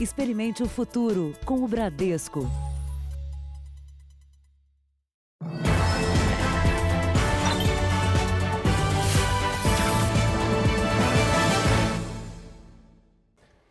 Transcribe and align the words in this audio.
Experimente 0.00 0.62
o 0.62 0.68
futuro 0.68 1.34
com 1.44 1.64
o 1.64 1.66
Bradesco. 1.66 2.48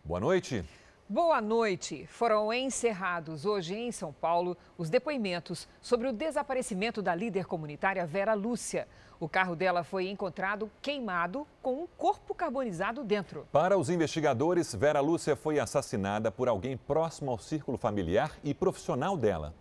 Boa 0.03 0.19
noite. 0.19 0.65
Boa 1.10 1.39
noite. 1.39 2.05
Foram 2.08 2.51
encerrados 2.51 3.46
hoje 3.46 3.74
em 3.74 3.94
São 3.94 4.12
Paulo 4.12 4.57
os 4.78 4.89
depoimentos 4.89 5.65
sobre 5.81 6.10
o 6.10 6.12
desaparecimento 6.12 7.01
da 7.01 7.15
líder 7.15 7.46
comunitária 7.46 8.06
Vera 8.06 8.33
Lúcia. 8.33 8.85
O 9.17 9.29
carro 9.29 9.56
dela 9.56 9.85
foi 9.85 10.10
encontrado 10.10 10.70
queimado 10.81 11.47
com 11.62 11.83
um 11.83 11.88
corpo 11.97 12.35
carbonizado 12.35 13.06
dentro. 13.06 13.47
Para 13.53 13.78
os 13.78 13.89
investigadores, 13.89 14.75
Vera 14.75 14.99
Lúcia 14.99 15.38
foi 15.38 15.60
assassinada 15.60 16.30
por 16.30 16.49
alguém 16.49 16.75
próximo 16.75 17.31
ao 17.31 17.39
círculo 17.39 17.77
familiar 17.77 18.38
e 18.44 18.53
profissional 18.53 19.16
dela. 19.16 19.55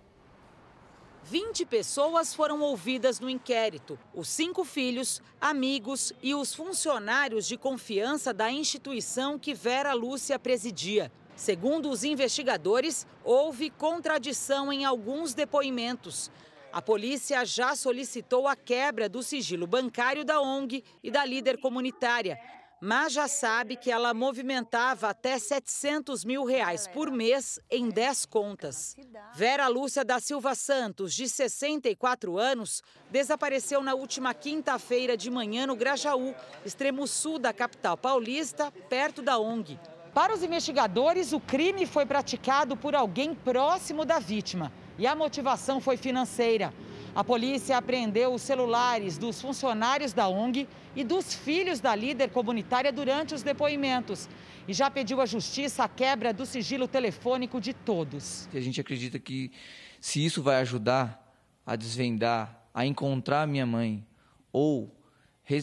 20 1.23 1.65
pessoas 1.67 2.35
foram 2.35 2.61
ouvidas 2.61 3.21
no 3.21 3.31
inquérito: 3.31 3.97
os 4.13 4.29
cinco 4.29 4.65
filhos, 4.65 5.23
amigos 5.41 6.13
e 6.21 6.35
os 6.35 6.53
funcionários 6.53 7.47
de 7.47 7.57
confiança 7.57 8.35
da 8.35 8.51
instituição 8.51 9.39
que 9.39 9.55
Vera 9.55 9.93
Lúcia 9.93 10.41
presidia. 10.41 11.13
Segundo 11.37 11.91
os 11.91 12.03
investigadores, 12.03 13.07
houve 13.23 13.69
contradição 13.69 14.73
em 14.73 14.87
alguns 14.87 15.35
depoimentos. 15.35 16.31
A 16.73 16.81
polícia 16.81 17.45
já 17.45 17.77
solicitou 17.77 18.49
a 18.49 18.57
quebra 18.57 19.07
do 19.07 19.23
sigilo 19.23 19.67
bancário 19.67 20.25
da 20.25 20.41
ONG 20.41 20.83
e 21.03 21.11
da 21.11 21.27
líder 21.27 21.59
comunitária, 21.59 22.41
mas 22.81 23.13
já 23.13 23.29
sabe 23.29 23.77
que 23.77 23.91
ela 23.91 24.15
movimentava 24.15 25.09
até 25.09 25.39
700 25.39 26.25
mil 26.25 26.45
reais 26.45 26.87
por 26.87 27.11
mês 27.11 27.59
em 27.71 27.91
10 27.91 28.27
contas. 28.27 28.97
Vera 29.35 29.69
Lúcia 29.69 30.05
da 30.05 30.19
Silva 30.21 30.55
Santos, 30.55 31.15
de 31.15 31.29
64 31.29 32.39
anos, 32.39 32.83
desapareceu 33.11 33.83
na 33.83 33.95
última 33.95 34.33
quinta-feira 34.33 35.17
de 35.17 35.31
manhã 35.31 35.67
no 35.67 35.77
Grajaú, 35.77 36.35
extremo 36.65 37.07
sul 37.07 37.39
da 37.39 37.53
capital 37.53 37.97
paulista, 37.97 38.71
perto 38.89 39.21
da 39.21 39.39
ONG. 39.39 39.79
Para 40.17 40.33
os 40.33 40.43
investigadores, 40.43 41.35
o 41.35 41.39
crime 41.39 41.85
foi 41.85 42.07
praticado 42.07 42.75
por 42.75 42.95
alguém 42.95 43.35
próximo 43.35 44.03
da 44.03 44.19
vítima 44.19 44.73
e 44.99 45.07
a 45.07 45.15
motivação 45.15 45.79
foi 45.79 45.99
financeira. 45.99 46.73
A 47.15 47.23
polícia 47.23 47.77
apreendeu 47.77 48.33
os 48.33 48.41
celulares 48.41 49.19
dos 49.19 49.43
funcionários 49.43 50.15
da 50.15 50.27
ONG 50.27 50.67
e 50.95 51.05
dos 51.05 51.35
filhos 51.35 51.81
da 51.81 51.95
líder 51.95 52.31
comunitária 52.31 52.91
durante 52.91 53.35
os 53.35 53.43
depoimentos 53.43 54.27
e 54.67 54.73
já 54.73 54.91
pediu 54.91 55.21
à 55.21 55.27
justiça 55.27 55.85
a 55.85 55.89
quebra 55.89 56.33
do 56.33 56.47
sigilo 56.47 56.89
telefônico 56.89 57.61
de 57.61 57.75
todos. 57.75 58.49
A 58.55 58.61
gente 58.61 58.81
acredita 58.81 59.19
que 59.19 59.53
se 60.01 60.25
isso 60.25 60.43
vai 60.43 60.57
ajudar 60.63 61.31
a 61.67 61.77
desvendar, 61.77 62.67
a 62.73 62.87
encontrar 62.87 63.47
minha 63.47 63.67
mãe 63.67 64.03
ou 64.51 64.91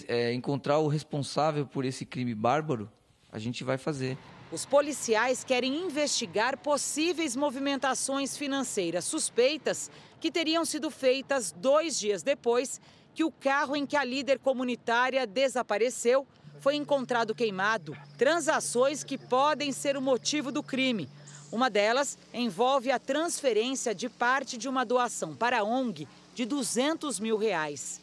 é, 0.07 0.31
encontrar 0.31 0.77
o 0.77 0.87
responsável 0.87 1.65
por 1.65 1.85
esse 1.85 2.05
crime 2.05 2.35
bárbaro, 2.35 2.87
a 3.31 3.39
gente 3.39 3.63
vai 3.63 3.79
fazer. 3.79 4.15
Os 4.53 4.67
policiais 4.67 5.43
querem 5.43 5.83
investigar 5.83 6.59
possíveis 6.59 7.35
movimentações 7.35 8.37
financeiras 8.37 9.03
suspeitas 9.03 9.89
que 10.21 10.29
teriam 10.29 10.63
sido 10.63 10.91
feitas 10.91 11.51
dois 11.51 11.99
dias 11.99 12.21
depois 12.21 12.79
que 13.15 13.23
o 13.23 13.31
carro 13.31 13.75
em 13.75 13.83
que 13.83 13.97
a 13.97 14.03
líder 14.03 14.37
comunitária 14.37 15.25
desapareceu 15.25 16.27
foi 16.59 16.75
encontrado 16.75 17.33
queimado. 17.33 17.97
Transações 18.15 19.03
que 19.03 19.17
podem 19.17 19.71
ser 19.71 19.97
o 19.97 20.01
motivo 20.01 20.51
do 20.51 20.61
crime. 20.61 21.09
Uma 21.51 21.67
delas 21.67 22.15
envolve 22.31 22.91
a 22.91 22.99
transferência 22.99 23.95
de 23.95 24.07
parte 24.07 24.55
de 24.55 24.69
uma 24.69 24.85
doação 24.85 25.35
para 25.35 25.61
a 25.61 25.63
ONG 25.63 26.07
de 26.35 26.45
200 26.45 27.19
mil 27.19 27.37
reais. 27.37 28.02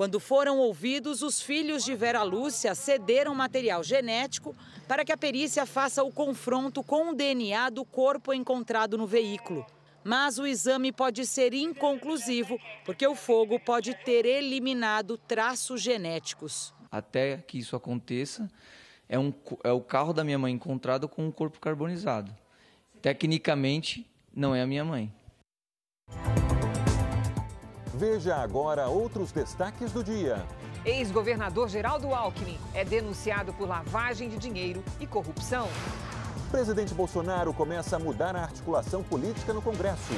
Quando 0.00 0.18
foram 0.18 0.56
ouvidos, 0.56 1.20
os 1.20 1.42
filhos 1.42 1.84
de 1.84 1.94
Vera 1.94 2.22
Lúcia 2.22 2.74
cederam 2.74 3.34
material 3.34 3.84
genético 3.84 4.56
para 4.88 5.04
que 5.04 5.12
a 5.12 5.16
perícia 5.18 5.66
faça 5.66 6.02
o 6.02 6.10
confronto 6.10 6.82
com 6.82 7.10
o 7.10 7.14
DNA 7.14 7.68
do 7.68 7.84
corpo 7.84 8.32
encontrado 8.32 8.96
no 8.96 9.06
veículo. 9.06 9.62
Mas 10.02 10.38
o 10.38 10.46
exame 10.46 10.90
pode 10.90 11.26
ser 11.26 11.52
inconclusivo, 11.52 12.58
porque 12.82 13.06
o 13.06 13.14
fogo 13.14 13.60
pode 13.60 13.94
ter 13.94 14.24
eliminado 14.24 15.18
traços 15.18 15.82
genéticos. 15.82 16.72
Até 16.90 17.36
que 17.46 17.58
isso 17.58 17.76
aconteça, 17.76 18.50
é, 19.06 19.18
um, 19.18 19.34
é 19.62 19.70
o 19.70 19.82
carro 19.82 20.14
da 20.14 20.24
minha 20.24 20.38
mãe 20.38 20.54
encontrado 20.54 21.10
com 21.10 21.26
um 21.26 21.30
corpo 21.30 21.60
carbonizado. 21.60 22.34
Tecnicamente, 23.02 24.10
não 24.34 24.54
é 24.54 24.62
a 24.62 24.66
minha 24.66 24.82
mãe. 24.82 25.12
Veja 27.92 28.36
agora 28.36 28.88
outros 28.88 29.32
destaques 29.32 29.92
do 29.92 30.04
dia. 30.04 30.44
Ex-governador 30.84 31.68
Geraldo 31.68 32.14
Alckmin 32.14 32.58
é 32.72 32.84
denunciado 32.84 33.52
por 33.52 33.68
lavagem 33.68 34.28
de 34.28 34.38
dinheiro 34.38 34.82
e 35.00 35.06
corrupção. 35.06 35.68
Presidente 36.50 36.94
Bolsonaro 36.94 37.52
começa 37.52 37.96
a 37.96 37.98
mudar 37.98 38.34
a 38.36 38.42
articulação 38.42 39.02
política 39.02 39.52
no 39.52 39.60
Congresso. 39.60 40.12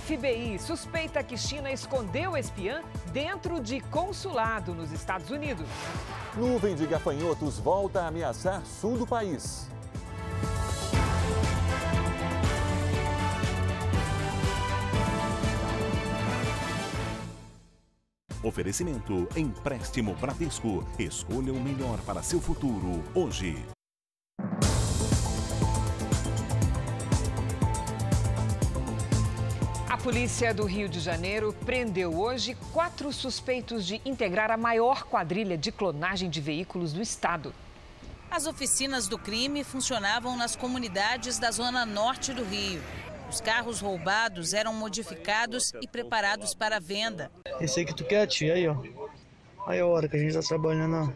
FBI 0.00 0.58
suspeita 0.58 1.22
que 1.22 1.36
China 1.36 1.70
escondeu 1.70 2.36
espiã 2.36 2.82
dentro 3.12 3.60
de 3.60 3.80
consulado 3.80 4.74
nos 4.74 4.92
Estados 4.92 5.30
Unidos. 5.30 5.66
Nuvem 6.36 6.74
de 6.74 6.86
gafanhotos 6.86 7.58
volta 7.58 8.02
a 8.02 8.08
ameaçar 8.08 8.62
sul 8.66 8.98
do 8.98 9.06
país. 9.06 9.68
Oferecimento 18.42 19.28
Empréstimo 19.36 20.14
Bradesco. 20.14 20.86
Escolha 20.96 21.52
o 21.52 21.60
melhor 21.60 21.98
para 22.02 22.22
seu 22.22 22.40
futuro 22.40 23.02
hoje. 23.12 23.56
A 29.88 29.96
polícia 29.96 30.54
do 30.54 30.64
Rio 30.64 30.88
de 30.88 31.00
Janeiro 31.00 31.52
prendeu 31.66 32.16
hoje 32.16 32.56
quatro 32.72 33.12
suspeitos 33.12 33.84
de 33.84 34.00
integrar 34.04 34.52
a 34.52 34.56
maior 34.56 35.02
quadrilha 35.02 35.58
de 35.58 35.72
clonagem 35.72 36.30
de 36.30 36.40
veículos 36.40 36.92
do 36.92 37.02
estado. 37.02 37.52
As 38.30 38.46
oficinas 38.46 39.08
do 39.08 39.18
crime 39.18 39.64
funcionavam 39.64 40.36
nas 40.36 40.54
comunidades 40.54 41.40
da 41.40 41.50
zona 41.50 41.84
norte 41.84 42.32
do 42.32 42.44
Rio. 42.44 42.80
Os 43.30 43.40
carros 43.40 43.80
roubados 43.80 44.54
eram 44.54 44.72
modificados 44.72 45.72
e 45.82 45.86
preparados 45.86 46.54
para 46.54 46.80
venda. 46.80 47.30
Esse 47.60 47.80
aí 47.80 47.86
que 47.86 47.94
tu 47.94 48.04
quer, 48.04 48.26
tia, 48.26 48.54
aí, 48.54 48.66
ó. 48.66 48.76
Aí 49.66 49.80
a 49.80 49.86
hora 49.86 50.08
que 50.08 50.16
a 50.16 50.18
gente 50.18 50.36
está 50.36 50.48
trabalhando. 50.48 51.14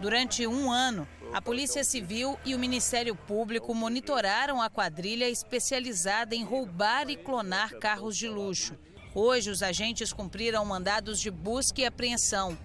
Durante 0.00 0.46
um 0.46 0.70
ano, 0.70 1.08
a 1.32 1.40
Polícia 1.40 1.82
Civil 1.82 2.38
e 2.44 2.54
o 2.54 2.58
Ministério 2.58 3.14
Público 3.14 3.74
monitoraram 3.74 4.60
a 4.60 4.68
quadrilha 4.70 5.28
especializada 5.28 6.34
em 6.34 6.44
roubar 6.44 7.08
e 7.08 7.16
clonar 7.16 7.78
carros 7.78 8.16
de 8.16 8.28
luxo. 8.28 8.76
Hoje, 9.14 9.50
os 9.50 9.62
agentes 9.62 10.12
cumpriram 10.12 10.64
mandados 10.64 11.18
de 11.18 11.30
busca 11.30 11.80
e 11.80 11.86
apreensão. 11.86 12.56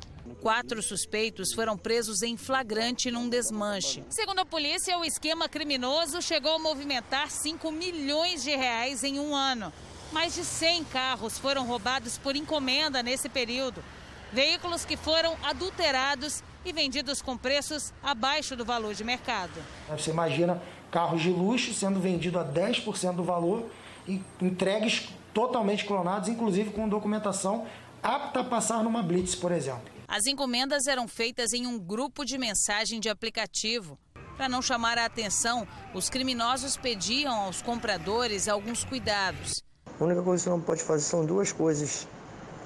Quatro 0.41 0.81
suspeitos 0.81 1.53
foram 1.53 1.77
presos 1.77 2.21
em 2.21 2.35
flagrante 2.37 3.09
num 3.11 3.29
desmanche. 3.29 4.03
Segundo 4.09 4.39
a 4.39 4.45
polícia, 4.45 4.97
o 4.97 5.05
esquema 5.05 5.47
criminoso 5.47 6.21
chegou 6.21 6.55
a 6.55 6.59
movimentar 6.59 7.29
5 7.29 7.71
milhões 7.71 8.43
de 8.43 8.55
reais 8.55 9.03
em 9.03 9.19
um 9.19 9.35
ano. 9.35 9.71
Mais 10.11 10.35
de 10.35 10.43
100 10.43 10.83
carros 10.85 11.37
foram 11.37 11.65
roubados 11.65 12.17
por 12.17 12.35
encomenda 12.35 13.01
nesse 13.01 13.29
período. 13.29 13.83
Veículos 14.31 14.85
que 14.85 14.97
foram 14.97 15.35
adulterados 15.43 16.43
e 16.65 16.71
vendidos 16.71 17.21
com 17.21 17.37
preços 17.37 17.93
abaixo 18.01 18.55
do 18.55 18.65
valor 18.65 18.93
de 18.93 19.03
mercado. 19.03 19.53
Você 19.89 20.11
imagina 20.11 20.61
carros 20.91 21.21
de 21.21 21.29
luxo 21.29 21.73
sendo 21.73 21.99
vendidos 21.99 22.41
a 22.41 22.45
10% 22.45 23.15
do 23.15 23.23
valor 23.23 23.69
e 24.07 24.21
entregues 24.41 25.09
totalmente 25.33 25.85
clonados, 25.85 26.29
inclusive 26.29 26.71
com 26.71 26.87
documentação 26.87 27.65
apta 28.01 28.41
a 28.41 28.43
passar 28.43 28.83
numa 28.83 29.01
blitz, 29.01 29.33
por 29.33 29.51
exemplo. 29.51 29.92
As 30.15 30.27
encomendas 30.27 30.85
eram 30.85 31.07
feitas 31.07 31.53
em 31.53 31.65
um 31.65 31.79
grupo 31.79 32.23
de 32.23 32.37
mensagem 32.37 32.99
de 32.99 33.09
aplicativo. 33.09 33.97
Para 34.37 34.47
não 34.47 34.61
chamar 34.61 34.95
a 34.99 35.05
atenção, 35.05 35.67
os 35.91 36.07
criminosos 36.07 36.77
pediam 36.77 37.33
aos 37.33 37.63
compradores 37.63 38.47
alguns 38.47 38.83
cuidados. 38.83 39.63
A 39.99 40.03
única 40.03 40.21
coisa 40.21 40.43
que 40.43 40.43
você 40.43 40.49
não 40.51 40.61
pode 40.61 40.83
fazer 40.83 41.03
são 41.03 41.25
duas 41.25 41.51
coisas: 41.51 42.07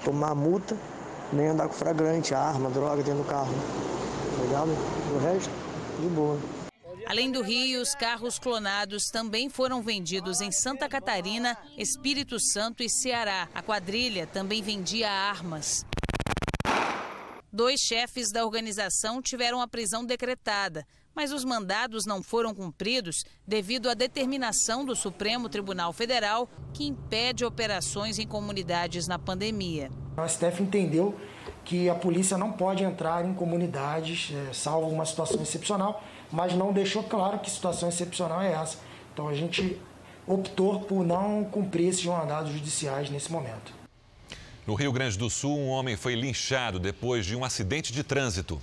tomar 0.04 0.34
multa, 0.34 0.76
nem 1.32 1.46
andar 1.46 1.68
com 1.68 1.72
flagrante, 1.72 2.34
arma, 2.34 2.68
droga 2.68 3.02
dentro 3.02 3.22
do 3.22 3.26
carro. 3.26 3.54
Ligado? 4.42 4.68
O 5.14 5.18
resto, 5.18 5.50
de 6.02 6.08
boa. 6.08 6.38
Além 7.06 7.32
do 7.32 7.40
Rio, 7.40 7.80
os 7.80 7.94
carros 7.94 8.38
clonados 8.38 9.04
também 9.10 9.48
foram 9.48 9.80
vendidos 9.80 10.42
em 10.42 10.52
Santa 10.52 10.86
Catarina, 10.86 11.56
Espírito 11.78 12.38
Santo 12.38 12.82
e 12.82 12.90
Ceará. 12.90 13.48
A 13.54 13.62
quadrilha 13.62 14.26
também 14.26 14.60
vendia 14.60 15.10
armas. 15.10 15.86
Dois 17.50 17.80
chefes 17.80 18.30
da 18.30 18.44
organização 18.44 19.22
tiveram 19.22 19.62
a 19.62 19.66
prisão 19.66 20.04
decretada, 20.04 20.86
mas 21.14 21.32
os 21.32 21.44
mandados 21.44 22.04
não 22.04 22.22
foram 22.22 22.54
cumpridos 22.54 23.24
devido 23.46 23.88
à 23.88 23.94
determinação 23.94 24.84
do 24.84 24.94
Supremo 24.94 25.48
Tribunal 25.48 25.92
Federal 25.94 26.46
que 26.74 26.86
impede 26.86 27.46
operações 27.46 28.18
em 28.18 28.26
comunidades 28.26 29.08
na 29.08 29.18
pandemia. 29.18 29.90
O 30.16 30.28
STF 30.28 30.62
entendeu 30.62 31.18
que 31.64 31.88
a 31.88 31.94
polícia 31.94 32.36
não 32.36 32.52
pode 32.52 32.84
entrar 32.84 33.24
em 33.24 33.32
comunidades, 33.32 34.30
é, 34.32 34.52
salvo 34.52 34.88
uma 34.90 35.06
situação 35.06 35.40
excepcional, 35.40 36.04
mas 36.30 36.54
não 36.54 36.70
deixou 36.70 37.02
claro 37.02 37.38
que 37.38 37.50
situação 37.50 37.88
excepcional 37.88 38.42
é 38.42 38.52
essa. 38.52 38.78
Então 39.12 39.26
a 39.26 39.34
gente 39.34 39.80
optou 40.26 40.80
por 40.80 41.02
não 41.02 41.44
cumprir 41.44 41.88
esses 41.88 42.04
mandados 42.04 42.52
judiciais 42.52 43.08
nesse 43.08 43.32
momento. 43.32 43.77
No 44.68 44.74
Rio 44.74 44.92
Grande 44.92 45.16
do 45.16 45.30
Sul, 45.30 45.56
um 45.56 45.68
homem 45.68 45.96
foi 45.96 46.14
linchado 46.14 46.78
depois 46.78 47.24
de 47.24 47.34
um 47.34 47.42
acidente 47.42 47.90
de 47.90 48.04
trânsito. 48.04 48.60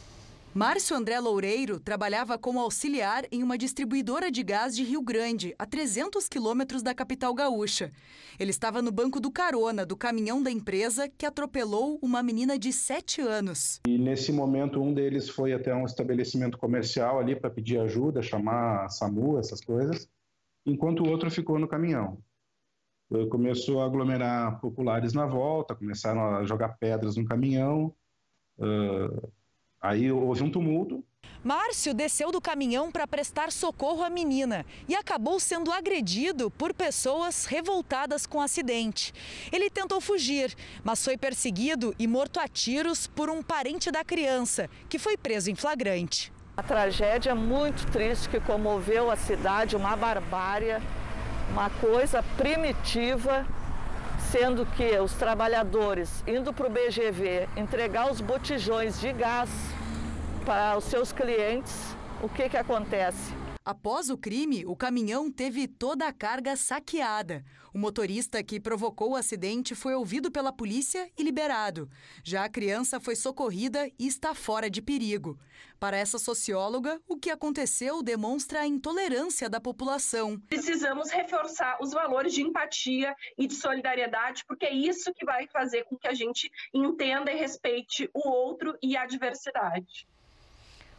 Márcio 0.54 0.96
André 0.96 1.20
Loureiro 1.20 1.80
trabalhava 1.80 2.38
como 2.38 2.60
auxiliar 2.60 3.24
em 3.32 3.42
uma 3.42 3.58
distribuidora 3.58 4.30
de 4.30 4.44
gás 4.44 4.76
de 4.76 4.84
Rio 4.84 5.02
Grande, 5.02 5.56
a 5.58 5.66
300 5.66 6.30
quilômetros 6.30 6.84
da 6.84 6.94
capital 6.94 7.34
gaúcha. 7.34 7.92
Ele 8.38 8.52
estava 8.52 8.84
no 8.84 8.92
banco 8.92 9.20
do 9.20 9.32
carona 9.32 9.84
do 9.84 9.98
caminhão 9.98 10.44
da 10.44 10.52
empresa 10.52 11.10
que 11.10 11.26
atropelou 11.26 11.98
uma 12.04 12.22
menina 12.22 12.60
de 12.60 12.72
7 12.72 13.22
anos. 13.22 13.82
E 13.88 13.98
nesse 13.98 14.32
momento, 14.32 14.80
um 14.80 14.94
deles 14.94 15.28
foi 15.28 15.54
até 15.54 15.74
um 15.74 15.88
estabelecimento 15.88 16.56
comercial 16.56 17.18
ali 17.20 17.36
para 17.36 17.50
pedir 17.50 17.80
ajuda, 17.80 18.22
chamar 18.22 18.86
a 18.86 18.90
SAMU, 18.90 19.40
essas 19.40 19.60
coisas, 19.60 20.08
enquanto 20.68 21.00
o 21.00 21.10
outro 21.10 21.32
ficou 21.32 21.58
no 21.58 21.68
caminhão. 21.68 22.20
Começou 23.30 23.82
a 23.82 23.86
aglomerar 23.86 24.60
populares 24.60 25.14
na 25.14 25.26
volta, 25.26 25.76
começaram 25.76 26.38
a 26.38 26.44
jogar 26.44 26.78
pedras 26.78 27.16
no 27.16 27.26
caminhão. 27.26 27.94
Uh 28.58 29.32
Aí 29.86 30.12
houve 30.12 30.42
um 30.42 30.50
tumulto. 30.50 31.04
Márcio 31.44 31.94
desceu 31.94 32.32
do 32.32 32.42
caminhão 32.42 32.92
para 32.92 33.06
prestar 33.06 33.52
socorro 33.52 34.04
à 34.04 34.10
menina 34.10 34.66
e 34.88 34.96
acabou 34.96 35.40
sendo 35.40 35.72
agredido 35.72 36.50
por 36.50 36.74
pessoas 36.74 37.46
revoltadas 37.46 38.26
com 38.26 38.40
o 38.40 38.42
acidente. 38.42 39.14
Ele 39.52 39.70
tentou 39.70 40.02
fugir, 40.02 40.56
mas 40.84 41.06
foi 41.06 41.16
perseguido 41.18 41.94
e 42.00 42.08
morto 42.08 42.40
a 42.40 42.48
tiros 42.48 43.06
por 43.06 43.30
um 43.30 43.44
parente 43.44 43.92
da 43.92 44.04
criança, 44.04 44.68
que 44.90 44.98
foi 44.98 45.16
preso 45.16 45.52
em 45.52 45.56
flagrante. 45.56 46.34
A 46.58 46.64
tragédia 46.64 47.36
muito 47.36 47.86
triste 47.92 48.28
que 48.28 48.40
comoveu 48.40 49.12
a 49.12 49.16
cidade, 49.16 49.76
uma 49.76 49.96
barbárie, 49.96 50.82
uma 51.56 51.70
coisa 51.70 52.22
primitiva 52.36 53.46
sendo 54.30 54.66
que 54.66 55.00
os 55.00 55.14
trabalhadores 55.14 56.22
indo 56.28 56.52
para 56.52 56.68
o 56.68 56.70
BGV 56.70 57.48
entregar 57.56 58.12
os 58.12 58.20
botijões 58.20 59.00
de 59.00 59.14
gás 59.14 59.50
para 60.46 60.78
os 60.78 60.84
seus 60.84 61.14
clientes, 61.14 61.96
o 62.22 62.28
que, 62.28 62.50
que 62.50 62.58
acontece? 62.58 63.34
Após 63.66 64.12
o 64.12 64.18
crime, 64.18 64.64
o 64.64 64.76
caminhão 64.76 65.32
teve 65.32 65.68
toda 65.68 66.08
a 66.08 66.14
carga 66.14 66.56
saqueada. 66.56 67.44
O 67.74 67.80
motorista 67.80 68.44
que 68.44 68.60
provocou 68.60 69.14
o 69.14 69.16
acidente 69.16 69.74
foi 69.74 69.96
ouvido 69.96 70.30
pela 70.30 70.54
polícia 70.54 71.12
e 71.18 71.24
liberado. 71.24 71.90
Já 72.24 72.46
a 72.46 72.50
criança 72.50 73.00
foi 73.00 73.16
socorrida 73.16 73.90
e 73.98 74.06
está 74.06 74.36
fora 74.36 74.70
de 74.70 74.84
perigo. 74.84 75.40
Para 75.80 75.98
essa 75.98 76.20
socióloga, 76.20 77.02
o 77.08 77.18
que 77.18 77.32
aconteceu 77.32 78.04
demonstra 78.04 78.60
a 78.60 78.68
intolerância 78.68 79.50
da 79.50 79.60
população. 79.60 80.40
Precisamos 80.42 81.10
reforçar 81.10 81.80
os 81.82 81.90
valores 81.90 82.36
de 82.36 82.44
empatia 82.44 83.16
e 83.36 83.48
de 83.48 83.56
solidariedade, 83.56 84.46
porque 84.48 84.68
é 84.68 84.74
isso 84.76 85.12
que 85.12 85.26
vai 85.26 85.48
fazer 85.48 85.86
com 85.86 85.98
que 85.98 86.08
a 86.08 86.14
gente 86.14 86.52
entenda 86.72 87.32
e 87.32 87.36
respeite 87.36 88.08
o 88.14 88.30
outro 88.30 88.78
e 88.80 88.96
a 88.96 89.08
diversidade. 89.08 90.08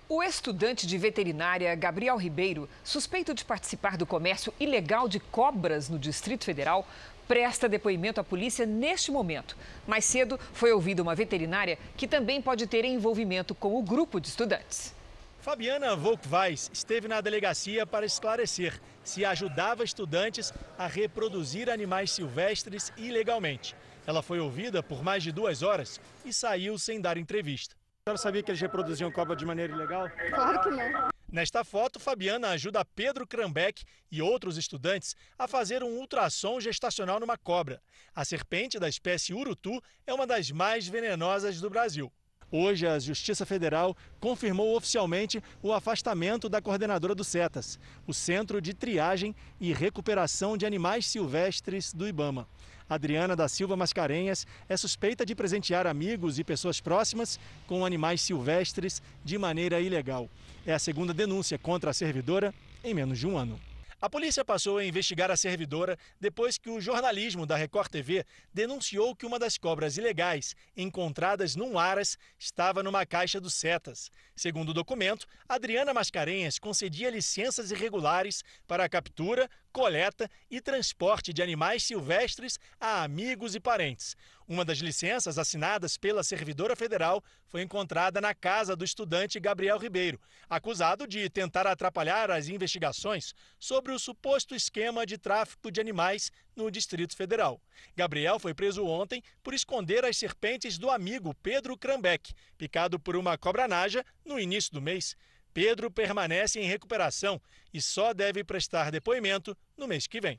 O 0.08 0.22
estudante 0.22 0.86
de 0.86 0.96
veterinária 0.96 1.74
Gabriel 1.74 2.16
Ribeiro, 2.16 2.68
suspeito 2.84 3.34
de 3.34 3.44
participar 3.44 3.96
do 3.96 4.06
comércio 4.06 4.54
ilegal 4.60 5.08
de 5.08 5.18
cobras 5.18 5.88
no 5.88 5.98
Distrito 5.98 6.44
Federal, 6.44 6.86
presta 7.26 7.68
depoimento 7.68 8.20
à 8.20 8.24
polícia 8.24 8.64
neste 8.64 9.10
momento. 9.10 9.56
Mais 9.84 10.04
cedo 10.04 10.38
foi 10.52 10.70
ouvida 10.70 11.02
uma 11.02 11.16
veterinária 11.16 11.76
que 11.96 12.06
também 12.06 12.40
pode 12.40 12.68
ter 12.68 12.84
envolvimento 12.84 13.52
com 13.52 13.76
o 13.76 13.82
grupo 13.82 14.20
de 14.20 14.28
estudantes. 14.28 14.94
Fabiana 15.40 15.96
Volkweis 15.96 16.70
esteve 16.72 17.08
na 17.08 17.20
delegacia 17.20 17.84
para 17.84 18.06
esclarecer 18.06 18.80
se 19.02 19.24
ajudava 19.24 19.84
estudantes 19.84 20.52
a 20.78 20.86
reproduzir 20.86 21.70
animais 21.70 22.12
silvestres 22.12 22.92
ilegalmente. 22.96 23.74
Ela 24.06 24.22
foi 24.22 24.38
ouvida 24.38 24.82
por 24.82 25.02
mais 25.02 25.22
de 25.22 25.32
duas 25.32 25.62
horas 25.62 26.00
e 26.24 26.32
saiu 26.32 26.78
sem 26.78 27.00
dar 27.00 27.16
entrevista. 27.16 27.74
A 28.08 28.10
senhora 28.10 28.22
sabia 28.22 28.40
que 28.44 28.52
eles 28.52 28.60
reproduziam 28.60 29.10
cobra 29.10 29.34
de 29.34 29.44
maneira 29.44 29.72
ilegal? 29.72 30.08
Claro 30.30 30.62
que 30.62 30.70
não. 30.70 31.08
Nesta 31.28 31.64
foto, 31.64 31.98
Fabiana 31.98 32.50
ajuda 32.50 32.84
Pedro 32.84 33.26
Krambeck 33.26 33.82
e 34.12 34.22
outros 34.22 34.56
estudantes 34.56 35.16
a 35.36 35.48
fazer 35.48 35.82
um 35.82 35.98
ultrassom 35.98 36.60
gestacional 36.60 37.18
numa 37.18 37.36
cobra. 37.36 37.82
A 38.14 38.24
serpente 38.24 38.78
da 38.78 38.88
espécie 38.88 39.34
urutu 39.34 39.82
é 40.06 40.14
uma 40.14 40.24
das 40.24 40.52
mais 40.52 40.86
venenosas 40.86 41.60
do 41.60 41.68
Brasil. 41.68 42.12
Hoje, 42.48 42.86
a 42.86 42.96
Justiça 43.00 43.44
Federal 43.44 43.96
confirmou 44.20 44.76
oficialmente 44.76 45.42
o 45.60 45.72
afastamento 45.72 46.48
da 46.48 46.62
coordenadora 46.62 47.12
do 47.12 47.24
CETAS, 47.24 47.76
o 48.06 48.14
Centro 48.14 48.60
de 48.60 48.72
Triagem 48.72 49.34
e 49.58 49.72
Recuperação 49.72 50.56
de 50.56 50.64
Animais 50.64 51.06
Silvestres 51.06 51.92
do 51.92 52.06
IBAMA. 52.06 52.46
Adriana 52.88 53.34
da 53.34 53.48
Silva 53.48 53.76
Mascarenhas 53.76 54.46
é 54.68 54.76
suspeita 54.76 55.26
de 55.26 55.34
presentear 55.34 55.86
amigos 55.86 56.38
e 56.38 56.44
pessoas 56.44 56.80
próximas 56.80 57.38
com 57.66 57.84
animais 57.84 58.20
silvestres 58.20 59.02
de 59.24 59.36
maneira 59.36 59.80
ilegal. 59.80 60.30
É 60.64 60.72
a 60.72 60.78
segunda 60.78 61.12
denúncia 61.12 61.58
contra 61.58 61.90
a 61.90 61.94
servidora 61.94 62.54
em 62.84 62.94
menos 62.94 63.18
de 63.18 63.26
um 63.26 63.36
ano. 63.36 63.60
A 63.98 64.10
polícia 64.10 64.44
passou 64.44 64.76
a 64.76 64.84
investigar 64.84 65.30
a 65.30 65.36
servidora 65.38 65.98
depois 66.20 66.58
que 66.58 66.68
o 66.68 66.80
jornalismo 66.80 67.46
da 67.46 67.56
Record 67.56 67.90
TV 67.90 68.26
denunciou 68.52 69.16
que 69.16 69.24
uma 69.24 69.38
das 69.38 69.56
cobras 69.56 69.96
ilegais 69.96 70.54
encontradas 70.76 71.56
num 71.56 71.78
aras 71.78 72.18
estava 72.38 72.82
numa 72.82 73.06
caixa 73.06 73.40
dos 73.40 73.54
setas. 73.54 74.10
Segundo 74.34 74.68
o 74.68 74.74
documento, 74.74 75.26
Adriana 75.48 75.94
Mascarenhas 75.94 76.58
concedia 76.58 77.08
licenças 77.08 77.70
irregulares 77.70 78.44
para 78.68 78.84
a 78.84 78.88
captura, 78.88 79.48
coleta 79.76 80.30
e 80.50 80.58
transporte 80.58 81.34
de 81.34 81.42
animais 81.42 81.82
silvestres 81.82 82.58
a 82.80 83.02
amigos 83.02 83.54
e 83.54 83.60
parentes. 83.60 84.16
Uma 84.48 84.64
das 84.64 84.78
licenças 84.78 85.36
assinadas 85.38 85.98
pela 85.98 86.24
servidora 86.24 86.74
federal 86.74 87.22
foi 87.46 87.60
encontrada 87.60 88.18
na 88.18 88.32
casa 88.32 88.74
do 88.74 88.86
estudante 88.86 89.38
Gabriel 89.38 89.76
Ribeiro, 89.76 90.18
acusado 90.48 91.06
de 91.06 91.28
tentar 91.28 91.66
atrapalhar 91.66 92.30
as 92.30 92.48
investigações 92.48 93.34
sobre 93.58 93.92
o 93.92 93.98
suposto 93.98 94.54
esquema 94.54 95.04
de 95.04 95.18
tráfico 95.18 95.70
de 95.70 95.78
animais 95.78 96.32
no 96.56 96.70
Distrito 96.70 97.14
Federal. 97.14 97.60
Gabriel 97.94 98.38
foi 98.38 98.54
preso 98.54 98.82
ontem 98.86 99.22
por 99.42 99.52
esconder 99.52 100.06
as 100.06 100.16
serpentes 100.16 100.78
do 100.78 100.88
amigo 100.88 101.34
Pedro 101.42 101.76
Krambeck, 101.76 102.32
picado 102.56 102.98
por 102.98 103.14
uma 103.14 103.36
cobra-naja 103.36 104.02
no 104.24 104.40
início 104.40 104.72
do 104.72 104.80
mês. 104.80 105.14
Pedro 105.56 105.90
permanece 105.90 106.60
em 106.60 106.66
recuperação 106.66 107.40
e 107.72 107.80
só 107.80 108.12
deve 108.12 108.44
prestar 108.44 108.90
depoimento 108.90 109.56
no 109.74 109.88
mês 109.88 110.06
que 110.06 110.20
vem. 110.20 110.38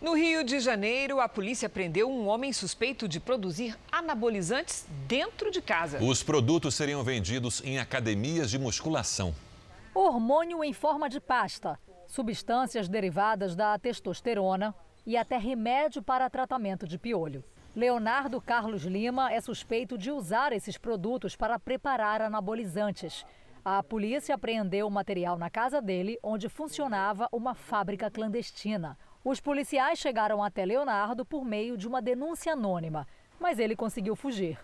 No 0.00 0.14
Rio 0.14 0.44
de 0.44 0.60
Janeiro, 0.60 1.18
a 1.18 1.28
polícia 1.28 1.68
prendeu 1.68 2.08
um 2.08 2.28
homem 2.28 2.52
suspeito 2.52 3.08
de 3.08 3.18
produzir 3.18 3.76
anabolizantes 3.90 4.86
dentro 5.08 5.50
de 5.50 5.60
casa. 5.60 5.98
Os 6.00 6.22
produtos 6.22 6.76
seriam 6.76 7.02
vendidos 7.02 7.60
em 7.64 7.80
academias 7.80 8.48
de 8.48 8.60
musculação. 8.60 9.34
Hormônio 9.92 10.62
em 10.62 10.72
forma 10.72 11.10
de 11.10 11.18
pasta, 11.18 11.76
substâncias 12.06 12.88
derivadas 12.88 13.56
da 13.56 13.76
testosterona 13.76 14.72
e 15.04 15.16
até 15.16 15.36
remédio 15.36 16.00
para 16.00 16.30
tratamento 16.30 16.86
de 16.86 16.96
piolho. 16.96 17.42
Leonardo 17.74 18.40
Carlos 18.40 18.84
Lima 18.84 19.32
é 19.32 19.40
suspeito 19.40 19.98
de 19.98 20.12
usar 20.12 20.52
esses 20.52 20.78
produtos 20.78 21.34
para 21.34 21.58
preparar 21.58 22.22
anabolizantes. 22.22 23.26
A 23.68 23.82
polícia 23.82 24.32
apreendeu 24.32 24.86
o 24.86 24.90
material 24.92 25.36
na 25.36 25.50
casa 25.50 25.82
dele, 25.82 26.20
onde 26.22 26.48
funcionava 26.48 27.28
uma 27.32 27.52
fábrica 27.52 28.08
clandestina. 28.08 28.96
Os 29.24 29.40
policiais 29.40 29.98
chegaram 29.98 30.40
até 30.40 30.64
Leonardo 30.64 31.26
por 31.26 31.44
meio 31.44 31.76
de 31.76 31.88
uma 31.88 32.00
denúncia 32.00 32.52
anônima, 32.52 33.08
mas 33.40 33.58
ele 33.58 33.74
conseguiu 33.74 34.14
fugir. 34.14 34.56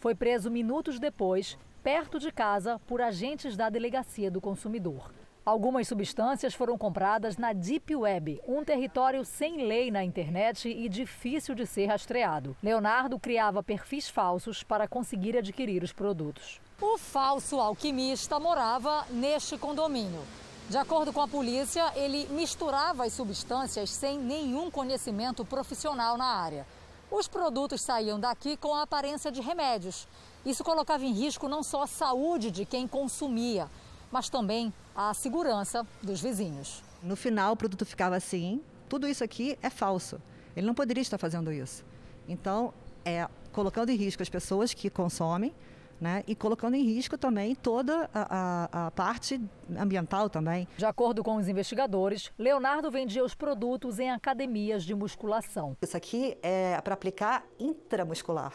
Foi 0.00 0.12
preso 0.12 0.50
minutos 0.50 0.98
depois, 0.98 1.56
perto 1.84 2.18
de 2.18 2.32
casa, 2.32 2.80
por 2.84 3.00
agentes 3.00 3.56
da 3.56 3.70
Delegacia 3.70 4.28
do 4.28 4.40
Consumidor. 4.40 5.14
Algumas 5.46 5.86
substâncias 5.86 6.52
foram 6.52 6.76
compradas 6.76 7.36
na 7.36 7.52
Deep 7.52 7.94
Web, 7.94 8.40
um 8.44 8.64
território 8.64 9.24
sem 9.24 9.68
lei 9.68 9.88
na 9.88 10.02
internet 10.02 10.68
e 10.68 10.88
difícil 10.88 11.54
de 11.54 11.64
ser 11.64 11.86
rastreado. 11.86 12.56
Leonardo 12.60 13.20
criava 13.20 13.62
perfis 13.62 14.08
falsos 14.08 14.64
para 14.64 14.88
conseguir 14.88 15.36
adquirir 15.38 15.84
os 15.84 15.92
produtos. 15.92 16.60
O 16.80 16.96
falso 16.96 17.58
alquimista 17.58 18.38
morava 18.38 19.04
neste 19.10 19.58
condomínio. 19.58 20.22
De 20.70 20.76
acordo 20.76 21.12
com 21.12 21.20
a 21.20 21.26
polícia, 21.26 21.92
ele 21.96 22.28
misturava 22.28 23.04
as 23.04 23.12
substâncias 23.14 23.90
sem 23.90 24.16
nenhum 24.16 24.70
conhecimento 24.70 25.44
profissional 25.44 26.16
na 26.16 26.26
área. 26.26 26.64
Os 27.10 27.26
produtos 27.26 27.80
saíam 27.80 28.20
daqui 28.20 28.56
com 28.56 28.76
a 28.76 28.82
aparência 28.82 29.32
de 29.32 29.40
remédios. 29.40 30.06
Isso 30.46 30.62
colocava 30.62 31.04
em 31.04 31.12
risco 31.12 31.48
não 31.48 31.64
só 31.64 31.82
a 31.82 31.86
saúde 31.88 32.48
de 32.52 32.64
quem 32.64 32.86
consumia, 32.86 33.68
mas 34.12 34.28
também 34.28 34.72
a 34.94 35.12
segurança 35.14 35.84
dos 36.00 36.20
vizinhos. 36.20 36.84
No 37.02 37.16
final, 37.16 37.54
o 37.54 37.56
produto 37.56 37.84
ficava 37.84 38.14
assim: 38.14 38.62
tudo 38.88 39.08
isso 39.08 39.24
aqui 39.24 39.58
é 39.60 39.68
falso. 39.68 40.22
Ele 40.54 40.66
não 40.66 40.74
poderia 40.74 41.02
estar 41.02 41.18
fazendo 41.18 41.50
isso. 41.50 41.84
Então, 42.28 42.72
é 43.04 43.28
colocando 43.52 43.90
em 43.90 43.96
risco 43.96 44.22
as 44.22 44.28
pessoas 44.28 44.72
que 44.72 44.88
consomem, 44.88 45.52
né? 46.00 46.22
E 46.26 46.34
colocando 46.34 46.74
em 46.74 46.82
risco 46.82 47.18
também 47.18 47.54
toda 47.54 48.08
a, 48.14 48.68
a, 48.72 48.86
a, 48.86 48.90
parte 48.90 49.40
ambiental 49.78 50.30
também. 50.30 50.68
De 50.76 50.84
acordo 50.84 51.22
com 51.24 51.36
os 51.36 51.48
investigadores, 51.48 52.32
Leonardo 52.38 52.90
vendia 52.90 53.24
os 53.24 53.34
produtos 53.34 53.98
em 53.98 54.10
academias 54.10 54.84
de 54.84 54.94
musculação. 54.94 55.76
Isso 55.82 55.96
aqui 55.96 56.36
é 56.42 56.80
para 56.80 56.94
aplicar 56.94 57.44
intramuscular. 57.58 58.52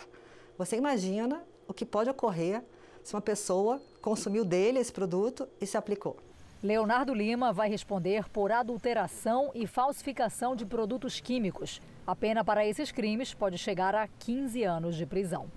Você 0.58 0.78
imagina 0.78 1.44
o 1.68 1.74
que 1.74 1.86
pode 1.86 2.10
ocorrer 2.10 2.64
se 3.04 3.14
uma 3.14 3.22
pessoa 3.22 3.82
consumiu 4.02 4.46
dele 4.46 4.80
esse 4.80 4.92
produto 4.92 5.48
e 5.60 5.66
se 5.66 5.78
aplicou. 5.78 6.18
Leonardo 6.62 7.14
Lima 7.14 7.52
vai 7.52 7.70
responder 7.70 8.30
por 8.30 8.50
adulteração 8.50 9.52
e 9.54 9.68
falsificação 9.68 10.56
de 10.56 10.66
produtos 10.66 11.20
químicos. 11.20 11.82
A 12.08 12.16
pena 12.16 12.42
para 12.44 12.66
esses 12.66 12.90
crimes 12.90 13.34
pode 13.34 13.58
chegar 13.58 13.94
a 13.94 14.08
15 14.08 14.64
anos 14.64 14.96
de 14.96 15.06
prisão. 15.06 15.50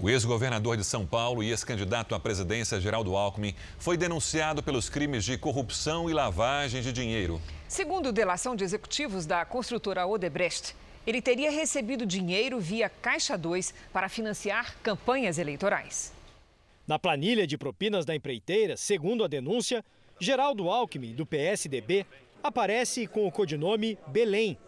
O 0.00 0.10
ex-governador 0.10 0.76
de 0.76 0.82
São 0.82 1.06
Paulo 1.06 1.42
e 1.42 1.50
ex-candidato 1.50 2.14
à 2.14 2.20
presidência, 2.20 2.80
Geraldo 2.80 3.16
Alckmin, 3.16 3.54
foi 3.78 3.96
denunciado 3.96 4.62
pelos 4.62 4.88
crimes 4.88 5.24
de 5.24 5.38
corrupção 5.38 6.10
e 6.10 6.12
lavagem 6.12 6.82
de 6.82 6.92
dinheiro. 6.92 7.40
Segundo 7.68 8.12
delação 8.12 8.56
de 8.56 8.64
executivos 8.64 9.24
da 9.24 9.44
construtora 9.44 10.04
Odebrecht, 10.04 10.74
ele 11.06 11.22
teria 11.22 11.50
recebido 11.50 12.04
dinheiro 12.04 12.58
via 12.58 12.88
Caixa 12.88 13.38
2 13.38 13.72
para 13.92 14.08
financiar 14.08 14.76
campanhas 14.82 15.38
eleitorais. 15.38 16.12
Na 16.86 16.98
planilha 16.98 17.46
de 17.46 17.56
propinas 17.56 18.04
da 18.04 18.14
empreiteira, 18.14 18.76
segundo 18.76 19.22
a 19.22 19.28
denúncia, 19.28 19.84
Geraldo 20.18 20.68
Alckmin, 20.68 21.14
do 21.14 21.24
PSDB, 21.24 22.04
aparece 22.42 23.06
com 23.06 23.26
o 23.26 23.32
codinome 23.32 23.96
Belém. 24.08 24.58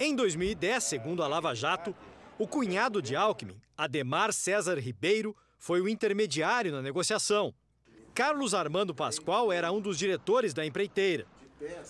Em 0.00 0.16
2010, 0.16 0.82
segundo 0.82 1.22
a 1.22 1.28
Lava 1.28 1.54
Jato, 1.54 1.94
o 2.42 2.48
cunhado 2.48 3.00
de 3.00 3.14
Alckmin, 3.14 3.54
Ademar 3.78 4.32
César 4.32 4.76
Ribeiro, 4.76 5.36
foi 5.60 5.80
o 5.80 5.88
intermediário 5.88 6.72
na 6.72 6.82
negociação. 6.82 7.54
Carlos 8.12 8.52
Armando 8.52 8.92
Pascoal 8.92 9.52
era 9.52 9.70
um 9.70 9.80
dos 9.80 9.96
diretores 9.96 10.52
da 10.52 10.66
empreiteira. 10.66 11.24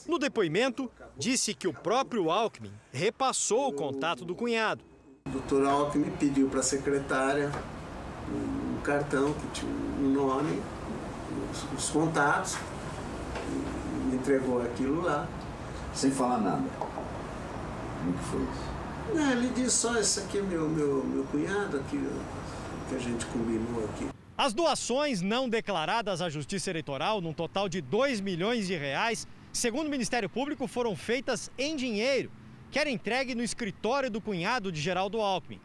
No 0.06 0.18
depoimento, 0.18 0.90
disse 1.16 1.54
que 1.54 1.66
o 1.66 1.72
próprio 1.72 2.30
Alckmin 2.30 2.70
repassou 2.92 3.68
o 3.68 3.72
contato 3.72 4.26
do 4.26 4.34
cunhado. 4.34 4.84
O 5.24 5.30
doutor 5.30 5.66
Alckmin 5.66 6.10
pediu 6.20 6.50
para 6.50 6.60
a 6.60 6.62
secretária 6.62 7.50
um 8.28 8.78
cartão 8.82 9.32
que 9.32 9.60
tinha 9.60 9.72
um 9.72 10.12
nome, 10.12 10.60
os, 11.50 11.78
os 11.78 11.88
contatos, 11.88 12.58
me 14.04 14.16
entregou 14.16 14.60
aquilo 14.60 15.00
lá. 15.00 15.26
Sem 15.94 16.10
falar 16.10 16.42
nada. 16.42 16.68
Como 16.78 18.12
que 18.12 18.24
foi 18.24 18.42
isso? 18.42 18.81
Não, 19.14 19.32
ele 19.32 19.48
disse 19.48 19.76
só, 19.76 19.98
esse 19.98 20.20
aqui 20.20 20.38
é 20.38 20.42
meu, 20.42 20.68
meu, 20.68 21.04
meu 21.04 21.24
cunhado, 21.24 21.78
aqui, 21.78 21.98
que 22.88 22.94
a 22.94 22.98
gente 22.98 23.26
combinou 23.26 23.84
aqui. 23.84 24.08
As 24.36 24.54
doações 24.54 25.20
não 25.20 25.48
declaradas 25.48 26.22
à 26.22 26.30
Justiça 26.30 26.70
Eleitoral, 26.70 27.20
num 27.20 27.32
total 27.32 27.68
de 27.68 27.80
2 27.80 28.20
milhões 28.20 28.66
de 28.66 28.76
reais, 28.76 29.26
segundo 29.52 29.86
o 29.86 29.90
Ministério 29.90 30.28
Público, 30.28 30.66
foram 30.66 30.96
feitas 30.96 31.50
em 31.58 31.76
dinheiro, 31.76 32.30
que 32.70 32.78
era 32.78 32.90
entregue 32.90 33.34
no 33.34 33.42
escritório 33.42 34.10
do 34.10 34.20
cunhado 34.20 34.72
de 34.72 34.80
Geraldo 34.80 35.20
Alckmin. 35.20 35.60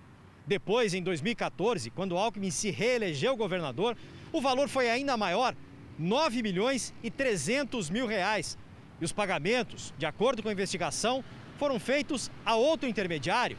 Depois, 0.46 0.94
em 0.94 1.02
2014, 1.02 1.90
quando 1.90 2.18
Alckmin 2.18 2.52
se 2.52 2.70
reelegeu 2.70 3.36
governador, 3.36 3.98
o 4.32 4.42
valor 4.42 4.70
foi 4.70 4.90
ainda 4.90 5.18
maior, 5.18 5.56
9 5.98 6.44
milhões 6.44 6.94
e 7.02 7.10
300 7.10 7.90
mil 7.90 8.06
reais. 8.06 8.58
E 9.00 9.06
os 9.06 9.12
pagamentos, 9.12 9.94
de 9.98 10.06
acordo 10.06 10.42
com 10.42 10.50
a 10.50 10.54
investigação, 10.54 11.24
foram 11.58 11.80
feitos 11.80 12.32
a 12.46 12.56
outro 12.56 12.88
intermediário, 12.88 13.58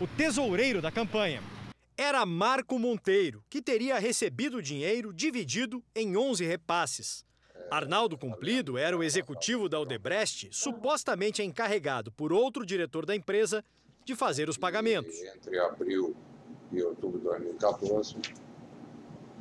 o 0.00 0.06
tesoureiro 0.06 0.80
da 0.80 0.90
campanha. 0.90 1.42
Era 1.96 2.24
Marco 2.24 2.78
Monteiro, 2.78 3.44
que 3.50 3.60
teria 3.60 3.98
recebido 3.98 4.58
o 4.58 4.62
dinheiro 4.62 5.12
dividido 5.12 5.82
em 5.94 6.16
11 6.16 6.46
repasses. 6.46 7.24
Arnaldo 7.70 8.16
Cumplido 8.16 8.78
era 8.78 8.96
o 8.96 9.02
executivo 9.02 9.68
da 9.68 9.78
Odebrecht, 9.78 10.48
supostamente 10.50 11.42
encarregado 11.42 12.10
por 12.10 12.32
outro 12.32 12.64
diretor 12.64 13.04
da 13.04 13.14
empresa 13.14 13.64
de 14.04 14.16
fazer 14.16 14.48
os 14.48 14.56
pagamentos. 14.56 15.14
Entre 15.36 15.58
abril 15.58 16.16
e 16.72 16.82
outubro 16.82 17.18
de 17.18 17.24
2014, 17.24 18.16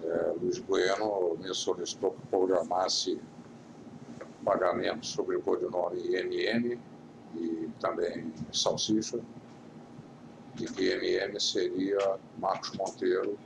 é, 0.03 0.33
Luiz 0.39 0.59
Bueno 0.59 1.37
me 1.39 1.53
solicitou 1.53 2.11
que 2.11 2.27
programasse 2.27 3.19
pagamentos 4.43 5.09
sobre 5.09 5.37
o 5.37 5.41
codinome 5.41 5.99
INM 6.01 6.79
e 7.35 7.69
também 7.79 8.33
Salsicha, 8.51 9.19
e 10.59 10.65
que 10.65 10.85
MM 10.85 11.39
seria 11.39 12.17
Marcos 12.37 12.71
Monteiro, 12.75 13.37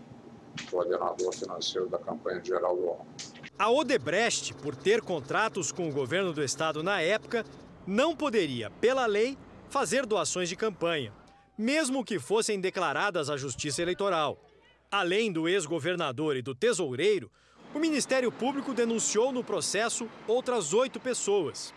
coordenador 0.70 1.34
financeiro 1.34 1.90
da 1.90 1.98
campanha 1.98 2.40
de 2.40 2.50
Geraldo 2.50 2.88
Alckmin. 2.90 3.34
A 3.58 3.70
Odebrecht, 3.70 4.54
por 4.56 4.76
ter 4.76 5.02
contratos 5.02 5.72
com 5.72 5.88
o 5.88 5.92
governo 5.92 6.34
do 6.34 6.44
estado 6.44 6.82
na 6.82 7.02
época, 7.02 7.46
não 7.86 8.16
poderia, 8.16 8.70
pela 8.70 9.06
lei, 9.06 9.38
fazer 9.70 10.06
doações 10.06 10.50
de 10.50 10.56
campanha, 10.56 11.14
mesmo 11.58 12.04
que 12.04 12.20
fossem 12.20 12.60
declaradas 12.60 13.30
à 13.30 13.38
Justiça 13.38 13.82
Eleitoral. 13.82 14.38
Além 14.90 15.32
do 15.32 15.48
ex-governador 15.48 16.36
e 16.36 16.42
do 16.42 16.56
tesoureiro, 16.56 17.32
o 17.74 17.80
Ministério 17.80 18.32
Público 18.32 18.74
denunciou 18.74 19.32
no 19.32 19.44
processo 19.44 20.08
outras 20.28 20.74
oito 20.74 21.00
pessoas. 21.00 21.74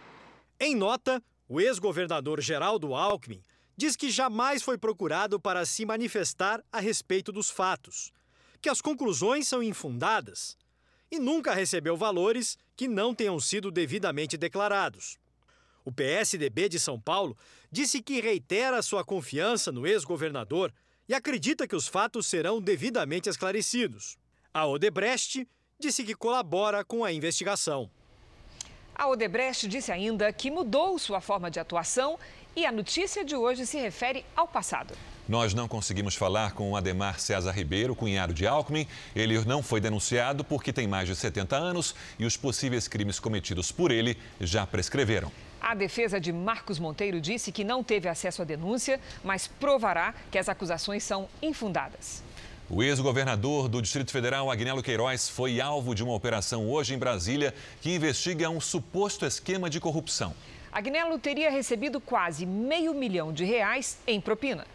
Em 0.60 0.74
nota, 0.74 1.22
o 1.48 1.60
ex-governador 1.60 2.40
Geraldo 2.40 2.94
Alckmin 2.94 3.42
diz 3.76 3.94
que 3.94 4.10
jamais 4.10 4.62
foi 4.62 4.78
procurado 4.78 5.38
para 5.38 5.64
se 5.66 5.84
manifestar 5.84 6.64
a 6.72 6.80
respeito 6.80 7.30
dos 7.30 7.50
fatos, 7.50 8.12
que 8.60 8.68
as 8.68 8.80
conclusões 8.80 9.46
são 9.46 9.62
infundadas 9.62 10.56
e 11.10 11.18
nunca 11.18 11.54
recebeu 11.54 11.96
valores 11.96 12.58
que 12.74 12.88
não 12.88 13.14
tenham 13.14 13.38
sido 13.38 13.70
devidamente 13.70 14.36
declarados. 14.36 15.18
O 15.84 15.92
PSDB 15.92 16.68
de 16.68 16.80
São 16.80 17.00
Paulo 17.00 17.36
disse 17.70 18.02
que 18.02 18.20
reitera 18.20 18.82
sua 18.82 19.04
confiança 19.04 19.70
no 19.70 19.86
ex-governador 19.86 20.72
e 21.08 21.14
acredita 21.14 21.68
que 21.68 21.76
os 21.76 21.86
fatos 21.86 22.26
serão 22.26 22.60
devidamente 22.60 23.28
esclarecidos. 23.28 24.18
A 24.52 24.66
Odebrecht 24.66 25.46
disse 25.78 26.02
que 26.02 26.14
colabora 26.14 26.84
com 26.84 27.04
a 27.04 27.12
investigação. 27.12 27.88
A 28.98 29.08
Odebrecht 29.08 29.68
disse 29.68 29.92
ainda 29.92 30.32
que 30.32 30.50
mudou 30.50 30.98
sua 30.98 31.20
forma 31.20 31.50
de 31.50 31.60
atuação 31.60 32.18
e 32.56 32.64
a 32.64 32.72
notícia 32.72 33.22
de 33.22 33.36
hoje 33.36 33.66
se 33.66 33.76
refere 33.78 34.24
ao 34.34 34.48
passado. 34.48 34.94
Nós 35.28 35.52
não 35.52 35.68
conseguimos 35.68 36.14
falar 36.14 36.52
com 36.52 36.70
o 36.70 36.76
Ademar 36.76 37.20
César 37.20 37.52
Ribeiro, 37.52 37.94
cunhado 37.94 38.32
de 38.32 38.46
Alckmin. 38.46 38.88
Ele 39.14 39.38
não 39.44 39.62
foi 39.62 39.82
denunciado 39.82 40.42
porque 40.42 40.72
tem 40.72 40.88
mais 40.88 41.06
de 41.06 41.14
70 41.14 41.54
anos 41.54 41.94
e 42.18 42.24
os 42.24 42.38
possíveis 42.38 42.88
crimes 42.88 43.20
cometidos 43.20 43.70
por 43.70 43.90
ele 43.90 44.16
já 44.40 44.66
prescreveram. 44.66 45.30
A 45.60 45.74
defesa 45.74 46.18
de 46.18 46.32
Marcos 46.32 46.78
Monteiro 46.78 47.20
disse 47.20 47.52
que 47.52 47.64
não 47.64 47.84
teve 47.84 48.08
acesso 48.08 48.40
à 48.40 48.44
denúncia, 48.46 48.98
mas 49.22 49.46
provará 49.46 50.14
que 50.30 50.38
as 50.38 50.48
acusações 50.48 51.04
são 51.04 51.28
infundadas. 51.42 52.24
O 52.68 52.82
ex-governador 52.82 53.68
do 53.68 53.80
Distrito 53.80 54.10
Federal, 54.10 54.50
Agnello 54.50 54.82
Queiroz, 54.82 55.28
foi 55.28 55.60
alvo 55.60 55.94
de 55.94 56.02
uma 56.02 56.12
operação 56.12 56.68
hoje 56.68 56.94
em 56.94 56.98
Brasília 56.98 57.54
que 57.80 57.94
investiga 57.94 58.50
um 58.50 58.60
suposto 58.60 59.24
esquema 59.24 59.70
de 59.70 59.78
corrupção. 59.78 60.34
Agnello 60.72 61.16
teria 61.16 61.48
recebido 61.48 62.00
quase 62.00 62.44
meio 62.44 62.92
milhão 62.92 63.32
de 63.32 63.44
reais 63.44 63.98
em 64.04 64.20
propina. 64.20 64.66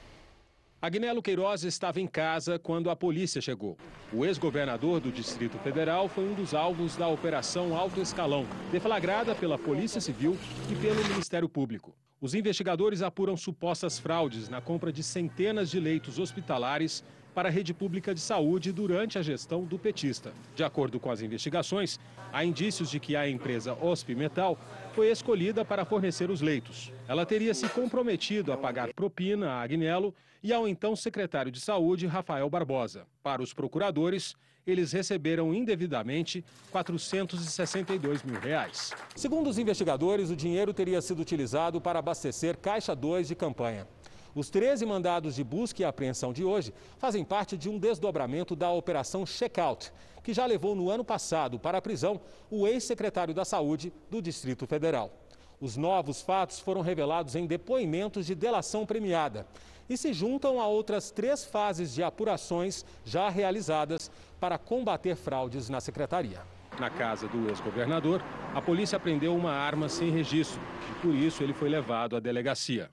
Agnello 0.82 1.22
Queiroz 1.22 1.66
estava 1.66 2.00
em 2.00 2.08
casa 2.08 2.58
quando 2.58 2.90
a 2.90 2.96
polícia 2.96 3.42
chegou. 3.42 3.78
O 4.14 4.26
ex-governador 4.26 5.02
do 5.02 5.12
Distrito 5.12 5.58
Federal 5.58 6.08
foi 6.08 6.24
um 6.24 6.34
dos 6.34 6.54
alvos 6.54 6.96
da 6.96 7.10
Operação 7.10 7.76
Alto 7.76 8.00
Escalão, 8.00 8.48
deflagrada 8.72 9.36
pela 9.36 9.60
Polícia 9.60 10.00
Civil 10.00 10.38
e 10.72 10.76
pelo 10.76 11.04
Ministério 11.10 11.50
Público. 11.50 11.94
Os 12.22 12.34
investigadores 12.36 13.02
apuram 13.02 13.36
supostas 13.36 14.00
fraudes 14.00 14.48
na 14.48 14.62
compra 14.62 14.94
de 14.94 15.04
centenas 15.04 15.70
de 15.70 15.80
leitos 15.80 16.20
hospitalares 16.20 17.04
para 17.34 17.50
a 17.50 17.52
rede 17.52 17.74
pública 17.74 18.14
de 18.14 18.20
saúde 18.20 18.72
durante 18.72 19.18
a 19.18 19.22
gestão 19.22 19.64
do 19.64 19.80
petista. 19.80 20.34
De 20.56 20.64
acordo 20.64 21.00
com 21.00 21.10
as 21.10 21.22
investigações, 21.22 22.00
há 22.32 22.44
indícios 22.44 22.90
de 22.90 23.00
que 23.00 23.16
a 23.16 23.30
empresa 23.30 23.78
Metal 24.16 24.58
foi 24.94 25.10
escolhida 25.10 25.64
para 25.64 25.86
fornecer 25.86 26.30
os 26.30 26.42
leitos. 26.42 26.92
Ela 27.08 27.26
teria 27.26 27.54
se 27.54 27.68
comprometido 27.70 28.52
a 28.52 28.58
pagar 28.58 28.94
propina 28.94 29.52
a 29.52 29.62
Agnello 29.62 30.14
e 30.44 30.52
ao 30.52 30.68
então 30.68 30.96
secretário 30.96 31.52
de 31.52 31.60
Saúde, 31.60 32.08
Rafael 32.08 32.50
Barbosa. 32.50 33.06
Para 33.22 33.42
os 33.42 33.54
procuradores, 33.54 34.36
eles 34.66 34.92
receberam 34.92 35.54
indevidamente 35.54 36.44
462 36.72 38.24
mil 38.24 38.40
reais. 38.40 38.92
Segundo 39.16 39.50
os 39.50 39.58
investigadores, 39.58 40.30
o 40.30 40.36
dinheiro 40.36 40.74
teria 40.74 41.02
sido 41.02 41.22
utilizado 41.22 41.82
para 41.82 42.00
abastecer 42.00 42.58
Caixa 42.58 42.96
2 42.96 43.28
de 43.28 43.36
campanha. 43.36 43.88
Os 44.34 44.50
13 44.50 44.86
mandados 44.86 45.36
de 45.36 45.44
busca 45.44 45.82
e 45.82 45.86
apreensão 45.86 46.32
de 46.32 46.44
hoje 46.44 46.74
fazem 46.98 47.24
parte 47.24 47.58
de 47.58 47.70
um 47.70 47.78
desdobramento 47.78 48.56
da 48.56 48.72
Operação 48.72 49.26
Checkout, 49.26 49.92
que 50.24 50.34
já 50.34 50.46
levou 50.46 50.74
no 50.74 50.90
ano 50.90 51.04
passado 51.04 51.60
para 51.60 51.80
a 51.80 51.82
prisão 51.82 52.22
o 52.50 52.66
ex-secretário 52.66 53.34
da 53.34 53.44
Saúde 53.44 53.92
do 54.10 54.22
Distrito 54.22 54.66
Federal. 54.66 55.12
Os 55.60 55.76
novos 55.76 56.22
fatos 56.22 56.60
foram 56.60 56.82
revelados 56.82 57.36
em 57.36 57.46
depoimentos 57.46 58.26
de 58.26 58.34
delação 58.34 58.86
premiada 58.86 59.46
e 59.90 59.98
se 59.98 60.14
juntam 60.14 60.62
a 60.62 60.66
outras 60.66 61.12
três 61.12 61.44
fases 61.44 61.94
de 61.94 62.02
apurações 62.02 62.86
já 63.04 63.30
realizadas 63.30 64.10
para 64.40 64.58
combater 64.58 65.16
fraudes 65.16 65.68
na 65.68 65.82
secretaria. 65.82 66.42
Na 66.80 66.90
casa 66.90 67.28
do 67.28 67.50
ex-governador, 67.50 68.24
a 68.56 68.62
polícia 68.62 68.96
apreendeu 68.96 69.36
uma 69.36 69.52
arma 69.52 69.90
sem 69.90 70.10
registro 70.10 70.62
e, 70.90 71.02
por 71.02 71.14
isso, 71.14 71.44
ele 71.44 71.54
foi 71.54 71.68
levado 71.68 72.16
à 72.16 72.20
delegacia. 72.20 72.90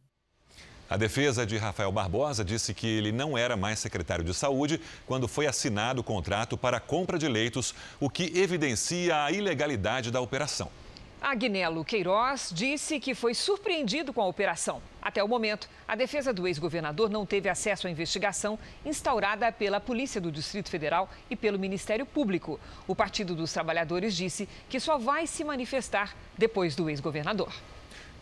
A 0.91 0.97
defesa 0.97 1.45
de 1.45 1.59
Rafael 1.59 1.93
Barbosa 1.93 2.43
disse 2.43 2.73
que 2.73 2.87
ele 2.87 3.13
não 3.13 3.37
era 3.37 3.59
mais 3.59 3.79
secretário 3.79 4.25
de 4.25 4.33
saúde 4.33 4.81
quando 5.07 5.29
foi 5.29 5.47
assinado 5.47 6.01
o 6.01 6.05
contrato 6.05 6.57
para 6.57 6.79
a 6.79 6.81
compra 6.81 7.19
de 7.19 7.29
leitos, 7.29 7.75
o 8.01 8.09
que 8.09 8.33
evidencia 8.39 9.23
a 9.25 9.31
ilegalidade 9.31 10.11
da 10.11 10.19
operação. 10.19 10.71
Agnello 11.21 11.85
Queiroz 11.85 12.51
disse 12.55 12.99
que 12.99 13.15
foi 13.15 13.35
surpreendido 13.35 14.15
com 14.15 14.23
a 14.23 14.27
operação. 14.27 14.81
Até 15.03 15.23
o 15.23 15.29
momento, 15.29 15.69
a 15.87 15.95
defesa 15.95 16.33
do 16.33 16.47
ex-governador 16.49 17.11
não 17.11 17.27
teve 17.27 17.51
acesso 17.51 17.87
à 17.87 17.91
investigação 17.91 18.59
instaurada 18.83 19.53
pela 19.53 19.81
Polícia 19.81 20.23
do 20.23 20.33
Distrito 20.33 20.71
Federal 20.71 21.11
e 21.29 21.37
pelo 21.37 21.59
Ministério 21.59 22.07
Público. 22.07 22.59
O 22.87 22.95
Partido 22.95 23.35
dos 23.35 23.53
Trabalhadores 23.53 24.17
disse 24.17 24.49
que 24.71 24.81
só 24.81 24.97
vai 24.97 25.27
se 25.27 25.45
manifestar 25.45 26.17
depois 26.39 26.75
do 26.75 26.89
ex-governador. 26.89 27.53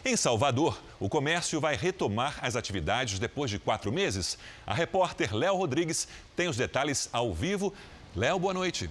Em 0.04 0.16
Salvador, 0.16 0.82
o 0.98 1.08
comércio 1.08 1.60
vai 1.60 1.76
retomar 1.76 2.36
as 2.42 2.56
atividades 2.56 3.20
depois 3.20 3.48
de 3.48 3.60
quatro 3.60 3.92
meses. 3.92 4.36
A 4.66 4.74
repórter 4.74 5.32
Léo 5.32 5.54
Rodrigues 5.54 6.08
tem 6.34 6.48
os 6.48 6.56
detalhes 6.56 7.08
ao 7.12 7.32
vivo. 7.32 7.72
Léo, 8.16 8.40
boa 8.40 8.54
noite. 8.54 8.90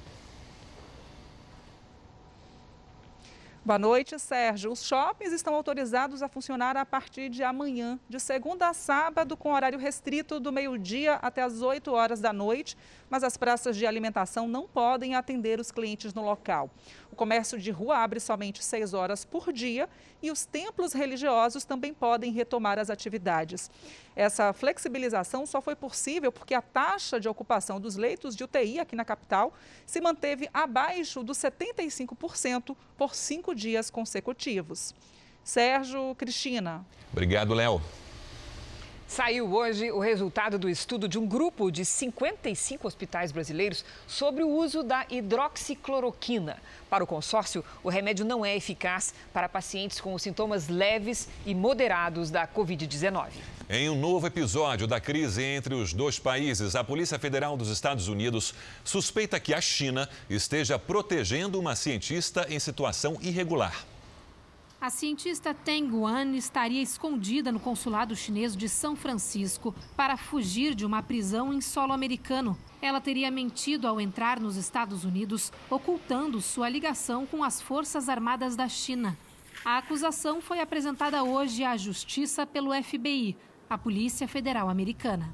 Boa 3.68 3.78
noite, 3.78 4.18
Sérgio. 4.18 4.72
Os 4.72 4.82
shoppings 4.82 5.34
estão 5.34 5.54
autorizados 5.54 6.24
a 6.24 6.30
funcionar 6.30 6.78
a 6.78 6.86
partir 6.86 7.28
de 7.28 7.44
amanhã, 7.44 8.00
de 8.08 8.18
segunda 8.18 8.70
a 8.70 8.74
sábado, 8.74 9.36
com 9.36 9.52
horário 9.52 9.78
restrito 9.78 10.40
do 10.40 10.54
meio-dia 10.54 11.16
até 11.16 11.44
as 11.44 11.62
8 11.62 11.92
horas 11.92 12.22
da 12.22 12.32
noite, 12.32 12.78
mas 13.10 13.26
as 13.26 13.36
praças 13.36 13.76
de 13.76 13.86
alimentação 13.86 14.48
não 14.48 14.70
podem 14.70 15.16
atender 15.16 15.60
os 15.60 15.70
clientes 15.70 16.14
no 16.14 16.24
local. 16.24 16.70
O 17.12 17.16
comércio 17.18 17.60
de 17.60 17.70
rua 17.70 17.98
abre 17.98 18.22
somente 18.22 18.64
6 18.64 18.94
horas 18.94 19.26
por 19.26 19.52
dia 19.52 19.90
e 20.22 20.32
os 20.32 20.46
templos 20.46 20.94
religiosos 20.94 21.66
também 21.66 21.94
podem 21.94 22.32
retomar 22.32 22.80
as 22.80 22.90
atividades. 22.90 23.70
Essa 24.16 24.54
flexibilização 24.54 25.46
só 25.46 25.62
foi 25.62 25.76
possível 25.76 26.32
porque 26.32 26.54
a 26.54 26.62
taxa 26.62 27.20
de 27.20 27.28
ocupação 27.28 27.82
dos 27.82 27.98
leitos 27.98 28.34
de 28.34 28.46
UTI 28.46 28.80
aqui 28.80 28.96
na 28.96 29.04
capital 29.04 29.54
se 29.86 30.00
manteve 30.00 30.50
abaixo 30.54 31.22
dos 31.22 31.38
75% 31.38 32.78
por 32.98 33.14
cinco 33.14 33.54
dias 33.58 33.90
consecutivos. 33.90 34.94
Sérgio 35.44 36.16
Cristina. 36.16 36.86
Obrigado, 37.12 37.54
Léo. 37.54 37.82
Saiu 39.08 39.54
hoje 39.54 39.90
o 39.90 40.00
resultado 40.00 40.60
do 40.60 40.70
estudo 40.70 41.08
de 41.08 41.18
um 41.18 41.26
grupo 41.26 41.72
de 41.72 41.86
55 41.86 42.86
hospitais 42.86 43.32
brasileiros 43.32 43.86
sobre 44.06 44.44
o 44.44 44.50
uso 44.50 44.84
da 44.84 45.06
hidroxicloroquina. 45.10 46.58
Para 46.90 47.06
o 47.06 47.08
consórcio, 47.08 47.64
o 47.82 47.90
remédio 47.90 48.26
não 48.26 48.46
é 48.46 48.54
eficaz 48.54 49.14
para 49.32 49.48
pacientes 49.48 50.02
com 50.02 50.18
sintomas 50.20 50.68
leves 50.68 51.30
e 51.46 51.56
moderados 51.56 52.30
da 52.30 52.46
Covid-19. 52.46 53.30
Em 53.70 53.90
um 53.90 53.98
novo 53.98 54.28
episódio 54.28 54.86
da 54.86 55.00
crise 55.00 55.42
entre 55.42 55.74
os 55.74 55.94
dois 55.94 56.20
países, 56.20 56.76
a 56.76 56.84
Polícia 56.84 57.18
Federal 57.18 57.56
dos 57.56 57.70
Estados 57.70 58.10
Unidos 58.10 58.54
suspeita 58.84 59.40
que 59.40 59.54
a 59.54 59.62
China 59.62 60.10
esteja 60.30 60.78
protegendo 60.78 61.58
uma 61.58 61.78
cientista 61.78 62.46
em 62.50 62.60
situação 62.60 63.18
irregular. 63.22 63.86
A 64.80 64.92
cientista 64.92 65.56
Teng 65.56 65.90
Guan 65.90 66.36
estaria 66.36 66.84
escondida 66.84 67.52
no 67.52 67.60
consulado 67.60 68.16
chinês 68.16 68.56
de 68.56 68.70
São 68.70 68.96
Francisco 68.96 69.74
para 69.96 70.16
fugir 70.16 70.76
de 70.76 70.86
uma 70.86 71.02
prisão 71.02 71.52
em 71.52 71.60
solo 71.60 71.94
americano. 71.94 72.56
Ela 72.80 73.02
teria 73.02 73.32
mentido 73.32 73.88
ao 73.88 74.00
entrar 74.00 74.40
nos 74.40 74.56
Estados 74.56 75.04
Unidos, 75.04 75.52
ocultando 75.68 76.40
sua 76.42 76.70
ligação 76.70 77.26
com 77.26 77.44
as 77.44 77.60
Forças 77.60 78.08
Armadas 78.08 78.56
da 78.56 78.70
China. 78.70 79.18
A 79.66 79.80
acusação 79.80 80.42
foi 80.42 80.60
apresentada 80.60 81.24
hoje 81.24 81.64
à 81.64 81.76
Justiça 81.76 82.46
pelo 82.46 82.72
FBI, 82.72 83.36
a 83.68 83.80
Polícia 83.80 84.28
Federal 84.28 84.70
Americana. 84.70 85.34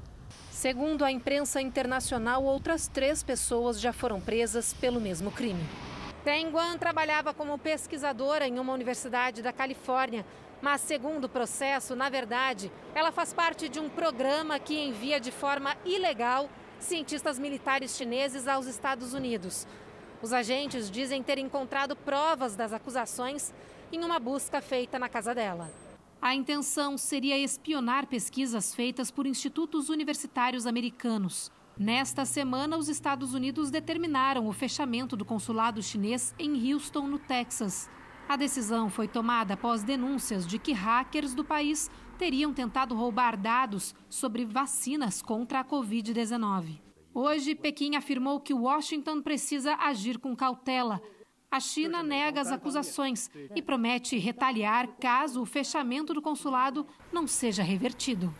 Segundo 0.50 1.04
a 1.04 1.12
imprensa 1.12 1.60
internacional, 1.60 2.42
outras 2.42 2.88
três 2.88 3.22
pessoas 3.22 3.78
já 3.78 3.92
foram 3.92 4.22
presas 4.22 4.72
pelo 4.72 4.98
mesmo 4.98 5.30
crime. 5.30 5.62
Tenguan 6.24 6.78
trabalhava 6.78 7.34
como 7.34 7.58
pesquisadora 7.58 8.48
em 8.48 8.58
uma 8.58 8.72
universidade 8.72 9.42
da 9.42 9.52
Califórnia, 9.52 10.24
mas, 10.62 10.80
segundo 10.80 11.24
o 11.24 11.28
processo, 11.28 11.94
na 11.94 12.08
verdade, 12.08 12.72
ela 12.94 13.12
faz 13.12 13.34
parte 13.34 13.68
de 13.68 13.78
um 13.78 13.90
programa 13.90 14.58
que 14.58 14.74
envia 14.74 15.20
de 15.20 15.30
forma 15.30 15.76
ilegal 15.84 16.48
cientistas 16.80 17.38
militares 17.38 17.94
chineses 17.94 18.48
aos 18.48 18.66
Estados 18.66 19.12
Unidos. 19.12 19.66
Os 20.22 20.32
agentes 20.32 20.90
dizem 20.90 21.22
ter 21.22 21.36
encontrado 21.36 21.94
provas 21.94 22.56
das 22.56 22.72
acusações 22.72 23.52
em 23.92 24.02
uma 24.02 24.18
busca 24.18 24.62
feita 24.62 24.98
na 24.98 25.10
casa 25.10 25.34
dela. 25.34 25.70
A 26.22 26.34
intenção 26.34 26.96
seria 26.96 27.36
espionar 27.36 28.06
pesquisas 28.06 28.74
feitas 28.74 29.10
por 29.10 29.26
institutos 29.26 29.90
universitários 29.90 30.66
americanos. 30.66 31.52
Nesta 31.76 32.24
semana, 32.24 32.76
os 32.76 32.88
Estados 32.88 33.34
Unidos 33.34 33.68
determinaram 33.68 34.46
o 34.46 34.52
fechamento 34.52 35.16
do 35.16 35.24
consulado 35.24 35.82
chinês 35.82 36.32
em 36.38 36.72
Houston, 36.72 37.08
no 37.08 37.18
Texas. 37.18 37.90
A 38.28 38.36
decisão 38.36 38.88
foi 38.88 39.08
tomada 39.08 39.54
após 39.54 39.82
denúncias 39.82 40.46
de 40.46 40.56
que 40.56 40.72
hackers 40.72 41.34
do 41.34 41.44
país 41.44 41.90
teriam 42.16 42.54
tentado 42.54 42.94
roubar 42.94 43.36
dados 43.36 43.92
sobre 44.08 44.44
vacinas 44.44 45.20
contra 45.20 45.60
a 45.60 45.64
Covid-19. 45.64 46.78
Hoje, 47.12 47.56
Pequim 47.56 47.96
afirmou 47.96 48.40
que 48.40 48.54
Washington 48.54 49.20
precisa 49.20 49.74
agir 49.74 50.18
com 50.18 50.34
cautela. 50.34 51.02
A 51.50 51.58
China 51.58 52.02
nega 52.02 52.40
as 52.40 52.52
acusações 52.52 53.30
e 53.54 53.60
promete 53.60 54.16
retaliar 54.16 54.88
caso 55.00 55.42
o 55.42 55.46
fechamento 55.46 56.14
do 56.14 56.22
consulado 56.22 56.86
não 57.12 57.26
seja 57.26 57.62
revertido. 57.62 58.32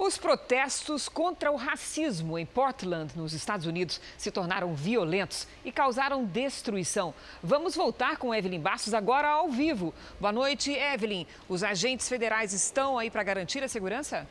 Os 0.00 0.16
protestos 0.16 1.08
contra 1.08 1.50
o 1.50 1.56
racismo 1.56 2.38
em 2.38 2.46
Portland, 2.46 3.18
nos 3.18 3.32
Estados 3.32 3.66
Unidos, 3.66 4.00
se 4.16 4.30
tornaram 4.30 4.72
violentos 4.72 5.48
e 5.64 5.72
causaram 5.72 6.24
destruição. 6.24 7.12
Vamos 7.42 7.74
voltar 7.74 8.16
com 8.16 8.32
Evelyn 8.32 8.60
Bastos 8.60 8.94
agora 8.94 9.26
ao 9.28 9.48
vivo. 9.48 9.92
Boa 10.20 10.30
noite, 10.30 10.70
Evelyn. 10.70 11.26
Os 11.48 11.64
agentes 11.64 12.08
federais 12.08 12.52
estão 12.52 12.96
aí 12.96 13.10
para 13.10 13.24
garantir 13.24 13.60
a 13.64 13.66
segurança? 13.66 14.24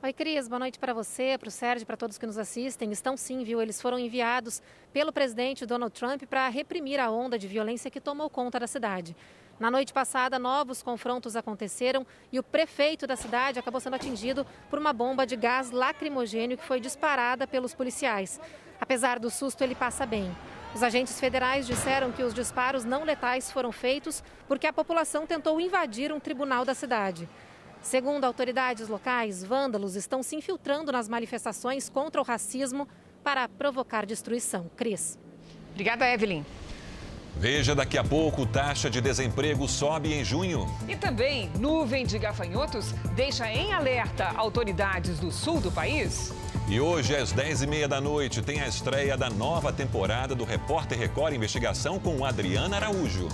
Oi, 0.00 0.12
Cris. 0.12 0.46
Boa 0.46 0.60
noite 0.60 0.78
para 0.78 0.94
você, 0.94 1.36
para 1.36 1.48
o 1.48 1.50
Sérgio, 1.50 1.84
para 1.84 1.96
todos 1.96 2.16
que 2.16 2.26
nos 2.26 2.38
assistem. 2.38 2.92
Estão 2.92 3.16
sim, 3.16 3.42
viu? 3.42 3.60
Eles 3.60 3.82
foram 3.82 3.98
enviados 3.98 4.62
pelo 4.92 5.12
presidente 5.12 5.66
Donald 5.66 5.92
Trump 5.92 6.22
para 6.30 6.48
reprimir 6.48 7.00
a 7.00 7.10
onda 7.10 7.36
de 7.36 7.48
violência 7.48 7.90
que 7.90 8.00
tomou 8.00 8.30
conta 8.30 8.60
da 8.60 8.68
cidade. 8.68 9.16
Na 9.58 9.72
noite 9.72 9.92
passada, 9.92 10.38
novos 10.38 10.84
confrontos 10.84 11.34
aconteceram 11.34 12.06
e 12.30 12.38
o 12.38 12.44
prefeito 12.44 13.08
da 13.08 13.16
cidade 13.16 13.58
acabou 13.58 13.80
sendo 13.80 13.96
atingido 13.96 14.46
por 14.70 14.78
uma 14.78 14.92
bomba 14.92 15.26
de 15.26 15.34
gás 15.34 15.72
lacrimogênio 15.72 16.56
que 16.56 16.64
foi 16.64 16.78
disparada 16.78 17.44
pelos 17.44 17.74
policiais. 17.74 18.40
Apesar 18.80 19.18
do 19.18 19.28
susto, 19.28 19.64
ele 19.64 19.74
passa 19.74 20.06
bem. 20.06 20.30
Os 20.72 20.82
agentes 20.82 21.18
federais 21.18 21.66
disseram 21.66 22.12
que 22.12 22.22
os 22.22 22.32
disparos 22.32 22.84
não 22.84 23.02
letais 23.02 23.50
foram 23.50 23.72
feitos 23.72 24.22
porque 24.46 24.66
a 24.66 24.72
população 24.72 25.26
tentou 25.26 25.60
invadir 25.60 26.12
um 26.12 26.20
tribunal 26.20 26.64
da 26.64 26.74
cidade. 26.74 27.28
Segundo 27.82 28.24
autoridades 28.24 28.88
locais, 28.88 29.42
vândalos 29.42 29.96
estão 29.96 30.22
se 30.22 30.36
infiltrando 30.36 30.92
nas 30.92 31.08
manifestações 31.08 31.88
contra 31.88 32.20
o 32.20 32.24
racismo 32.24 32.86
para 33.24 33.48
provocar 33.48 34.06
destruição. 34.06 34.70
Cris. 34.76 35.18
Obrigada, 35.72 36.08
Evelyn. 36.08 36.44
Veja 37.38 37.72
daqui 37.72 37.96
a 37.96 38.02
pouco, 38.02 38.44
taxa 38.44 38.90
de 38.90 39.00
desemprego 39.00 39.68
sobe 39.68 40.12
em 40.12 40.24
junho. 40.24 40.66
E 40.88 40.96
também, 40.96 41.48
nuvem 41.56 42.04
de 42.04 42.18
gafanhotos 42.18 42.92
deixa 43.14 43.48
em 43.52 43.72
alerta 43.72 44.32
autoridades 44.36 45.20
do 45.20 45.30
sul 45.30 45.60
do 45.60 45.70
país. 45.70 46.32
E 46.68 46.80
hoje, 46.80 47.14
às 47.14 47.32
10h30 47.32 47.86
da 47.86 48.00
noite, 48.00 48.42
tem 48.42 48.60
a 48.60 48.66
estreia 48.66 49.16
da 49.16 49.30
nova 49.30 49.72
temporada 49.72 50.34
do 50.34 50.44
Repórter 50.44 50.98
Record 50.98 51.32
Investigação 51.32 52.00
com 52.00 52.24
Adriana 52.24 52.76
Araújo. 52.76 53.28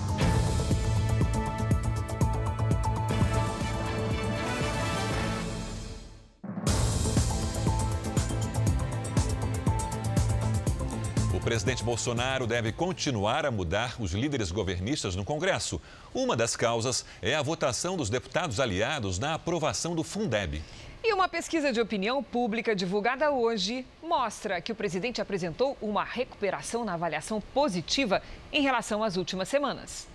Presidente 11.55 11.85
Bolsonaro 11.85 12.49
deve 12.49 12.73
continuar 12.73 13.47
a 13.47 13.51
mudar 13.51 13.95
os 14.01 14.11
líderes 14.11 14.51
governistas 14.51 15.15
no 15.15 15.25
Congresso. 15.25 15.81
Uma 16.13 16.37
das 16.37 16.57
causas 16.57 17.07
é 17.23 17.33
a 17.37 17.43
votação 17.43 17.97
dos 17.97 18.11
deputados 18.11 18.59
aliados 18.59 19.21
na 19.21 19.35
aprovação 19.35 19.95
do 19.95 20.03
Fundeb. 20.03 20.61
E 21.05 21.13
uma 21.13 21.29
pesquisa 21.29 21.73
de 21.73 21.81
opinião 21.81 22.25
pública 22.25 22.75
divulgada 22.75 23.31
hoje 23.31 23.87
mostra 24.03 24.61
que 24.61 24.73
o 24.73 24.75
presidente 24.75 25.21
apresentou 25.21 25.77
uma 25.81 26.03
recuperação 26.03 26.85
na 26.85 26.95
avaliação 26.95 27.41
positiva 27.41 28.21
em 28.53 28.61
relação 28.61 29.05
às 29.05 29.17
últimas 29.17 29.49
semanas. 29.49 30.09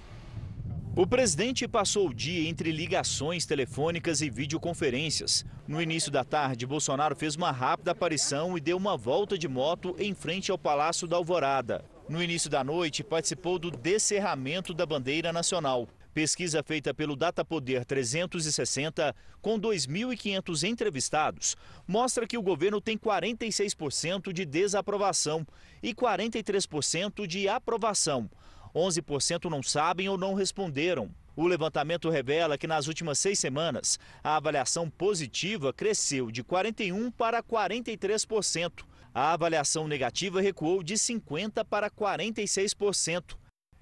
O 0.95 1.05
presidente 1.05 1.67
passou 1.67 2.09
o 2.09 2.13
dia 2.13 2.49
entre 2.49 2.71
ligações 2.71 3.45
telefônicas 3.45 4.21
e 4.21 4.29
videoconferências. 4.29 5.45
No 5.67 5.81
início 5.81 6.11
da 6.11 6.23
tarde, 6.23 6.65
Bolsonaro 6.65 7.15
fez 7.15 7.35
uma 7.35 7.51
rápida 7.51 7.91
aparição 7.91 8.57
e 8.57 8.61
deu 8.61 8.75
uma 8.75 8.97
volta 8.97 9.37
de 9.37 9.47
moto 9.47 9.95
em 9.99 10.13
frente 10.15 10.51
ao 10.51 10.57
Palácio 10.57 11.07
da 11.07 11.15
Alvorada. 11.15 11.85
No 12.09 12.21
início 12.21 12.49
da 12.49 12.63
noite, 12.63 13.03
participou 13.03 13.59
do 13.59 13.69
descerramento 13.69 14.73
da 14.73 14.85
bandeira 14.85 15.31
nacional. 15.31 15.87
Pesquisa 16.11 16.63
feita 16.63 16.91
pelo 16.91 17.15
Datapoder 17.15 17.85
360, 17.85 19.15
com 19.41 19.59
2.500 19.59 20.67
entrevistados, 20.67 21.55
mostra 21.87 22.25
que 22.25 22.37
o 22.37 22.41
governo 22.41 22.81
tem 22.81 22.97
46% 22.97 24.33
de 24.33 24.43
desaprovação 24.43 25.45
e 25.83 25.93
43% 25.93 27.27
de 27.27 27.47
aprovação. 27.47 28.27
11% 28.75 29.49
não 29.49 29.63
sabem 29.63 30.09
ou 30.09 30.17
não 30.17 30.33
responderam. 30.33 31.09
O 31.35 31.47
levantamento 31.47 32.09
revela 32.09 32.57
que 32.57 32.67
nas 32.67 32.87
últimas 32.87 33.17
seis 33.17 33.39
semanas, 33.39 33.97
a 34.23 34.35
avaliação 34.35 34.89
positiva 34.89 35.71
cresceu 35.71 36.29
de 36.29 36.43
41% 36.43 37.13
para 37.17 37.41
43%. 37.41 38.83
A 39.13 39.33
avaliação 39.33 39.87
negativa 39.87 40.41
recuou 40.41 40.83
de 40.83 40.95
50% 40.95 41.63
para 41.65 41.89
46%. 41.89 43.37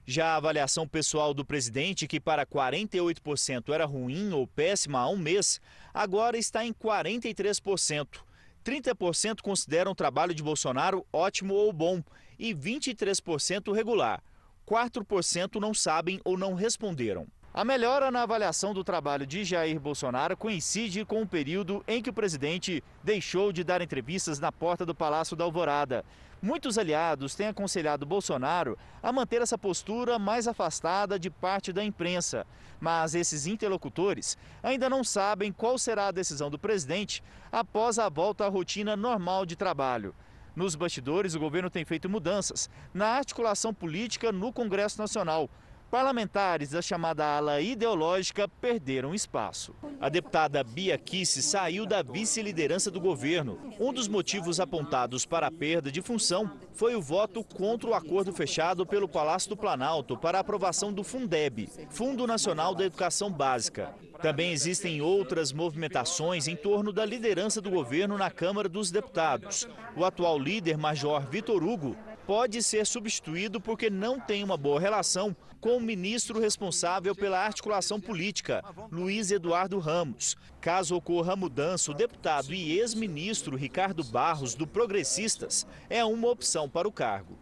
Já 0.06 0.28
a 0.28 0.36
avaliação 0.38 0.88
pessoal 0.88 1.34
do 1.34 1.44
presidente, 1.44 2.08
que 2.08 2.20
para 2.20 2.46
48% 2.46 3.74
era 3.74 3.86
ruim 3.86 4.32
ou 4.32 4.48
péssima 4.48 5.00
há 5.00 5.10
um 5.10 5.18
mês, 5.18 5.60
agora 5.94 6.38
está 6.38 6.66
em 6.66 6.72
43%. 6.72 8.20
30% 8.64 9.42
consideram 9.42 9.92
o 9.92 9.96
trabalho 9.96 10.34
de 10.34 10.44
Bolsonaro 10.44 11.06
ótimo 11.12 11.54
ou 11.54 11.74
bom 11.74 12.02
e 12.40 12.54
23% 12.54 13.74
regular. 13.74 14.24
4% 14.68 15.62
não 15.62 15.74
sabem 15.74 16.20
ou 16.26 16.38
não 16.38 16.54
responderam. 16.54 17.26
A 17.54 17.64
melhora 17.64 18.12
na 18.12 18.22
avaliação 18.22 18.74
do 18.74 18.84
trabalho 18.84 19.26
de 19.26 19.44
Jair 19.44 19.80
Bolsonaro 19.80 20.38
coincide 20.38 21.04
com 21.06 21.22
o 21.22 21.28
período 21.28 21.84
em 21.88 22.04
que 22.04 22.10
o 22.10 22.14
presidente 22.14 22.84
deixou 23.04 23.52
de 23.52 23.64
dar 23.64 23.82
entrevistas 23.82 24.38
na 24.38 24.52
porta 24.52 24.86
do 24.86 24.94
Palácio 24.94 25.36
da 25.36 25.46
Alvorada. 25.46 26.06
Muitos 26.40 26.78
aliados 26.78 27.34
têm 27.34 27.48
aconselhado 27.48 28.06
Bolsonaro 28.06 28.78
a 29.02 29.12
manter 29.12 29.42
essa 29.42 29.58
postura 29.58 30.20
mais 30.20 30.48
afastada 30.48 31.18
de 31.18 31.32
parte 31.32 31.74
da 31.74 31.84
imprensa. 31.84 32.46
Mas 32.80 33.16
esses 33.16 33.48
interlocutores 33.48 34.38
ainda 34.62 34.88
não 34.88 35.04
sabem 35.04 35.52
qual 35.52 35.80
será 35.80 36.10
a 36.10 36.12
decisão 36.12 36.52
do 36.52 36.60
presidente 36.60 37.24
após 37.52 37.98
a 37.98 38.08
volta 38.08 38.46
à 38.46 38.50
rotina 38.50 38.96
normal 38.96 39.48
de 39.48 39.56
trabalho. 39.56 40.14
Nos 40.58 40.74
bastidores, 40.74 41.36
o 41.36 41.40
governo 41.40 41.70
tem 41.70 41.86
feito 41.86 42.10
mudanças 42.10 42.68
na 42.92 43.10
articulação 43.10 43.72
política 43.72 44.32
no 44.32 44.52
Congresso 44.52 45.00
Nacional. 45.00 45.48
Parlamentares 45.90 46.72
da 46.72 46.82
chamada 46.82 47.26
ala 47.26 47.62
ideológica 47.62 48.46
perderam 48.46 49.16
espaço. 49.16 49.74
A 50.02 50.10
deputada 50.10 50.62
Bia 50.62 50.98
Kici 50.98 51.42
saiu 51.42 51.86
da 51.86 52.02
vice-liderança 52.02 52.92
do 52.92 53.00
governo. 53.00 53.58
Um 53.80 53.94
dos 53.94 54.10
motivos 54.10 54.60
apontados 54.60 55.26
para 55.26 55.48
a 55.48 55.52
perda 55.52 55.90
de 55.90 56.02
função 56.02 56.52
foi 56.74 56.94
o 56.94 57.02
voto 57.02 57.42
contra 57.42 57.90
o 57.90 57.94
acordo 57.94 58.34
fechado 58.34 58.86
pelo 58.86 59.08
Palácio 59.08 59.50
do 59.52 59.56
Planalto 59.56 60.18
para 60.18 60.38
a 60.38 60.42
aprovação 60.42 60.92
do 60.92 61.06
Fundeb, 61.06 61.70
Fundo 61.90 62.28
Nacional 62.28 62.76
da 62.76 62.84
Educação 62.84 63.32
Básica. 63.32 63.96
Também 64.22 64.52
existem 64.52 65.02
outras 65.02 65.54
movimentações 65.54 66.50
em 66.50 66.56
torno 66.58 66.92
da 66.92 67.06
liderança 67.06 67.62
do 67.62 67.70
governo 67.70 68.18
na 68.18 68.30
Câmara 68.30 68.68
dos 68.68 68.92
Deputados. 68.92 69.66
O 69.96 70.04
atual 70.04 70.38
líder, 70.38 70.78
Major 70.78 71.22
Vitor 71.30 71.64
Hugo, 71.64 71.96
pode 72.26 72.62
ser 72.62 72.86
substituído 72.86 73.62
porque 73.62 73.90
não 73.90 74.20
tem 74.20 74.44
uma 74.44 74.58
boa 74.58 74.82
relação 74.82 75.34
com 75.60 75.78
o 75.78 75.82
ministro 75.82 76.40
responsável 76.40 77.16
pela 77.16 77.40
articulação 77.40 78.00
política, 78.00 78.64
Luiz 78.92 79.32
Eduardo 79.32 79.80
Ramos. 79.80 80.36
Caso 80.62 80.96
ocorra 80.96 81.36
mudança, 81.36 81.92
o 81.92 81.94
deputado 81.94 82.54
e 82.54 82.78
ex-ministro 82.78 83.56
Ricardo 83.56 84.04
Barros, 84.04 84.56
do 84.56 84.68
Progressistas, 84.68 85.66
é 85.90 86.04
uma 86.04 86.30
opção 86.30 86.70
para 86.70 86.88
o 86.88 86.92
cargo. 86.92 87.38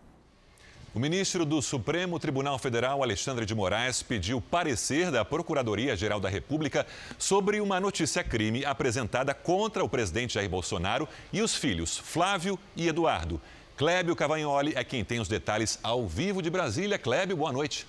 O 0.96 1.00
ministro 1.00 1.46
do 1.46 1.62
Supremo 1.62 2.18
Tribunal 2.18 2.58
Federal, 2.58 3.04
Alexandre 3.04 3.46
de 3.46 3.54
Moraes, 3.54 4.02
pediu 4.02 4.40
parecer 4.40 5.12
da 5.12 5.26
Procuradoria-Geral 5.26 6.22
da 6.22 6.30
República 6.30 6.88
sobre 7.18 7.60
uma 7.60 7.82
notícia-crime 7.82 8.64
apresentada 8.64 9.34
contra 9.34 9.84
o 9.84 9.90
presidente 9.90 10.36
Jair 10.36 10.50
Bolsonaro 10.50 11.06
e 11.34 11.42
os 11.42 11.54
filhos 11.54 11.98
Flávio 11.98 12.58
e 12.78 12.88
Eduardo. 12.88 13.42
Clébio 13.76 14.16
Cavagnoli 14.16 14.72
é 14.74 14.86
quem 14.86 15.04
tem 15.04 15.20
os 15.20 15.28
detalhes 15.28 15.78
ao 15.84 16.08
vivo 16.08 16.42
de 16.42 16.50
Brasília. 16.50 16.98
Clébio, 16.98 17.36
boa 17.36 17.52
noite. 17.52 17.86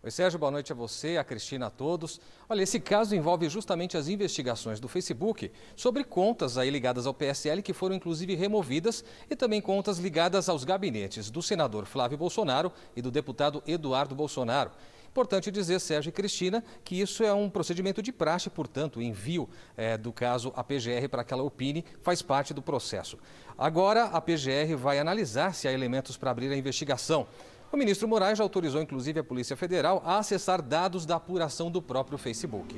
Oi, 0.00 0.12
Sérgio, 0.12 0.38
boa 0.38 0.52
noite 0.52 0.70
a 0.70 0.76
você, 0.76 1.16
a 1.16 1.24
Cristina, 1.24 1.66
a 1.66 1.70
todos. 1.70 2.20
Olha, 2.48 2.62
esse 2.62 2.78
caso 2.78 3.16
envolve 3.16 3.48
justamente 3.48 3.96
as 3.96 4.06
investigações 4.06 4.78
do 4.78 4.86
Facebook 4.86 5.50
sobre 5.74 6.04
contas 6.04 6.56
aí 6.56 6.70
ligadas 6.70 7.04
ao 7.04 7.12
PSL 7.12 7.60
que 7.62 7.72
foram 7.72 7.96
inclusive 7.96 8.36
removidas 8.36 9.04
e 9.28 9.34
também 9.34 9.60
contas 9.60 9.98
ligadas 9.98 10.48
aos 10.48 10.62
gabinetes 10.62 11.30
do 11.32 11.42
senador 11.42 11.84
Flávio 11.84 12.16
Bolsonaro 12.16 12.72
e 12.94 13.02
do 13.02 13.10
deputado 13.10 13.60
Eduardo 13.66 14.14
Bolsonaro. 14.14 14.70
Importante 15.10 15.50
dizer, 15.50 15.80
Sérgio 15.80 16.10
e 16.10 16.12
Cristina, 16.12 16.62
que 16.84 17.00
isso 17.00 17.24
é 17.24 17.32
um 17.32 17.50
procedimento 17.50 18.00
de 18.00 18.12
praxe, 18.12 18.48
portanto, 18.48 18.98
o 18.98 19.02
envio 19.02 19.48
é, 19.76 19.98
do 19.98 20.12
caso 20.12 20.52
à 20.54 20.62
PGR 20.62 21.08
para 21.10 21.24
que 21.24 21.34
ela 21.34 21.42
opine 21.42 21.84
faz 22.02 22.22
parte 22.22 22.54
do 22.54 22.62
processo. 22.62 23.18
Agora, 23.56 24.04
a 24.04 24.20
PGR 24.20 24.76
vai 24.76 25.00
analisar 25.00 25.56
se 25.56 25.66
há 25.66 25.72
elementos 25.72 26.16
para 26.16 26.30
abrir 26.30 26.52
a 26.52 26.56
investigação. 26.56 27.26
O 27.70 27.76
ministro 27.76 28.08
Moraes 28.08 28.38
já 28.38 28.44
autorizou, 28.44 28.80
inclusive, 28.80 29.20
a 29.20 29.24
Polícia 29.24 29.56
Federal 29.56 30.02
a 30.04 30.18
acessar 30.18 30.62
dados 30.62 31.04
da 31.04 31.16
apuração 31.16 31.70
do 31.70 31.82
próprio 31.82 32.16
Facebook. 32.16 32.74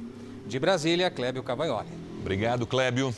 De 0.47 0.59
Brasília, 0.59 1.09
Clébio 1.11 1.45
Cavagnoli. 1.45 1.89
Obrigado, 2.21 2.67
Clébio. 2.67 3.15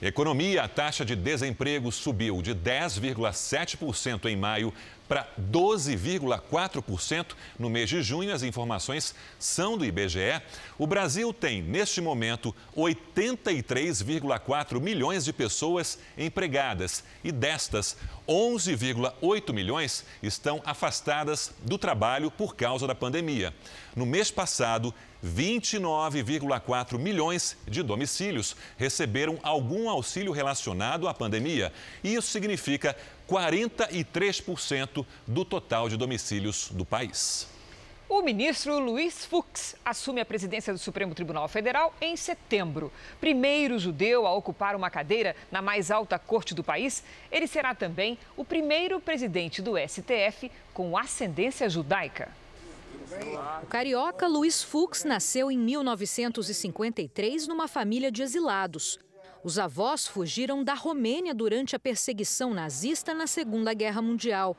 Economia, 0.00 0.62
a 0.62 0.68
taxa 0.68 1.04
de 1.04 1.14
desemprego 1.14 1.92
subiu 1.92 2.40
de 2.40 2.54
10,7% 2.54 4.24
em 4.24 4.36
maio 4.36 4.72
para 5.10 5.26
12,4% 5.50 7.34
no 7.58 7.68
mês 7.68 7.90
de 7.90 8.00
junho. 8.00 8.32
As 8.32 8.44
informações 8.44 9.12
são 9.40 9.76
do 9.76 9.84
IBGE. 9.84 10.40
O 10.78 10.86
Brasil 10.86 11.32
tem, 11.32 11.60
neste 11.60 12.00
momento, 12.00 12.54
83,4 12.76 14.80
milhões 14.80 15.24
de 15.24 15.32
pessoas 15.32 15.98
empregadas 16.16 17.02
e 17.24 17.32
destas, 17.32 17.96
11,8 18.28 19.52
milhões 19.52 20.04
estão 20.22 20.62
afastadas 20.64 21.52
do 21.64 21.76
trabalho 21.76 22.30
por 22.30 22.54
causa 22.54 22.86
da 22.86 22.94
pandemia. 22.94 23.52
No 23.96 24.06
mês 24.06 24.30
passado, 24.30 24.94
29,4 25.24 26.98
milhões 26.98 27.56
de 27.66 27.82
domicílios 27.82 28.56
receberam 28.78 29.38
algum 29.42 29.90
auxílio 29.90 30.32
relacionado 30.32 31.08
à 31.08 31.14
pandemia. 31.14 31.72
Isso 32.02 32.30
significa 32.30 32.96
43% 33.30 35.06
do 35.24 35.44
total 35.44 35.88
de 35.88 35.96
domicílios 35.96 36.68
do 36.72 36.84
país. 36.84 37.46
O 38.08 38.22
ministro 38.22 38.80
Luiz 38.80 39.24
Fux 39.24 39.76
assume 39.84 40.20
a 40.20 40.24
presidência 40.24 40.72
do 40.72 40.80
Supremo 40.80 41.14
Tribunal 41.14 41.46
Federal 41.46 41.94
em 42.00 42.16
setembro. 42.16 42.92
Primeiro 43.20 43.78
judeu 43.78 44.26
a 44.26 44.34
ocupar 44.34 44.74
uma 44.74 44.90
cadeira 44.90 45.36
na 45.48 45.62
mais 45.62 45.92
alta 45.92 46.18
corte 46.18 46.52
do 46.52 46.64
país, 46.64 47.04
ele 47.30 47.46
será 47.46 47.72
também 47.72 48.18
o 48.36 48.44
primeiro 48.44 48.98
presidente 48.98 49.62
do 49.62 49.74
STF 49.78 50.50
com 50.74 50.98
ascendência 50.98 51.70
judaica. 51.70 52.32
O 53.62 53.66
carioca 53.66 54.26
Luiz 54.26 54.60
Fux 54.60 55.04
nasceu 55.04 55.48
em 55.48 55.58
1953 55.58 57.46
numa 57.46 57.68
família 57.68 58.10
de 58.10 58.22
exilados. 58.22 58.98
Os 59.42 59.58
avós 59.58 60.06
fugiram 60.06 60.62
da 60.62 60.74
Romênia 60.74 61.34
durante 61.34 61.74
a 61.74 61.78
perseguição 61.78 62.52
nazista 62.52 63.14
na 63.14 63.26
Segunda 63.26 63.72
Guerra 63.72 64.02
Mundial. 64.02 64.54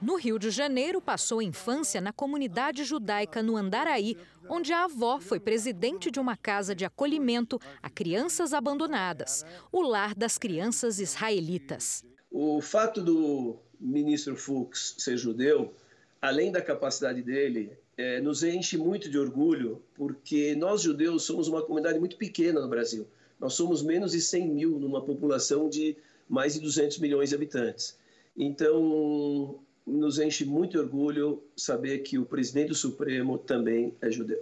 No 0.00 0.14
Rio 0.14 0.38
de 0.38 0.48
Janeiro, 0.50 1.00
passou 1.00 1.40
a 1.40 1.44
infância 1.44 2.00
na 2.00 2.12
comunidade 2.12 2.84
judaica 2.84 3.42
no 3.42 3.56
Andaraí, 3.56 4.16
onde 4.48 4.72
a 4.72 4.84
avó 4.84 5.18
foi 5.18 5.40
presidente 5.40 6.08
de 6.08 6.20
uma 6.20 6.36
casa 6.36 6.72
de 6.72 6.84
acolhimento 6.84 7.60
a 7.82 7.90
crianças 7.90 8.52
abandonadas, 8.52 9.44
o 9.72 9.82
Lar 9.82 10.14
das 10.14 10.38
Crianças 10.38 11.00
Israelitas. 11.00 12.04
O 12.30 12.60
fato 12.60 13.02
do 13.02 13.56
ministro 13.80 14.36
Fux 14.36 14.94
ser 14.98 15.16
judeu, 15.16 15.74
além 16.20 16.52
da 16.52 16.62
capacidade 16.62 17.22
dele, 17.22 17.72
é, 17.96 18.20
nos 18.20 18.44
enche 18.44 18.78
muito 18.78 19.10
de 19.10 19.18
orgulho, 19.18 19.82
porque 19.94 20.54
nós 20.54 20.82
judeus 20.82 21.24
somos 21.24 21.48
uma 21.48 21.62
comunidade 21.62 21.98
muito 21.98 22.16
pequena 22.16 22.60
no 22.60 22.68
Brasil. 22.68 23.06
Nós 23.42 23.54
somos 23.54 23.82
menos 23.82 24.12
de 24.12 24.20
100 24.20 24.48
mil 24.48 24.78
numa 24.78 25.04
população 25.04 25.68
de 25.68 25.96
mais 26.28 26.54
de 26.54 26.60
200 26.60 26.98
milhões 27.00 27.30
de 27.30 27.34
habitantes. 27.34 27.98
Então, 28.36 29.58
nos 29.84 30.20
enche 30.20 30.44
muito 30.44 30.78
orgulho 30.78 31.42
saber 31.56 31.98
que 31.98 32.16
o 32.16 32.24
presidente 32.24 32.68
do 32.68 32.74
Supremo 32.76 33.36
também 33.36 33.96
é 34.00 34.08
judeu. 34.12 34.40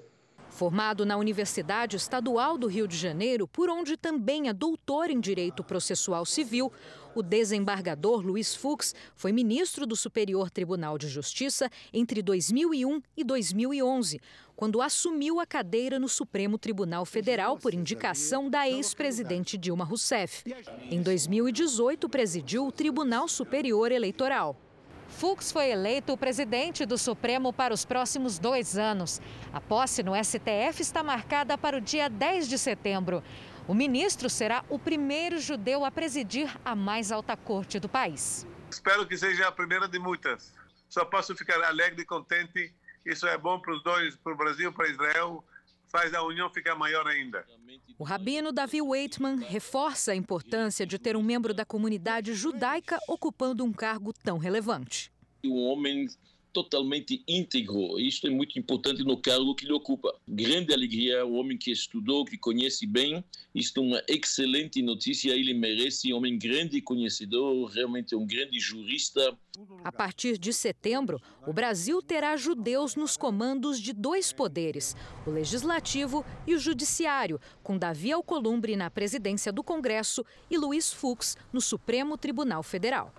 Formado 0.51 1.07
na 1.07 1.17
Universidade 1.17 1.97
Estadual 1.97 2.59
do 2.59 2.67
Rio 2.67 2.87
de 2.87 2.97
Janeiro, 2.97 3.49
por 3.49 3.71
onde 3.71 3.97
também 3.97 4.49
é 4.49 4.53
doutor 4.53 5.09
em 5.09 5.19
Direito 5.19 5.65
Processual 5.65 6.27
Civil, 6.27 6.71
o 7.15 7.23
desembargador 7.23 8.21
Luiz 8.21 8.55
Fux 8.55 8.95
foi 9.15 9.33
ministro 9.33 9.87
do 9.87 9.97
Superior 9.97 10.51
Tribunal 10.51 10.97
de 10.99 11.09
Justiça 11.09 11.71
entre 11.93 12.23
2001 12.23 13.03
e 13.17 13.25
2011, 13.25 14.21
quando 14.55 14.83
assumiu 14.83 15.41
a 15.41 15.47
cadeira 15.47 15.99
no 15.99 16.09
Supremo 16.09 16.59
Tribunal 16.59 17.05
Federal 17.05 17.57
por 17.57 17.73
indicação 17.75 18.51
da 18.51 18.69
ex-presidente 18.69 19.57
Dilma 19.57 19.85
Rousseff. 19.85 20.45
Em 20.91 21.03
2018, 21.03 22.09
presidiu 22.09 22.67
o 22.67 22.73
Tribunal 22.73 23.27
Superior 23.27 23.91
Eleitoral. 23.91 24.57
Fux 25.11 25.51
foi 25.51 25.71
eleito 25.71 26.17
presidente 26.17 26.87
do 26.87 26.97
Supremo 26.97 27.53
para 27.53 27.75
os 27.75 27.85
próximos 27.85 28.39
dois 28.39 28.79
anos. 28.79 29.21
A 29.53 29.61
posse 29.61 30.03
no 30.03 30.13
STF 30.15 30.81
está 30.81 31.03
marcada 31.03 31.59
para 31.59 31.77
o 31.77 31.81
dia 31.81 32.09
10 32.09 32.49
de 32.49 32.57
setembro. 32.57 33.23
O 33.71 33.75
ministro 33.75 34.29
será 34.29 34.65
o 34.69 34.81
primeiro 34.81 35.39
judeu 35.39 35.85
a 35.85 35.93
presidir 35.93 36.53
a 36.65 36.75
mais 36.75 37.13
alta 37.13 37.37
corte 37.37 37.79
do 37.79 37.89
país. 37.89 38.45
Espero 38.69 39.07
que 39.07 39.17
seja 39.17 39.47
a 39.47 39.53
primeira 39.53 39.87
de 39.87 39.97
muitas. 39.97 40.53
Só 40.89 41.05
posso 41.05 41.37
ficar 41.37 41.63
alegre 41.63 42.03
e 42.03 42.05
contente. 42.05 42.75
Isso 43.07 43.29
é 43.29 43.39
bom 43.39 43.61
para 43.61 43.73
os 43.73 43.81
dois, 43.85 44.17
para 44.17 44.33
o 44.33 44.37
Brasil, 44.37 44.73
para 44.73 44.89
Israel. 44.89 45.45
Faz 45.87 46.13
a 46.15 46.23
união 46.25 46.51
ficar 46.53 46.75
maior 46.75 47.07
ainda. 47.07 47.47
O 47.97 48.03
rabino 48.03 48.51
Davi 48.51 48.83
Waitman 48.83 49.37
reforça 49.37 50.11
a 50.11 50.17
importância 50.17 50.85
de 50.85 50.99
ter 50.99 51.17
um 51.17 51.23
membro 51.23 51.55
da 51.55 51.65
comunidade 51.65 52.35
judaica 52.35 52.99
ocupando 53.07 53.65
um 53.65 53.73
cargo 53.73 54.13
tão 54.13 54.37
relevante. 54.37 55.13
Um 55.45 55.55
homem 55.69 56.09
totalmente 56.53 57.23
íntegro. 57.27 57.99
Isto 57.99 58.27
é 58.27 58.31
muito 58.31 58.59
importante 58.59 59.03
no 59.03 59.17
cargo 59.17 59.55
que 59.55 59.65
ele 59.65 59.73
ocupa. 59.73 60.15
Grande 60.27 60.73
alegria, 60.73 61.25
um 61.25 61.37
homem 61.37 61.57
que 61.57 61.71
estudou, 61.71 62.25
que 62.25 62.37
conhece 62.37 62.87
bem. 62.87 63.25
Isto 63.55 63.81
é 63.81 63.83
uma 63.83 64.03
excelente 64.09 64.83
notícia. 64.83 65.33
Ele 65.33 65.55
merece 65.55 66.13
um 66.13 66.17
homem 66.17 66.39
grande 66.39 66.81
conhecedor, 66.81 67.67
realmente 67.71 68.15
um 68.15 68.27
grande 68.27 68.59
jurista. 68.59 69.37
A 69.85 69.93
partir 69.93 70.39
de 70.39 70.53
setembro, 70.53 71.21
o 71.47 71.53
Brasil 71.53 72.01
terá 72.01 72.37
judeus 72.37 72.95
nos 72.95 73.17
comandos 73.17 73.81
de 73.81 73.93
dois 73.93 74.33
poderes, 74.33 74.97
o 75.27 75.31
legislativo 75.31 76.25
e 76.47 76.55
o 76.55 76.59
judiciário, 76.59 77.41
com 77.63 77.77
Davi 77.77 78.13
Alcolumbre 78.13 78.77
na 78.77 78.91
presidência 78.91 79.53
do 79.53 79.63
Congresso 79.63 80.25
e 80.51 80.57
Luiz 80.57 80.93
Fux 80.93 81.37
no 81.53 81.61
Supremo 81.61 82.17
Tribunal 82.17 82.63
Federal. 82.63 83.13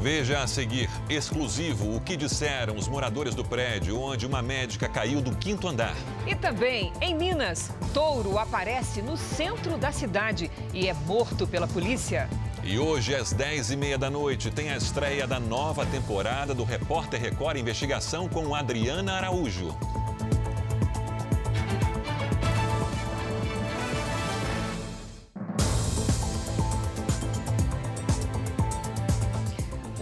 Veja 0.00 0.42
a 0.42 0.46
seguir, 0.46 0.90
exclusivo, 1.08 1.96
o 1.96 2.00
que 2.00 2.16
disseram 2.16 2.76
os 2.76 2.86
moradores 2.86 3.34
do 3.34 3.44
prédio 3.44 3.98
onde 3.98 4.26
uma 4.26 4.42
médica 4.42 4.88
caiu 4.88 5.20
do 5.22 5.34
quinto 5.34 5.66
andar. 5.66 5.94
E 6.26 6.34
também, 6.34 6.92
em 7.00 7.14
Minas, 7.14 7.70
touro 7.94 8.38
aparece 8.38 9.00
no 9.00 9.16
centro 9.16 9.78
da 9.78 9.90
cidade 9.90 10.50
e 10.72 10.88
é 10.88 10.94
morto 10.94 11.46
pela 11.46 11.66
polícia. 11.66 12.28
E 12.62 12.78
hoje, 12.78 13.14
às 13.14 13.34
10h30 13.34 13.98
da 13.98 14.10
noite, 14.10 14.50
tem 14.50 14.70
a 14.70 14.76
estreia 14.76 15.26
da 15.26 15.38
nova 15.38 15.84
temporada 15.84 16.54
do 16.54 16.64
Repórter 16.64 17.20
Record 17.20 17.58
Investigação 17.58 18.28
com 18.28 18.54
Adriana 18.54 19.14
Araújo. 19.14 19.76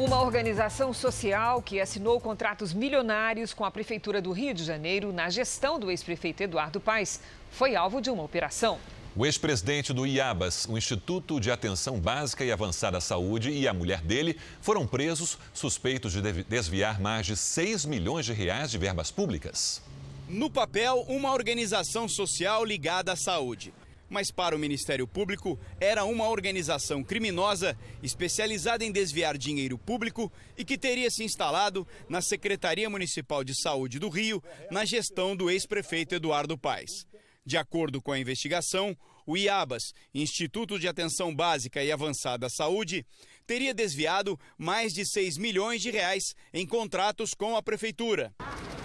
Uma 0.05 0.21
organização 0.21 0.93
social 0.93 1.63
que 1.63 1.81
assinou 1.81 2.21
contratos 2.21 2.75
milionários 2.75 3.55
com 3.55 3.65
a 3.65 3.71
Prefeitura 3.71 4.21
do 4.21 4.33
Rio 4.33 4.53
de 4.53 4.65
Janeiro 4.65 5.13
na 5.13 5.31
gestão 5.31 5.79
do 5.79 5.93
ex-prefeito 5.93 6.43
Eduardo 6.43 6.81
Paes 6.81 7.21
foi 7.53 7.77
alvo 7.77 8.01
de 8.01 8.11
uma 8.11 8.25
operação. 8.25 8.81
O 9.15 9.25
ex-presidente 9.25 9.93
do 9.93 10.05
IABAS, 10.05 10.67
o 10.69 10.77
Instituto 10.77 11.39
de 11.39 11.53
Atenção 11.53 12.01
Básica 12.01 12.45
e 12.45 12.51
Avançada 12.51 12.99
à 12.99 13.01
Saúde, 13.01 13.53
e 13.53 13.69
a 13.69 13.73
mulher 13.73 14.03
dele 14.03 14.37
foram 14.61 14.89
presos 14.89 15.39
suspeitos 15.55 16.13
de 16.13 16.21
desviar 16.43 17.01
mais 17.01 17.25
de 17.25 17.37
6 17.37 17.85
milhões 17.85 18.27
de 18.27 18.33
reais 18.33 18.73
de 18.73 18.79
verbas 18.79 19.13
públicas. 19.13 19.81
No 20.29 20.51
papel, 20.51 21.05
uma 21.07 21.33
organização 21.33 22.09
social 22.09 22.65
ligada 22.65 23.13
à 23.13 23.17
saúde 23.17 23.73
mas 24.13 24.31
para 24.31 24.55
o 24.55 24.59
Ministério 24.59 25.09
Público 25.09 25.59
era 25.81 26.05
uma 26.05 26.29
organização 26.29 27.03
criminosa 27.03 27.75
especializada 28.03 28.85
em 28.85 28.93
desviar 28.93 29.39
dinheiro 29.39 29.79
público 29.79 30.31
e 30.57 30.67
que 30.67 30.77
teria 30.77 31.11
se 31.11 31.25
instalado 31.25 31.89
na 32.11 32.21
Secretaria 32.21 32.91
Municipal 32.91 33.43
de 33.43 33.59
Saúde 33.59 33.99
do 33.99 34.11
Rio, 34.11 34.45
na 34.71 34.85
gestão 34.85 35.35
do 35.35 35.51
ex-prefeito 35.51 36.15
Eduardo 36.15 36.59
Paes. 36.59 37.07
De 37.45 37.57
acordo 37.57 38.03
com 38.03 38.13
a 38.13 38.19
investigação, 38.19 38.95
o 39.27 39.35
IABAS, 39.35 39.95
Instituto 40.15 40.79
de 40.79 40.87
Atenção 40.87 41.35
Básica 41.35 41.83
e 41.83 41.91
Avançada 41.91 42.49
à 42.49 42.51
Saúde, 42.51 43.07
teria 43.47 43.73
desviado 43.73 44.39
mais 44.59 44.93
de 44.93 45.07
6 45.07 45.39
milhões 45.39 45.81
de 45.81 45.91
reais 45.91 46.37
em 46.53 46.67
contratos 46.67 47.33
com 47.33 47.57
a 47.57 47.63
prefeitura. 47.63 48.31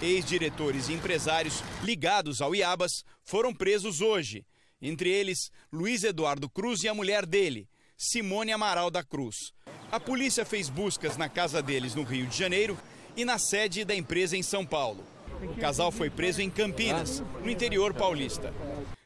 Ex-diretores 0.00 0.88
e 0.88 0.94
empresários 0.94 1.62
ligados 1.84 2.40
ao 2.40 2.54
IABAS 2.54 3.04
foram 3.22 3.52
presos 3.52 4.00
hoje 4.00 4.46
entre 4.80 5.10
eles 5.10 5.50
Luiz 5.72 6.04
Eduardo 6.04 6.48
Cruz 6.48 6.82
e 6.82 6.88
a 6.88 6.94
mulher 6.94 7.26
dele, 7.26 7.68
Simone 7.96 8.52
Amaral 8.52 8.90
da 8.90 9.02
Cruz. 9.02 9.52
A 9.90 9.98
polícia 9.98 10.44
fez 10.44 10.68
buscas 10.68 11.16
na 11.16 11.28
casa 11.28 11.62
deles 11.62 11.94
no 11.94 12.02
Rio 12.02 12.26
de 12.26 12.36
Janeiro 12.36 12.78
e 13.16 13.24
na 13.24 13.38
sede 13.38 13.84
da 13.84 13.94
empresa 13.94 14.36
em 14.36 14.42
São 14.42 14.64
Paulo. 14.64 15.04
O 15.42 15.60
casal 15.60 15.90
foi 15.90 16.10
preso 16.10 16.40
em 16.40 16.50
Campinas, 16.50 17.20
no 17.42 17.50
interior 17.50 17.94
paulista. 17.94 18.52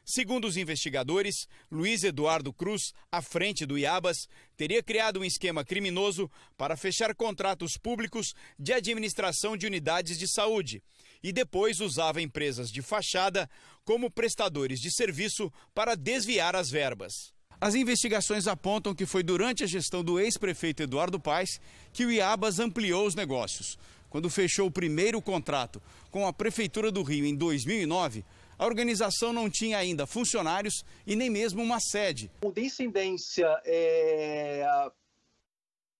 Segundo 0.05 0.45
os 0.45 0.57
investigadores, 0.57 1.47
Luiz 1.71 2.03
Eduardo 2.03 2.51
Cruz, 2.51 2.93
à 3.09 3.21
frente 3.21 3.65
do 3.65 3.77
IABAS, 3.77 4.27
teria 4.57 4.83
criado 4.83 5.21
um 5.21 5.23
esquema 5.23 5.63
criminoso 5.63 6.29
para 6.57 6.75
fechar 6.75 7.15
contratos 7.15 7.77
públicos 7.77 8.33
de 8.59 8.73
administração 8.73 9.55
de 9.55 9.65
unidades 9.65 10.17
de 10.19 10.27
saúde 10.27 10.83
e 11.23 11.31
depois 11.31 11.79
usava 11.79 12.21
empresas 12.21 12.69
de 12.69 12.81
fachada 12.81 13.49
como 13.85 14.09
prestadores 14.09 14.79
de 14.79 14.91
serviço 14.91 15.51
para 15.73 15.95
desviar 15.95 16.55
as 16.55 16.69
verbas. 16.69 17.33
As 17.59 17.75
investigações 17.75 18.47
apontam 18.47 18.93
que 18.93 19.05
foi 19.05 19.23
durante 19.23 19.63
a 19.63 19.67
gestão 19.67 20.03
do 20.03 20.19
ex-prefeito 20.19 20.83
Eduardo 20.83 21.19
Paes 21.19 21.61
que 21.93 22.05
o 22.05 22.11
IABAS 22.11 22.59
ampliou 22.59 23.05
os 23.05 23.15
negócios. 23.15 23.77
Quando 24.09 24.29
fechou 24.29 24.67
o 24.67 24.71
primeiro 24.71 25.21
contrato 25.21 25.81
com 26.11 26.27
a 26.27 26.33
Prefeitura 26.33 26.91
do 26.91 27.01
Rio 27.01 27.25
em 27.25 27.35
2009, 27.35 28.23
a 28.57 28.65
organização 28.65 29.33
não 29.33 29.49
tinha 29.49 29.77
ainda 29.77 30.05
funcionários 30.05 30.83
e 31.07 31.15
nem 31.15 31.29
mesmo 31.29 31.63
uma 31.63 31.79
sede. 31.79 32.29
Descendência 32.53 33.47
é, 33.65 34.91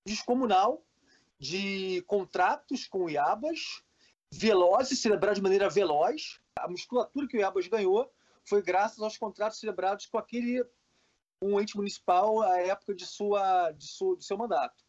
descomunal 0.06 0.86
de 1.39 2.04
contratos 2.08 2.88
com 2.88 3.06
o 3.06 3.10
IABAS, 3.10 3.60
velozes, 4.32 5.00
celebrados 5.00 5.39
de 5.39 5.43
maneira 5.43 5.69
veloz. 5.69 6.39
A 6.60 6.68
musculatura 6.68 7.28
que 7.28 7.38
o 7.38 7.39
IABAS 7.39 7.68
ganhou 7.68 8.10
foi 8.46 8.62
graças 8.62 9.00
aos 9.00 9.18
contratos 9.18 9.60
celebrados 9.60 10.06
com 10.06 10.18
aquele 10.18 10.63
um 11.42 11.60
ente 11.60 11.76
municipal 11.76 12.42
à 12.42 12.58
época 12.60 12.96
de, 12.96 13.06
sua, 13.06 13.72
de, 13.72 13.86
de 14.18 14.26
seu 14.26 14.38
mandato. 14.38 14.84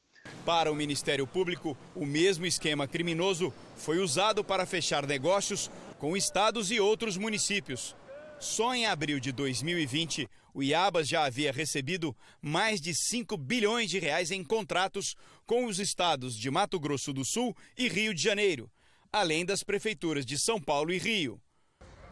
Para 0.44 0.70
o 0.70 0.74
Ministério 0.74 1.26
Público, 1.26 1.76
o 1.94 2.06
mesmo 2.06 2.46
esquema 2.46 2.86
criminoso 2.86 3.52
foi 3.76 3.98
usado 3.98 4.44
para 4.44 4.64
fechar 4.64 5.06
negócios 5.06 5.70
com 5.98 6.16
estados 6.16 6.70
e 6.70 6.80
outros 6.80 7.16
municípios. 7.16 7.96
Só 8.38 8.74
em 8.74 8.86
abril 8.86 9.18
de 9.18 9.32
2020, 9.32 10.28
o 10.52 10.62
Iabas 10.62 11.08
já 11.08 11.24
havia 11.24 11.52
recebido 11.52 12.16
mais 12.40 12.80
de 12.80 12.94
5 12.94 13.36
bilhões 13.36 13.90
de 13.90 13.98
reais 13.98 14.30
em 14.30 14.44
contratos 14.44 15.16
com 15.46 15.66
os 15.66 15.78
estados 15.78 16.36
de 16.36 16.50
Mato 16.50 16.78
Grosso 16.78 17.12
do 17.12 17.24
Sul 17.24 17.54
e 17.76 17.88
Rio 17.88 18.14
de 18.14 18.22
Janeiro 18.22 18.70
além 19.14 19.44
das 19.44 19.62
prefeituras 19.62 20.26
de 20.26 20.36
São 20.36 20.60
Paulo 20.60 20.92
e 20.92 20.98
Rio. 20.98 21.40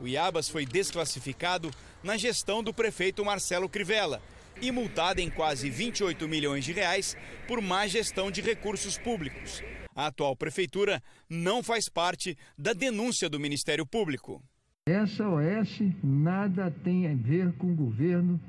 O 0.02 0.08
Iabas 0.08 0.48
foi 0.48 0.66
desclassificado 0.66 1.70
na 2.02 2.16
gestão 2.16 2.60
do 2.60 2.74
prefeito 2.74 3.24
Marcelo 3.24 3.68
Crivella 3.68 4.20
e 4.60 4.72
multado 4.72 5.20
em 5.20 5.30
quase 5.30 5.70
28 5.70 6.26
milhões 6.26 6.64
de 6.64 6.72
reais 6.72 7.16
por 7.46 7.62
má 7.62 7.86
gestão 7.86 8.28
de 8.28 8.40
recursos 8.40 8.98
públicos. 8.98 9.62
A 9.94 10.06
atual 10.06 10.34
prefeitura 10.34 11.00
não 11.30 11.62
faz 11.62 11.88
parte 11.88 12.36
da 12.58 12.72
denúncia 12.72 13.30
do 13.30 13.38
Ministério 13.38 13.86
Público. 13.86 14.42
Essa 14.88 15.28
OS 15.28 15.78
nada 16.02 16.68
tem 16.82 17.06
a 17.06 17.14
ver 17.14 17.52
com 17.52 17.68
o 17.68 17.76
governo 17.76 18.40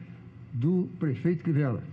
do 0.51 0.89
prefeito 0.97 1.43
Crivella. 1.43 1.83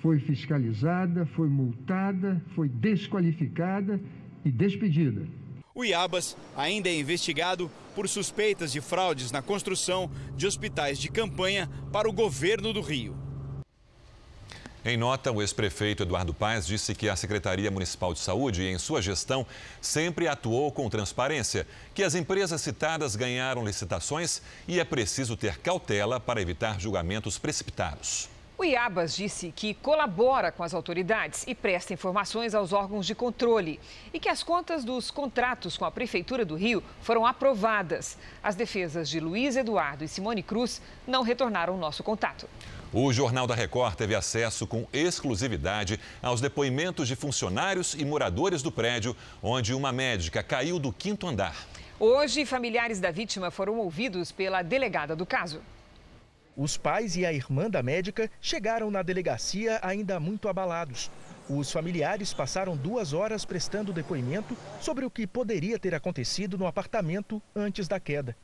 Foi 0.00 0.20
fiscalizada, 0.20 1.26
foi 1.26 1.48
multada, 1.48 2.40
foi 2.54 2.68
desqualificada 2.68 4.00
e 4.44 4.52
despedida. 4.52 5.26
O 5.74 5.84
Iabas 5.84 6.36
ainda 6.54 6.88
é 6.90 6.94
investigado 6.94 7.70
por 7.94 8.08
suspeitas 8.08 8.72
de 8.72 8.80
fraudes 8.80 9.30
na 9.30 9.40
construção 9.40 10.10
de 10.36 10.46
hospitais 10.46 10.98
de 10.98 11.08
campanha 11.08 11.70
para 11.90 12.08
o 12.08 12.12
governo 12.12 12.72
do 12.72 12.82
Rio. 12.82 13.16
Em 14.84 14.96
nota, 14.96 15.30
o 15.30 15.40
ex-prefeito 15.40 16.02
Eduardo 16.02 16.34
Paes 16.34 16.66
disse 16.66 16.92
que 16.94 17.08
a 17.08 17.14
Secretaria 17.14 17.70
Municipal 17.70 18.12
de 18.12 18.18
Saúde, 18.18 18.64
em 18.64 18.76
sua 18.78 19.00
gestão, 19.00 19.46
sempre 19.80 20.26
atuou 20.26 20.72
com 20.72 20.90
transparência, 20.90 21.66
que 21.94 22.02
as 22.02 22.16
empresas 22.16 22.60
citadas 22.60 23.14
ganharam 23.14 23.64
licitações 23.64 24.42
e 24.66 24.80
é 24.80 24.84
preciso 24.84 25.36
ter 25.36 25.58
cautela 25.58 26.18
para 26.18 26.42
evitar 26.42 26.80
julgamentos 26.80 27.38
precipitados. 27.38 28.31
O 28.62 28.64
Iabas 28.64 29.16
disse 29.16 29.50
que 29.50 29.74
colabora 29.74 30.52
com 30.52 30.62
as 30.62 30.72
autoridades 30.72 31.44
e 31.48 31.52
presta 31.52 31.94
informações 31.94 32.54
aos 32.54 32.72
órgãos 32.72 33.04
de 33.04 33.12
controle 33.12 33.80
e 34.14 34.20
que 34.20 34.28
as 34.28 34.44
contas 34.44 34.84
dos 34.84 35.10
contratos 35.10 35.76
com 35.76 35.84
a 35.84 35.90
Prefeitura 35.90 36.44
do 36.44 36.54
Rio 36.54 36.80
foram 37.00 37.26
aprovadas. 37.26 38.16
As 38.40 38.54
defesas 38.54 39.08
de 39.08 39.18
Luiz 39.18 39.56
Eduardo 39.56 40.04
e 40.04 40.08
Simone 40.08 40.44
Cruz 40.44 40.80
não 41.08 41.24
retornaram 41.24 41.76
nosso 41.76 42.04
contato. 42.04 42.48
O 42.92 43.12
Jornal 43.12 43.48
da 43.48 43.54
Record 43.56 43.96
teve 43.96 44.14
acesso 44.14 44.64
com 44.64 44.86
exclusividade 44.92 45.98
aos 46.22 46.40
depoimentos 46.40 47.08
de 47.08 47.16
funcionários 47.16 47.94
e 47.94 48.04
moradores 48.04 48.62
do 48.62 48.70
prédio 48.70 49.16
onde 49.42 49.74
uma 49.74 49.90
médica 49.90 50.40
caiu 50.40 50.78
do 50.78 50.92
quinto 50.92 51.26
andar. 51.26 51.66
Hoje, 51.98 52.46
familiares 52.46 53.00
da 53.00 53.10
vítima 53.10 53.50
foram 53.50 53.78
ouvidos 53.78 54.30
pela 54.30 54.62
delegada 54.62 55.16
do 55.16 55.26
caso. 55.26 55.60
Os 56.56 56.76
pais 56.76 57.16
e 57.16 57.24
a 57.24 57.32
irmã 57.32 57.70
da 57.70 57.82
médica 57.82 58.30
chegaram 58.40 58.90
na 58.90 59.02
delegacia 59.02 59.80
ainda 59.82 60.20
muito 60.20 60.48
abalados. 60.48 61.10
Os 61.48 61.72
familiares 61.72 62.34
passaram 62.34 62.76
duas 62.76 63.14
horas 63.14 63.44
prestando 63.44 63.92
depoimento 63.92 64.56
sobre 64.80 65.04
o 65.04 65.10
que 65.10 65.26
poderia 65.26 65.78
ter 65.78 65.94
acontecido 65.94 66.58
no 66.58 66.66
apartamento 66.66 67.40
antes 67.56 67.88
da 67.88 67.98
queda. 67.98 68.36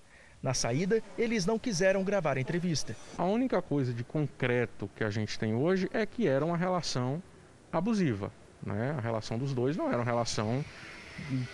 Na 0.42 0.55
saída, 0.55 1.03
eles 1.18 1.44
não 1.44 1.59
quiseram 1.59 2.03
gravar 2.03 2.38
a 2.38 2.40
entrevista. 2.40 2.97
A 3.18 3.25
única 3.25 3.61
coisa 3.61 3.92
de 3.92 4.05
concreto 4.05 4.88
que 4.97 5.05
a 5.05 5.11
gente 5.11 5.38
tem 5.38 5.55
hoje 5.55 5.90
é 5.92 6.07
que 6.07 6.27
era 6.27 6.44
uma 6.44 6.57
relação 6.57 7.23
abusiva. 7.71 8.33
Né? 8.62 8.94
A 8.97 9.01
relação 9.01 9.37
dos 9.38 9.53
dois 9.53 9.77
não 9.77 9.88
era 9.88 9.99
uma 9.99 10.05
relação 10.05 10.64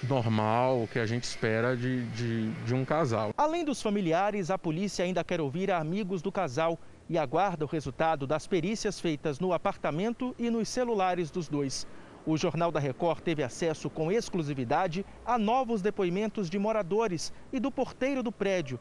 normal, 0.08 0.88
que 0.92 0.98
a 0.98 1.06
gente 1.06 1.24
espera 1.24 1.76
de, 1.76 2.04
de, 2.06 2.50
de 2.50 2.74
um 2.74 2.84
casal. 2.84 3.32
Além 3.36 3.64
dos 3.64 3.82
familiares, 3.82 4.50
a 4.50 4.58
polícia 4.58 5.04
ainda 5.04 5.24
quer 5.24 5.40
ouvir 5.40 5.70
amigos 5.70 6.22
do 6.22 6.30
casal 6.30 6.78
e 7.08 7.18
aguarda 7.18 7.64
o 7.64 7.68
resultado 7.68 8.26
das 8.26 8.46
perícias 8.46 9.00
feitas 9.00 9.38
no 9.38 9.52
apartamento 9.52 10.34
e 10.38 10.50
nos 10.50 10.68
celulares 10.68 11.30
dos 11.30 11.48
dois. 11.48 11.86
O 12.26 12.36
Jornal 12.38 12.72
da 12.72 12.80
Record 12.80 13.20
teve 13.20 13.42
acesso 13.42 13.90
com 13.90 14.10
exclusividade 14.10 15.04
a 15.26 15.38
novos 15.38 15.82
depoimentos 15.82 16.48
de 16.48 16.58
moradores 16.58 17.32
e 17.52 17.60
do 17.60 17.70
porteiro 17.70 18.22
do 18.22 18.32
prédio. 18.32 18.80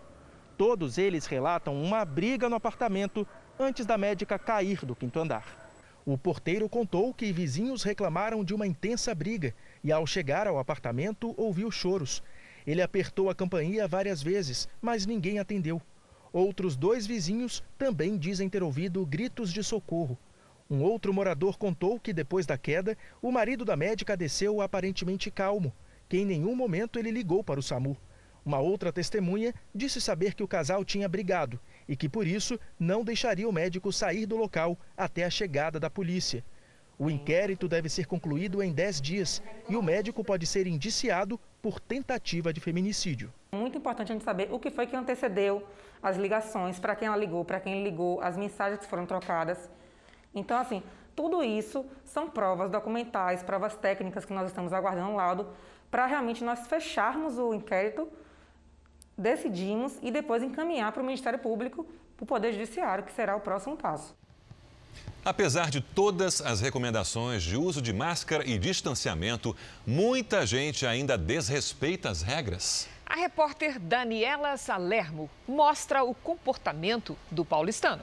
Todos 0.58 0.98
eles 0.98 1.26
relatam 1.26 1.82
uma 1.82 2.06
briga 2.06 2.48
no 2.48 2.56
apartamento 2.56 3.28
antes 3.60 3.86
da 3.86 3.98
médica 3.98 4.40
cair 4.40 4.86
do 4.86 4.96
quinto 4.96 5.20
andar. 5.20 5.64
O 6.06 6.18
porteiro 6.18 6.68
contou 6.70 7.14
que 7.14 7.32
vizinhos 7.32 7.84
reclamaram 7.84 8.44
de 8.44 8.54
uma 8.54 8.68
intensa 8.68 9.16
briga 9.16 9.54
e, 9.84 9.92
ao 9.92 10.08
chegar 10.08 10.48
ao 10.48 10.58
apartamento, 10.58 11.34
ouviu 11.38 11.70
choros. 11.70 12.24
Ele 12.66 12.82
apertou 12.82 13.30
a 13.30 13.36
campainha 13.36 13.88
várias 13.88 14.24
vezes, 14.24 14.68
mas 14.82 15.06
ninguém 15.06 15.40
atendeu. 15.40 15.82
Outros 16.32 16.76
dois 16.76 17.06
vizinhos 17.06 17.64
também 17.78 18.18
dizem 18.18 18.50
ter 18.50 18.64
ouvido 18.64 19.06
gritos 19.06 19.52
de 19.52 19.64
socorro. 19.64 20.18
Um 20.70 20.82
outro 20.82 21.14
morador 21.14 21.58
contou 21.58 22.00
que 22.00 22.14
depois 22.14 22.46
da 22.46 22.58
queda, 22.58 22.98
o 23.22 23.32
marido 23.32 23.64
da 23.66 23.76
médica 23.76 24.18
desceu 24.18 24.62
aparentemente 24.62 25.30
calmo, 25.30 25.74
que 26.10 26.18
em 26.18 26.26
nenhum 26.26 26.56
momento 26.56 26.98
ele 26.98 27.12
ligou 27.12 27.44
para 27.44 27.60
o 27.60 27.64
SAMU. 27.64 27.98
Uma 28.46 28.60
outra 28.60 28.92
testemunha 28.92 29.54
disse 29.74 30.02
saber 30.02 30.34
que 30.34 30.44
o 30.44 30.48
casal 30.48 30.84
tinha 30.84 31.08
brigado 31.08 31.60
e 31.88 31.96
que 31.96 32.10
por 32.10 32.26
isso 32.26 32.60
não 32.80 33.04
deixaria 33.04 33.48
o 33.48 33.54
médico 33.54 33.92
sair 33.92 34.26
do 34.26 34.36
local 34.36 34.78
até 34.98 35.24
a 35.24 35.30
chegada 35.30 35.80
da 35.80 35.90
polícia. 35.90 36.44
O 37.04 37.10
inquérito 37.10 37.68
deve 37.68 37.90
ser 37.90 38.08
concluído 38.08 38.64
em 38.64 38.72
10 38.72 39.02
dias 39.02 39.44
e 39.68 39.76
o 39.76 39.84
médico 39.84 40.24
pode 40.24 40.46
ser 40.46 40.66
indiciado 40.68 41.38
por 41.62 41.78
tentativa 41.78 42.54
de 42.54 42.62
feminicídio. 42.62 43.30
Muito 43.52 43.78
importante 43.78 44.14
a 44.14 44.16
gente 44.16 44.24
saber 44.24 44.48
o 44.50 44.58
que 44.58 44.72
foi 44.72 44.88
que 44.88 44.96
antecedeu 44.96 45.68
as 46.02 46.16
ligações, 46.16 46.80
para 46.80 46.96
quem 46.96 47.10
ela 47.10 47.18
ligou, 47.18 47.44
para 47.44 47.60
quem 47.60 47.84
ligou, 47.84 48.22
as 48.22 48.38
mensagens 48.38 48.80
que 48.80 48.88
foram 48.88 49.06
trocadas. 49.06 49.70
Então, 50.34 50.58
assim, 50.58 50.82
tudo 51.14 51.44
isso 51.44 51.86
são 52.06 52.30
provas 52.30 52.72
documentais, 52.72 53.44
provas 53.44 53.76
técnicas 53.76 54.24
que 54.24 54.32
nós 54.32 54.48
estamos 54.48 54.72
aguardando 54.72 55.14
laudo 55.14 55.50
para 55.92 56.06
realmente 56.06 56.42
nós 56.42 56.68
fecharmos 56.68 57.38
o 57.38 57.54
inquérito, 57.54 58.08
decidimos 59.18 60.00
e 60.02 60.10
depois 60.10 60.42
encaminhar 60.42 60.94
para 60.94 61.04
o 61.04 61.06
Ministério 61.06 61.38
Público, 61.38 61.86
para 62.16 62.24
o 62.24 62.26
Poder 62.26 62.54
Judiciário, 62.54 63.04
que 63.04 63.12
será 63.12 63.36
o 63.36 63.42
próximo 63.42 63.76
passo. 63.76 64.16
Apesar 65.26 65.70
de 65.70 65.80
todas 65.80 66.42
as 66.42 66.60
recomendações 66.60 67.44
de 67.44 67.56
uso 67.56 67.82
de 67.82 67.94
máscara 67.94 68.46
e 68.46 68.60
distanciamento, 68.60 69.56
muita 69.88 70.46
gente 70.46 70.86
ainda 70.86 71.18
desrespeita 71.18 72.10
as 72.10 72.22
regras. 72.22 72.90
A 73.06 73.16
repórter 73.16 73.80
Daniela 73.80 74.58
Salermo 74.58 75.30
mostra 75.48 76.04
o 76.04 76.14
comportamento 76.14 77.18
do 77.32 77.46
paulistano. 77.46 78.02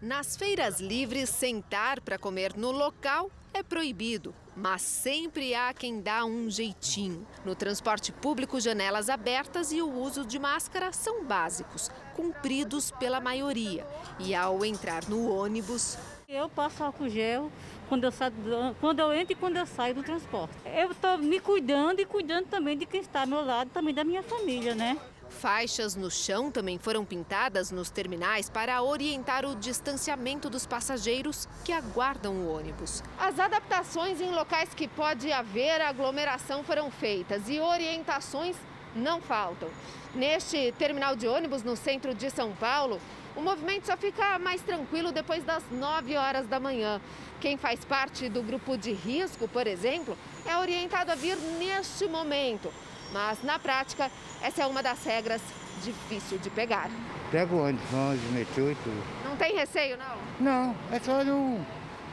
Nas 0.00 0.36
feiras 0.36 0.80
livres, 0.80 1.30
sentar 1.30 2.00
para 2.00 2.18
comer 2.18 2.56
no 2.56 2.70
local 2.70 3.30
é 3.54 3.62
proibido, 3.62 4.34
mas 4.56 4.80
sempre 4.80 5.54
há 5.54 5.74
quem 5.74 6.00
dá 6.00 6.24
um 6.24 6.48
jeitinho. 6.48 7.26
No 7.44 7.54
transporte 7.54 8.10
público, 8.10 8.58
janelas 8.58 9.10
abertas 9.10 9.70
e 9.70 9.82
o 9.82 9.92
uso 9.92 10.24
de 10.24 10.38
máscara 10.38 10.92
são 10.92 11.24
básicos, 11.24 11.90
cumpridos 12.14 12.90
pela 12.92 13.20
maioria. 13.20 13.86
E 14.18 14.34
ao 14.34 14.64
entrar 14.64 15.06
no 15.08 15.30
ônibus. 15.30 15.98
Eu 16.26 16.48
passo 16.48 16.82
álcool 16.82 17.08
gel 17.08 17.52
quando 17.88 18.04
eu, 18.04 18.10
saio, 18.10 18.32
quando 18.80 19.00
eu 19.00 19.12
entro 19.12 19.32
e 19.32 19.36
quando 19.36 19.58
eu 19.58 19.66
saio 19.66 19.94
do 19.94 20.02
transporte. 20.02 20.54
Eu 20.64 20.90
estou 20.90 21.18
me 21.18 21.38
cuidando 21.38 22.00
e 22.00 22.06
cuidando 22.06 22.46
também 22.46 22.76
de 22.76 22.86
quem 22.86 23.00
está 23.00 23.20
ao 23.20 23.26
meu 23.26 23.44
lado, 23.44 23.70
também 23.70 23.94
da 23.94 24.02
minha 24.02 24.22
família, 24.22 24.74
né? 24.74 24.98
Faixas 25.28 25.94
no 25.94 26.10
chão 26.10 26.50
também 26.50 26.78
foram 26.78 27.04
pintadas 27.04 27.70
nos 27.70 27.90
terminais 27.90 28.48
para 28.48 28.82
orientar 28.82 29.44
o 29.44 29.54
distanciamento 29.54 30.48
dos 30.48 30.66
passageiros 30.66 31.48
que 31.64 31.72
aguardam 31.72 32.34
o 32.34 32.56
ônibus. 32.56 33.02
As 33.18 33.38
adaptações 33.38 34.20
em 34.20 34.30
locais 34.30 34.72
que 34.72 34.88
pode 34.88 35.30
haver 35.30 35.80
aglomeração 35.80 36.62
foram 36.64 36.90
feitas 36.90 37.48
e 37.48 37.60
orientações 37.60 38.56
não 38.94 39.20
faltam. 39.20 39.68
Neste 40.14 40.72
terminal 40.78 41.14
de 41.14 41.28
ônibus 41.28 41.62
no 41.62 41.76
centro 41.76 42.14
de 42.14 42.30
São 42.30 42.52
Paulo, 42.52 43.00
o 43.36 43.42
movimento 43.42 43.86
só 43.86 43.96
fica 43.96 44.38
mais 44.38 44.62
tranquilo 44.62 45.12
depois 45.12 45.44
das 45.44 45.62
9 45.70 46.16
horas 46.16 46.46
da 46.46 46.58
manhã. 46.58 47.00
Quem 47.40 47.58
faz 47.58 47.84
parte 47.84 48.30
do 48.30 48.42
grupo 48.42 48.78
de 48.78 48.92
risco, 48.92 49.46
por 49.46 49.66
exemplo, 49.66 50.16
é 50.46 50.56
orientado 50.56 51.12
a 51.12 51.14
vir 51.14 51.36
neste 51.36 52.08
momento 52.08 52.72
mas, 53.12 53.42
na 53.42 53.58
prática, 53.58 54.10
essa 54.42 54.62
é 54.62 54.66
uma 54.66 54.82
das 54.82 55.02
regras 55.04 55.40
difícil 55.82 56.38
de 56.38 56.50
pegar. 56.50 56.90
Pego 57.30 57.56
ônibus, 57.56 57.92
ônibus, 57.92 58.30
metrô 58.30 58.70
e 58.70 58.74
tudo. 58.76 59.02
Não 59.24 59.36
tem 59.36 59.54
receio, 59.54 59.96
não? 59.96 60.16
Não, 60.40 60.76
é 60.90 60.98
só 60.98 61.22
não 61.24 61.64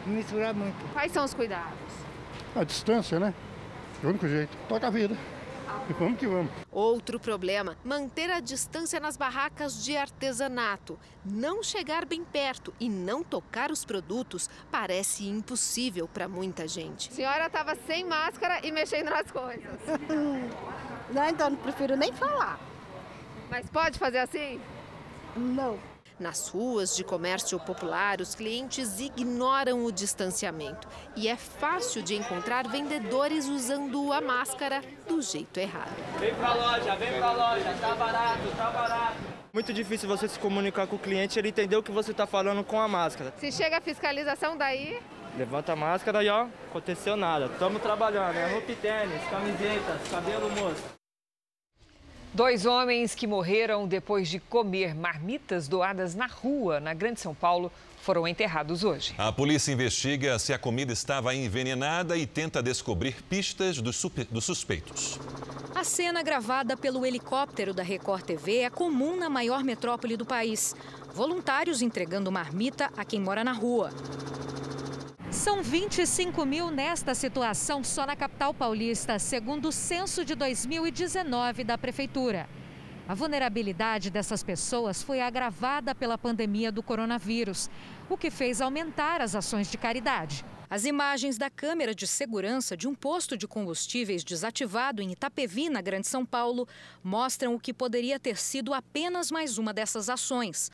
misturar 0.06 0.54
muito. 0.54 0.76
Quais 0.94 1.12
são 1.12 1.24
os 1.24 1.34
cuidados? 1.34 1.74
A 2.56 2.64
distância, 2.64 3.20
né? 3.20 3.34
É 4.04 4.06
o 4.06 4.10
único 4.10 4.28
jeito. 4.28 4.56
Toca 4.68 4.88
a 4.88 4.90
vida. 4.90 5.16
E 5.90 5.94
vamos 5.94 6.18
que 6.18 6.28
vamos. 6.28 6.52
Outro 6.72 7.20
problema: 7.20 7.78
manter 7.84 8.30
a 8.32 8.40
distância 8.40 9.00
nas 9.00 9.18
barracas 9.18 9.84
de 9.84 9.96
artesanato. 9.98 11.00
Não 11.26 11.64
chegar 11.64 12.06
bem 12.06 12.24
perto 12.24 12.74
e 12.80 12.90
não 12.90 13.24
tocar 13.24 13.72
os 13.72 13.86
produtos 13.86 14.50
parece 14.72 15.28
impossível 15.28 16.08
para 16.08 16.28
muita 16.28 16.68
gente. 16.68 17.10
A 17.10 17.14
senhora 17.14 17.48
estava 17.48 17.76
sem 17.76 18.06
máscara 18.06 18.66
e 18.66 18.72
mexendo 18.72 19.10
nas 19.10 19.32
coisas. 19.32 19.80
não, 21.14 21.30
então 21.30 21.50
não 21.50 21.58
prefiro 21.58 21.96
nem 21.96 22.12
falar. 22.14 22.60
Mas 23.50 23.70
pode 23.70 24.00
fazer 24.00 24.20
assim? 24.20 24.60
Não. 25.36 25.93
Nas 26.20 26.48
ruas 26.48 26.96
de 26.96 27.04
comércio 27.04 27.60
popular, 27.60 28.22
os 28.22 28.36
clientes 28.36 29.00
ignoram 29.00 29.84
o 29.84 29.92
distanciamento 29.92 30.88
e 31.16 31.28
é 31.28 31.36
fácil 31.36 32.04
de 32.04 32.16
encontrar 32.16 32.68
vendedores 32.68 33.48
usando 33.48 34.14
a 34.14 34.22
máscara 34.22 34.82
do 35.08 35.22
jeito 35.22 35.60
errado. 35.60 35.92
Vem 36.20 36.34
pra 36.36 36.54
loja, 36.54 36.96
vem 36.96 37.18
pra 37.18 37.32
loja, 37.32 37.76
tá 37.82 37.96
barato, 37.96 38.56
tá 38.56 38.70
barato. 38.70 39.18
Muito 39.52 39.74
difícil 39.74 40.08
você 40.08 40.28
se 40.28 40.38
comunicar 40.38 40.88
com 40.88 40.96
o 40.96 41.00
cliente 41.00 41.38
e 41.38 41.40
ele 41.40 41.50
entender 41.50 41.76
o 41.76 41.84
que 41.84 41.92
você 41.92 42.12
está 42.12 42.28
falando 42.28 42.64
com 42.64 42.80
a 42.80 42.88
máscara. 42.88 43.34
Se 43.38 43.52
chega 43.52 43.78
a 43.78 43.82
fiscalização 43.82 44.56
daí? 44.56 45.00
Levanta 45.36 45.74
a 45.74 45.76
máscara 45.76 46.24
e 46.24 46.30
ó, 46.30 46.48
aconteceu 46.70 47.16
nada. 47.16 47.48
Estamos 47.48 47.82
trabalhando, 47.82 48.36
é 48.36 48.52
roupa 48.52 48.72
e 48.72 48.76
tênis, 48.76 49.22
camisetas, 49.30 50.08
cabelo 50.12 50.50
moço. 50.52 51.03
Dois 52.34 52.66
homens 52.66 53.14
que 53.14 53.28
morreram 53.28 53.88
depois 53.88 54.28
de 54.28 54.40
comer 54.40 54.96
marmitas 54.96 55.68
doadas 55.68 56.16
na 56.16 56.26
rua, 56.26 56.80
na 56.80 56.92
Grande 56.92 57.20
São 57.20 57.36
Paulo, 57.36 57.72
foram 58.02 58.28
enterrados 58.28 58.84
hoje. 58.84 59.14
A 59.20 59.32
polícia 59.32 59.72
investiga 59.72 60.40
se 60.40 60.52
a 60.52 60.58
comida 60.58 60.92
estava 60.92 61.36
envenenada 61.36 62.18
e 62.18 62.26
tenta 62.26 62.64
descobrir 62.64 63.22
pistas 63.30 63.80
dos, 63.80 64.04
dos 64.32 64.46
suspeitos. 64.46 65.20
A 65.76 65.84
cena 65.84 66.24
gravada 66.24 66.76
pelo 66.76 67.06
helicóptero 67.06 67.72
da 67.72 67.84
Record 67.84 68.24
TV 68.24 68.62
é 68.62 68.70
comum 68.70 69.16
na 69.16 69.30
maior 69.30 69.64
metrópole 69.64 70.18
do 70.18 70.26
país. 70.26 70.76
Voluntários 71.14 71.84
entregando 71.84 72.32
marmita 72.32 72.92
a 72.98 73.06
quem 73.06 73.20
mora 73.20 73.44
na 73.44 73.52
rua. 73.52 73.92
São 75.34 75.64
25 75.64 76.46
mil 76.46 76.70
nesta 76.70 77.16
situação 77.16 77.84
só 77.84 78.06
na 78.06 78.16
capital 78.16 78.54
paulista, 78.54 79.18
segundo 79.18 79.70
o 79.70 79.72
censo 79.72 80.24
de 80.24 80.36
2019 80.36 81.64
da 81.64 81.76
Prefeitura. 81.76 82.48
A 83.08 83.16
vulnerabilidade 83.16 84.12
dessas 84.12 84.44
pessoas 84.44 85.02
foi 85.02 85.22
agravada 85.22 85.96
pela 85.96 86.20
pandemia 86.20 86.72
do 86.72 86.84
coronavírus, 86.84 87.68
o 88.08 88.16
que 88.16 88.30
fez 88.30 88.62
aumentar 88.62 89.22
as 89.22 89.36
ações 89.36 89.72
de 89.72 89.78
caridade. 89.78 90.46
As 90.70 90.86
imagens 90.86 91.36
da 91.36 91.50
câmera 91.50 91.96
de 91.96 92.06
segurança 92.06 92.78
de 92.78 92.88
um 92.88 92.94
posto 92.94 93.36
de 93.36 93.48
combustíveis 93.48 94.24
desativado 94.24 95.02
em 95.02 95.12
Itapevi, 95.12 95.68
na 95.68 95.82
Grande 95.82 96.08
São 96.08 96.24
Paulo, 96.24 96.68
mostram 97.04 97.56
o 97.56 97.60
que 97.60 97.74
poderia 97.74 98.20
ter 98.20 98.38
sido 98.38 98.72
apenas 98.72 99.32
mais 99.32 99.58
uma 99.58 99.74
dessas 99.74 100.10
ações. 100.10 100.70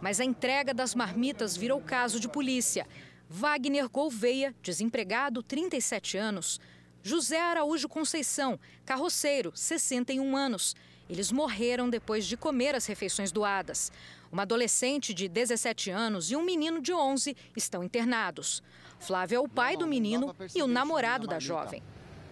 Mas 0.00 0.20
a 0.20 0.24
entrega 0.24 0.72
das 0.72 0.94
marmitas 0.94 1.56
virou 1.56 1.80
caso 1.80 2.18
de 2.18 2.28
polícia. 2.28 2.86
Wagner 3.32 3.88
Gouveia, 3.88 4.52
desempregado, 4.60 5.40
37 5.40 6.18
anos. 6.18 6.60
José 7.00 7.40
Araújo 7.40 7.88
Conceição, 7.88 8.58
carroceiro, 8.84 9.52
61 9.54 10.36
anos. 10.36 10.74
Eles 11.08 11.30
morreram 11.30 11.88
depois 11.88 12.26
de 12.26 12.36
comer 12.36 12.74
as 12.74 12.86
refeições 12.86 13.30
doadas. 13.30 13.92
Uma 14.32 14.42
adolescente 14.42 15.14
de 15.14 15.28
17 15.28 15.90
anos 15.90 16.32
e 16.32 16.36
um 16.36 16.44
menino 16.44 16.82
de 16.82 16.92
11 16.92 17.36
estão 17.56 17.84
internados. 17.84 18.64
Flávio 18.98 19.36
é 19.36 19.40
o 19.40 19.48
pai 19.48 19.76
do 19.76 19.86
menino 19.86 20.34
e 20.52 20.60
o 20.60 20.66
namorado 20.66 21.28
da 21.28 21.38
jovem. 21.38 21.84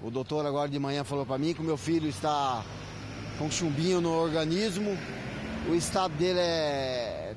O 0.02 0.10
doutor 0.10 0.44
agora 0.44 0.68
de 0.68 0.80
manhã 0.80 1.04
falou 1.04 1.24
para 1.24 1.38
mim 1.38 1.54
que 1.54 1.60
o 1.60 1.64
meu 1.64 1.76
filho 1.76 2.08
está 2.08 2.64
com 3.38 3.48
chumbinho 3.48 4.00
no 4.00 4.12
organismo. 4.12 4.98
O 5.70 5.76
estado 5.76 6.12
dele 6.14 6.40
é 6.40 7.36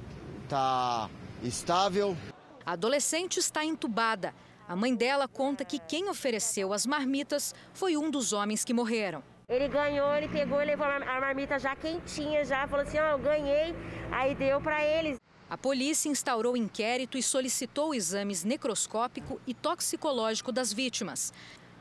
tá 0.50 1.10
estável. 1.44 2.18
A 2.66 2.74
adolescente 2.74 3.38
está 3.38 3.64
entubada. 3.66 4.34
A 4.68 4.76
mãe 4.76 4.96
dela 4.96 5.28
conta 5.28 5.66
que 5.66 5.80
quem 5.80 6.10
ofereceu 6.10 6.74
as 6.74 6.86
marmitas 6.86 7.54
foi 7.74 7.98
um 7.98 8.10
dos 8.10 8.32
homens 8.34 8.64
que 8.64 8.74
morreram. 8.74 9.24
Ele 9.50 9.68
ganhou, 9.68 10.16
ele 10.16 10.30
pegou 10.30 10.62
e 10.62 10.66
levou 10.66 10.86
a 10.86 11.20
marmita 11.20 11.60
já 11.60 11.76
quentinha, 11.76 12.46
já 12.46 12.66
falou 12.68 12.86
assim: 12.86 12.98
Ó, 13.00 13.04
oh, 13.04 13.12
eu 13.12 13.20
ganhei, 13.20 13.76
aí 14.10 14.34
deu 14.34 14.62
para 14.62 14.82
eles. 14.82 15.18
A 15.50 15.58
polícia 15.58 16.08
instaurou 16.08 16.56
inquérito 16.56 17.18
e 17.18 17.22
solicitou 17.22 17.94
exames 17.94 18.46
necroscópico 18.46 19.42
e 19.46 19.54
toxicológico 19.54 20.54
das 20.54 20.72
vítimas. 20.72 21.34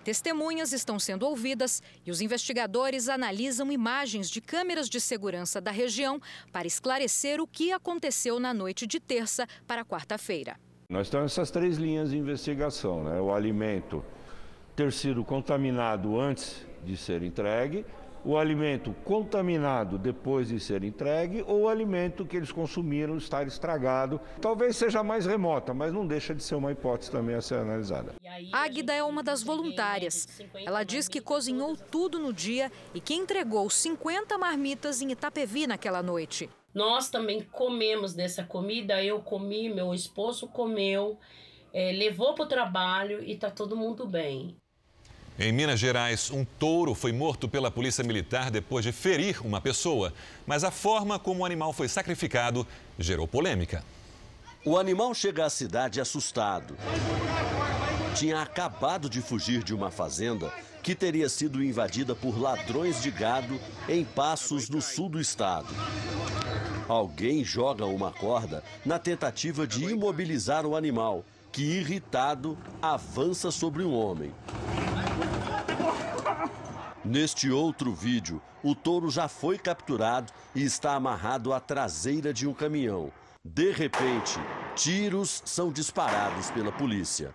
Testemunhas 0.02 0.72
estão 0.72 0.98
sendo 0.98 1.24
ouvidas 1.24 1.80
e 2.04 2.10
os 2.10 2.20
investigadores 2.20 3.08
analisam 3.08 3.70
imagens 3.70 4.28
de 4.28 4.40
câmeras 4.40 4.88
de 4.88 5.00
segurança 5.00 5.60
da 5.60 5.70
região 5.70 6.20
para 6.50 6.66
esclarecer 6.66 7.40
o 7.40 7.46
que 7.46 7.70
aconteceu 7.70 8.40
na 8.40 8.52
noite 8.52 8.86
de 8.86 8.98
terça 8.98 9.46
para 9.68 9.84
quarta-feira. 9.84 10.58
Nós 10.90 11.08
temos 11.08 11.30
essas 11.30 11.52
três 11.52 11.76
linhas 11.76 12.10
de 12.10 12.18
investigação, 12.18 13.04
né? 13.04 13.20
O 13.20 13.32
alimento 13.32 14.04
ter 14.74 14.92
sido 14.92 15.22
contaminado 15.22 16.18
antes 16.18 16.66
de 16.84 16.96
ser 16.96 17.22
entregue, 17.22 17.86
o 18.24 18.36
alimento 18.36 18.92
contaminado 19.04 19.96
depois 19.96 20.48
de 20.48 20.58
ser 20.58 20.82
entregue 20.82 21.44
ou 21.46 21.60
o 21.60 21.68
alimento 21.68 22.26
que 22.26 22.36
eles 22.36 22.50
consumiram 22.50 23.16
estar 23.16 23.46
estragado. 23.46 24.20
Talvez 24.40 24.76
seja 24.76 25.00
mais 25.04 25.26
remota, 25.26 25.72
mas 25.72 25.92
não 25.92 26.04
deixa 26.04 26.34
de 26.34 26.42
ser 26.42 26.56
uma 26.56 26.72
hipótese 26.72 27.08
também 27.08 27.36
a 27.36 27.40
ser 27.40 27.60
analisada. 27.60 28.14
Águida 28.52 28.92
é 28.92 29.04
uma 29.04 29.22
das 29.22 29.44
voluntárias. 29.44 30.26
Ela 30.66 30.82
diz 30.82 31.06
que 31.06 31.20
cozinhou 31.20 31.76
tudo 31.76 32.18
no 32.18 32.32
dia 32.32 32.70
e 32.92 33.00
que 33.00 33.14
entregou 33.14 33.70
50 33.70 34.36
marmitas 34.36 35.00
em 35.00 35.12
Itapevi 35.12 35.68
naquela 35.68 36.02
noite. 36.02 36.50
Nós 36.72 37.08
também 37.08 37.42
comemos 37.42 38.14
dessa 38.14 38.44
comida, 38.44 39.02
eu 39.02 39.20
comi, 39.20 39.68
meu 39.68 39.92
esposo 39.92 40.46
comeu, 40.46 41.18
é, 41.72 41.92
levou 41.92 42.34
para 42.34 42.44
o 42.44 42.48
trabalho 42.48 43.22
e 43.22 43.32
está 43.32 43.50
todo 43.50 43.76
mundo 43.76 44.06
bem. 44.06 44.56
Em 45.38 45.52
Minas 45.52 45.80
Gerais, 45.80 46.30
um 46.30 46.44
touro 46.44 46.94
foi 46.94 47.12
morto 47.12 47.48
pela 47.48 47.70
polícia 47.70 48.04
militar 48.04 48.50
depois 48.50 48.84
de 48.84 48.92
ferir 48.92 49.44
uma 49.44 49.60
pessoa. 49.60 50.12
Mas 50.46 50.64
a 50.64 50.70
forma 50.70 51.18
como 51.18 51.40
o 51.40 51.44
animal 51.46 51.72
foi 51.72 51.88
sacrificado 51.88 52.66
gerou 52.98 53.26
polêmica. 53.26 53.82
O 54.64 54.76
animal 54.76 55.14
chega 55.14 55.46
à 55.46 55.50
cidade 55.50 55.98
assustado. 55.98 56.76
Tinha 58.14 58.42
acabado 58.42 59.08
de 59.08 59.22
fugir 59.22 59.64
de 59.64 59.74
uma 59.74 59.90
fazenda 59.90 60.52
que 60.82 60.94
teria 60.94 61.28
sido 61.28 61.64
invadida 61.64 62.14
por 62.14 62.38
ladrões 62.38 63.02
de 63.02 63.10
gado 63.10 63.58
em 63.88 64.04
Passos, 64.04 64.68
no 64.68 64.82
sul 64.82 65.08
do 65.08 65.18
estado. 65.18 65.74
Alguém 66.90 67.44
joga 67.44 67.86
uma 67.86 68.10
corda 68.10 68.64
na 68.84 68.98
tentativa 68.98 69.64
de 69.64 69.84
imobilizar 69.84 70.66
o 70.66 70.74
animal, 70.74 71.24
que, 71.52 71.62
irritado, 71.62 72.58
avança 72.82 73.52
sobre 73.52 73.84
um 73.84 73.94
homem. 73.94 74.34
Neste 77.04 77.48
outro 77.48 77.94
vídeo, 77.94 78.42
o 78.60 78.74
touro 78.74 79.08
já 79.08 79.28
foi 79.28 79.56
capturado 79.56 80.32
e 80.52 80.64
está 80.64 80.94
amarrado 80.94 81.52
à 81.52 81.60
traseira 81.60 82.34
de 82.34 82.48
um 82.48 82.52
caminhão. 82.52 83.12
De 83.44 83.70
repente, 83.70 84.40
tiros 84.74 85.44
são 85.44 85.70
disparados 85.70 86.50
pela 86.50 86.72
polícia. 86.72 87.32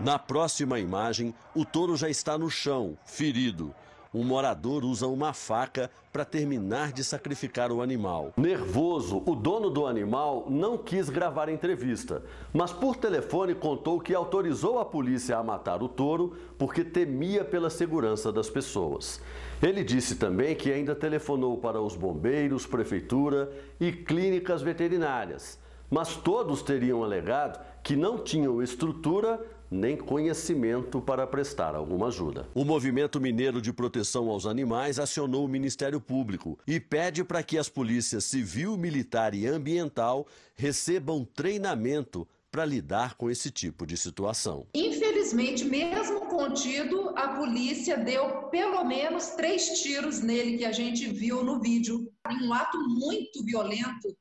Na 0.00 0.18
próxima 0.18 0.80
imagem, 0.80 1.32
o 1.54 1.64
touro 1.64 1.96
já 1.96 2.10
está 2.10 2.36
no 2.36 2.50
chão, 2.50 2.98
ferido 3.06 3.72
um 4.16 4.24
morador 4.24 4.82
usa 4.82 5.06
uma 5.06 5.34
faca 5.34 5.90
para 6.10 6.24
terminar 6.24 6.90
de 6.90 7.04
sacrificar 7.04 7.70
o 7.70 7.82
animal. 7.82 8.32
Nervoso, 8.38 9.22
o 9.26 9.34
dono 9.34 9.68
do 9.68 9.86
animal 9.86 10.46
não 10.48 10.78
quis 10.78 11.10
gravar 11.10 11.50
a 11.50 11.52
entrevista, 11.52 12.22
mas 12.50 12.72
por 12.72 12.96
telefone 12.96 13.54
contou 13.54 14.00
que 14.00 14.14
autorizou 14.14 14.78
a 14.78 14.86
polícia 14.86 15.36
a 15.36 15.42
matar 15.42 15.82
o 15.82 15.88
touro 15.88 16.34
porque 16.56 16.82
temia 16.82 17.44
pela 17.44 17.68
segurança 17.68 18.32
das 18.32 18.48
pessoas. 18.48 19.20
Ele 19.62 19.84
disse 19.84 20.16
também 20.16 20.56
que 20.56 20.72
ainda 20.72 20.94
telefonou 20.94 21.58
para 21.58 21.82
os 21.82 21.94
bombeiros, 21.94 22.66
prefeitura 22.66 23.52
e 23.78 23.92
clínicas 23.92 24.62
veterinárias, 24.62 25.58
mas 25.90 26.16
todos 26.16 26.62
teriam 26.62 27.04
alegado 27.04 27.62
que 27.82 27.94
não 27.94 28.18
tinham 28.18 28.62
estrutura 28.62 29.38
nem 29.70 29.96
conhecimento 29.96 31.00
para 31.00 31.26
prestar 31.26 31.74
alguma 31.74 32.08
ajuda. 32.08 32.48
O 32.54 32.64
Movimento 32.64 33.20
Mineiro 33.20 33.60
de 33.60 33.72
Proteção 33.72 34.28
aos 34.28 34.46
Animais 34.46 34.98
acionou 34.98 35.44
o 35.44 35.48
Ministério 35.48 36.00
Público 36.00 36.58
e 36.66 36.78
pede 36.78 37.24
para 37.24 37.42
que 37.42 37.58
as 37.58 37.68
polícias 37.68 38.24
civil, 38.24 38.76
militar 38.76 39.34
e 39.34 39.46
ambiental 39.46 40.26
recebam 40.54 41.24
treinamento 41.24 42.26
para 42.50 42.64
lidar 42.64 43.16
com 43.16 43.30
esse 43.30 43.50
tipo 43.50 43.86
de 43.86 43.96
situação. 43.96 44.66
Infelizmente, 44.72 45.64
mesmo 45.64 46.20
contido, 46.26 47.10
a 47.14 47.36
polícia 47.36 47.98
deu 47.98 48.48
pelo 48.48 48.82
menos 48.84 49.26
três 49.30 49.80
tiros 49.80 50.20
nele 50.20 50.56
que 50.56 50.64
a 50.64 50.72
gente 50.72 51.06
viu 51.12 51.44
no 51.44 51.60
vídeo. 51.60 52.10
Um 52.42 52.52
ato 52.54 52.78
muito 52.88 53.44
violento 53.44 54.16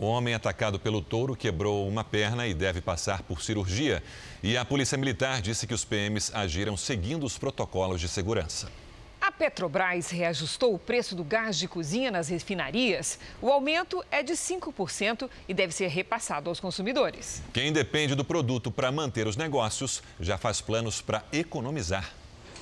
o 0.00 0.06
homem 0.06 0.32
atacado 0.32 0.80
pelo 0.80 1.02
touro 1.02 1.36
quebrou 1.36 1.86
uma 1.86 2.02
perna 2.02 2.46
e 2.46 2.54
deve 2.54 2.80
passar 2.80 3.22
por 3.22 3.42
cirurgia. 3.42 4.02
E 4.42 4.56
a 4.56 4.64
Polícia 4.64 4.96
Militar 4.96 5.42
disse 5.42 5.66
que 5.66 5.74
os 5.74 5.84
PMs 5.84 6.34
agiram 6.34 6.74
seguindo 6.74 7.24
os 7.26 7.36
protocolos 7.36 8.00
de 8.00 8.08
segurança. 8.08 8.72
A 9.20 9.30
Petrobras 9.30 10.08
reajustou 10.08 10.74
o 10.74 10.78
preço 10.78 11.14
do 11.14 11.22
gás 11.22 11.58
de 11.58 11.68
cozinha 11.68 12.10
nas 12.10 12.30
refinarias. 12.30 13.18
O 13.42 13.50
aumento 13.50 14.02
é 14.10 14.22
de 14.22 14.32
5% 14.32 15.28
e 15.46 15.52
deve 15.52 15.74
ser 15.74 15.88
repassado 15.88 16.48
aos 16.48 16.58
consumidores. 16.58 17.42
Quem 17.52 17.70
depende 17.70 18.14
do 18.14 18.24
produto 18.24 18.70
para 18.70 18.90
manter 18.90 19.26
os 19.26 19.36
negócios 19.36 20.02
já 20.18 20.38
faz 20.38 20.62
planos 20.62 21.02
para 21.02 21.22
economizar. 21.30 22.10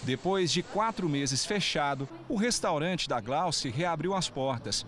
Depois 0.02 0.50
de 0.50 0.64
quatro 0.64 1.08
meses 1.08 1.46
fechado, 1.46 2.08
o 2.28 2.34
restaurante 2.34 3.08
da 3.08 3.20
Glauce 3.20 3.68
reabriu 3.68 4.12
as 4.14 4.28
portas. 4.28 4.84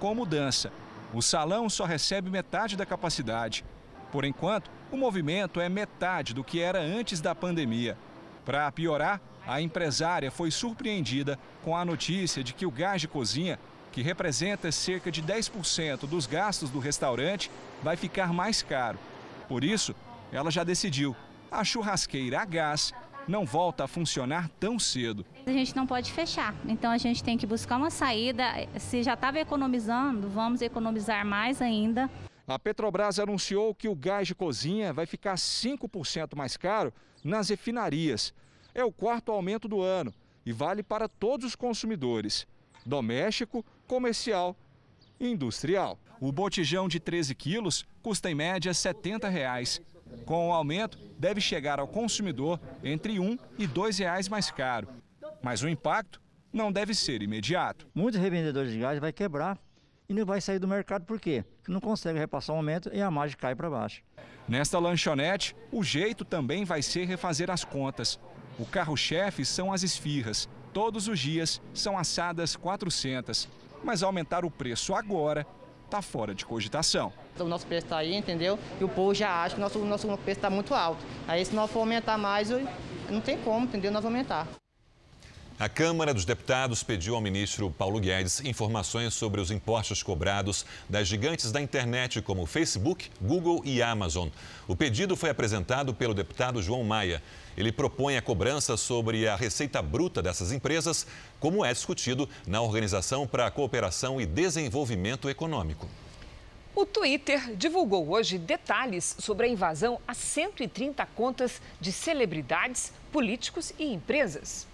Com 0.00 0.16
mudança, 0.16 0.72
o 1.12 1.20
salão 1.20 1.68
só 1.68 1.84
recebe 1.84 2.30
metade 2.30 2.76
da 2.76 2.86
capacidade. 2.86 3.64
Por 4.10 4.24
enquanto, 4.24 4.70
o 4.90 4.96
movimento 4.96 5.60
é 5.60 5.68
metade 5.68 6.34
do 6.34 6.44
que 6.44 6.60
era 6.60 6.80
antes 6.80 7.20
da 7.20 7.34
pandemia. 7.34 7.96
Para 8.44 8.70
piorar, 8.72 9.20
a 9.46 9.60
empresária 9.60 10.30
foi 10.30 10.50
surpreendida 10.50 11.38
com 11.62 11.76
a 11.76 11.84
notícia 11.84 12.42
de 12.42 12.52
que 12.52 12.66
o 12.66 12.70
gás 12.70 13.00
de 13.00 13.08
cozinha 13.08 13.58
que 13.92 14.02
representa 14.02 14.72
cerca 14.72 15.12
de 15.12 15.22
10% 15.22 16.08
dos 16.08 16.26
gastos 16.26 16.70
do 16.70 16.78
restaurante, 16.78 17.50
vai 17.82 17.94
ficar 17.94 18.32
mais 18.32 18.62
caro. 18.62 18.98
Por 19.46 19.62
isso, 19.62 19.94
ela 20.32 20.50
já 20.50 20.64
decidiu: 20.64 21.14
a 21.50 21.62
churrasqueira 21.62 22.40
a 22.40 22.44
gás 22.44 22.92
não 23.28 23.44
volta 23.44 23.84
a 23.84 23.88
funcionar 23.88 24.48
tão 24.60 24.78
cedo. 24.78 25.24
A 25.46 25.52
gente 25.52 25.74
não 25.76 25.86
pode 25.86 26.12
fechar, 26.12 26.54
então 26.66 26.90
a 26.90 26.98
gente 26.98 27.22
tem 27.22 27.38
que 27.38 27.46
buscar 27.46 27.76
uma 27.76 27.90
saída. 27.90 28.44
Se 28.78 29.02
já 29.02 29.14
estava 29.14 29.38
economizando, 29.38 30.28
vamos 30.28 30.62
economizar 30.62 31.24
mais 31.24 31.62
ainda. 31.62 32.10
A 32.46 32.58
Petrobras 32.58 33.18
anunciou 33.18 33.74
que 33.74 33.88
o 33.88 33.94
gás 33.94 34.26
de 34.26 34.34
cozinha 34.34 34.92
vai 34.92 35.06
ficar 35.06 35.34
5% 35.34 36.36
mais 36.36 36.56
caro 36.56 36.92
nas 37.22 37.48
refinarias. 37.48 38.34
É 38.74 38.84
o 38.84 38.92
quarto 38.92 39.30
aumento 39.30 39.68
do 39.68 39.80
ano 39.80 40.12
e 40.44 40.52
vale 40.52 40.82
para 40.82 41.08
todos 41.08 41.46
os 41.46 41.54
consumidores: 41.54 42.46
doméstico, 42.84 43.64
comercial 43.86 44.56
e 45.20 45.28
industrial. 45.28 45.98
O 46.20 46.32
botijão 46.32 46.88
de 46.88 47.00
13 47.00 47.34
quilos 47.34 47.86
custa 48.02 48.30
em 48.30 48.34
média 48.34 48.72
70 48.72 49.28
reais. 49.28 49.80
Com 50.24 50.48
o 50.48 50.52
aumento, 50.52 50.98
deve 51.18 51.40
chegar 51.40 51.78
ao 51.78 51.88
consumidor 51.88 52.60
entre 52.82 53.18
um 53.18 53.38
e 53.58 53.66
dois 53.66 53.98
reais 53.98 54.28
mais 54.28 54.50
caro. 54.50 54.88
Mas 55.42 55.62
o 55.62 55.68
impacto 55.68 56.20
não 56.52 56.70
deve 56.70 56.94
ser 56.94 57.22
imediato. 57.22 57.86
Muitos 57.94 58.20
revendedores 58.20 58.72
de 58.72 58.78
gás 58.78 58.98
vai 58.98 59.12
quebrar 59.12 59.58
e 60.08 60.14
não 60.14 60.26
vai 60.26 60.40
sair 60.40 60.58
do 60.58 60.68
mercado 60.68 61.04
por 61.04 61.18
quê? 61.18 61.44
Porque 61.56 61.72
não 61.72 61.80
consegue 61.80 62.18
repassar 62.18 62.54
o 62.54 62.58
aumento 62.58 62.90
e 62.92 63.00
a 63.00 63.10
margem 63.10 63.36
cai 63.36 63.54
para 63.54 63.70
baixo. 63.70 64.02
Nesta 64.46 64.78
lanchonete, 64.78 65.56
o 65.70 65.82
jeito 65.82 66.24
também 66.24 66.64
vai 66.64 66.82
ser 66.82 67.06
refazer 67.06 67.50
as 67.50 67.64
contas. 67.64 68.18
O 68.58 68.66
carro-chefe 68.66 69.44
são 69.44 69.72
as 69.72 69.82
esfirras. 69.82 70.48
Todos 70.72 71.08
os 71.08 71.18
dias 71.18 71.60
são 71.72 71.96
assadas 71.96 72.56
400. 72.56 73.48
Mas 73.82 74.02
aumentar 74.02 74.44
o 74.44 74.50
preço 74.50 74.94
agora 74.94 75.46
está 75.84 76.02
fora 76.02 76.34
de 76.34 76.44
cogitação. 76.44 77.12
O 77.38 77.44
nosso 77.44 77.66
preço 77.66 77.86
está 77.86 77.98
aí, 77.98 78.14
entendeu? 78.14 78.58
E 78.80 78.84
o 78.84 78.88
povo 78.88 79.14
já 79.14 79.42
acha 79.42 79.54
que 79.54 79.60
o 79.60 79.64
nosso, 79.64 79.78
nosso 79.80 80.06
preço 80.18 80.38
está 80.38 80.50
muito 80.50 80.74
alto. 80.74 81.04
Aí 81.26 81.44
se 81.44 81.54
nós 81.54 81.70
for 81.70 81.80
aumentar 81.80 82.18
mais, 82.18 82.50
não 83.10 83.20
tem 83.20 83.38
como, 83.38 83.66
entendeu? 83.66 83.90
Nós 83.90 84.02
vamos 84.02 84.16
aumentar. 84.16 84.46
A 85.58 85.68
Câmara 85.68 86.12
dos 86.12 86.24
Deputados 86.24 86.82
pediu 86.82 87.14
ao 87.14 87.20
ministro 87.20 87.70
Paulo 87.70 88.00
Guedes 88.00 88.40
informações 88.40 89.14
sobre 89.14 89.40
os 89.40 89.50
impostos 89.50 90.02
cobrados 90.02 90.66
das 90.88 91.06
gigantes 91.06 91.52
da 91.52 91.60
internet 91.60 92.20
como 92.20 92.46
Facebook, 92.46 93.08
Google 93.20 93.62
e 93.64 93.80
Amazon. 93.80 94.28
O 94.66 94.74
pedido 94.74 95.14
foi 95.14 95.30
apresentado 95.30 95.94
pelo 95.94 96.14
deputado 96.14 96.60
João 96.60 96.82
Maia. 96.82 97.22
Ele 97.56 97.70
propõe 97.70 98.16
a 98.16 98.22
cobrança 98.22 98.76
sobre 98.76 99.28
a 99.28 99.36
receita 99.36 99.80
bruta 99.80 100.20
dessas 100.20 100.50
empresas, 100.50 101.06
como 101.38 101.64
é 101.64 101.72
discutido 101.72 102.28
na 102.44 102.60
Organização 102.60 103.24
para 103.24 103.46
a 103.46 103.50
Cooperação 103.50 104.20
e 104.20 104.26
Desenvolvimento 104.26 105.30
Econômico. 105.30 105.88
O 106.74 106.86
Twitter 106.86 107.54
divulgou 107.54 108.08
hoje 108.08 108.38
detalhes 108.38 109.14
sobre 109.18 109.46
a 109.46 109.48
invasão 109.50 110.00
a 110.08 110.14
130 110.14 111.04
contas 111.14 111.60
de 111.78 111.92
celebridades, 111.92 112.90
políticos 113.12 113.74
e 113.78 113.92
empresas. 113.92 114.66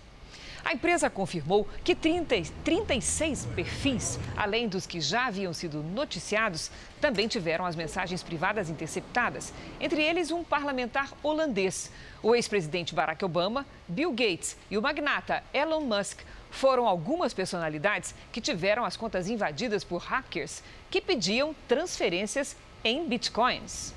A 0.64 0.72
empresa 0.72 1.10
confirmou 1.10 1.66
que 1.82 1.96
30, 1.96 2.52
36 2.62 3.46
perfis, 3.46 4.18
além 4.36 4.68
dos 4.68 4.86
que 4.86 5.00
já 5.00 5.26
haviam 5.26 5.52
sido 5.52 5.82
noticiados, 5.82 6.70
também 7.00 7.26
tiveram 7.26 7.66
as 7.66 7.74
mensagens 7.74 8.22
privadas 8.22 8.70
interceptadas, 8.70 9.52
entre 9.80 10.00
eles 10.00 10.30
um 10.30 10.44
parlamentar 10.44 11.12
holandês. 11.20 11.90
O 12.22 12.32
ex-presidente 12.32 12.94
Barack 12.94 13.24
Obama, 13.24 13.66
Bill 13.88 14.10
Gates 14.12 14.56
e 14.70 14.78
o 14.78 14.82
magnata 14.82 15.42
Elon 15.52 15.80
Musk 15.80 16.20
foram 16.58 16.88
algumas 16.88 17.32
personalidades 17.32 18.12
que 18.32 18.40
tiveram 18.40 18.84
as 18.84 18.96
contas 18.96 19.28
invadidas 19.28 19.84
por 19.84 19.98
hackers 19.98 20.60
que 20.90 21.00
pediam 21.00 21.54
transferências 21.68 22.56
em 22.82 23.08
bitcoins. 23.08 23.94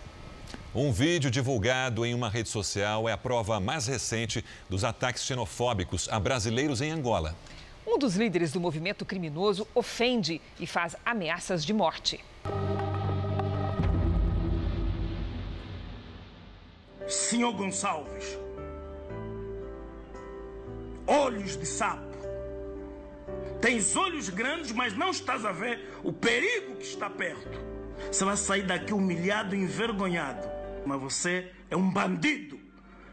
Um 0.74 0.92
vídeo 0.92 1.32
divulgado 1.32 2.06
em 2.06 2.14
uma 2.14 2.30
rede 2.30 2.50
social 2.50 3.10
é 3.10 3.12
a 3.12 3.18
prova 3.18 3.60
mais 3.60 3.88
recente 3.88 4.46
dos 4.70 4.84
ataques 4.84 5.24
xenofóbicos 5.24 6.08
a 6.10 6.20
brasileiros 6.20 6.82
em 6.82 6.92
Angola. 6.92 7.36
Um 7.86 7.98
dos 7.98 8.16
líderes 8.16 8.52
do 8.52 8.62
movimento 8.62 9.04
criminoso 9.04 9.68
ofende 9.74 10.40
e 10.60 10.68
faz 10.68 10.96
ameaças 11.04 11.66
de 11.66 11.74
morte. 11.74 12.24
Senhor 17.08 17.54
Gonçalves, 17.54 18.38
olhos 21.08 21.58
de 21.58 21.66
sapo. 21.66 22.11
Tens 23.62 23.96
olhos 23.96 24.28
grandes, 24.28 24.72
mas 24.72 24.98
não 24.98 25.12
estás 25.12 25.46
a 25.46 25.52
ver 25.52 25.94
o 26.04 26.12
perigo 26.12 26.76
que 26.78 26.86
está 26.86 27.10
perto. 27.10 27.60
Você 28.12 28.26
vai 28.26 28.36
sair 28.36 28.64
daqui 28.64 28.92
humilhado 28.92 29.56
e 29.56 29.60
envergonhado. 29.60 30.50
Mas 30.86 31.00
você 31.00 31.52
é 31.70 31.78
um 31.78 31.90
bandido. 31.90 32.60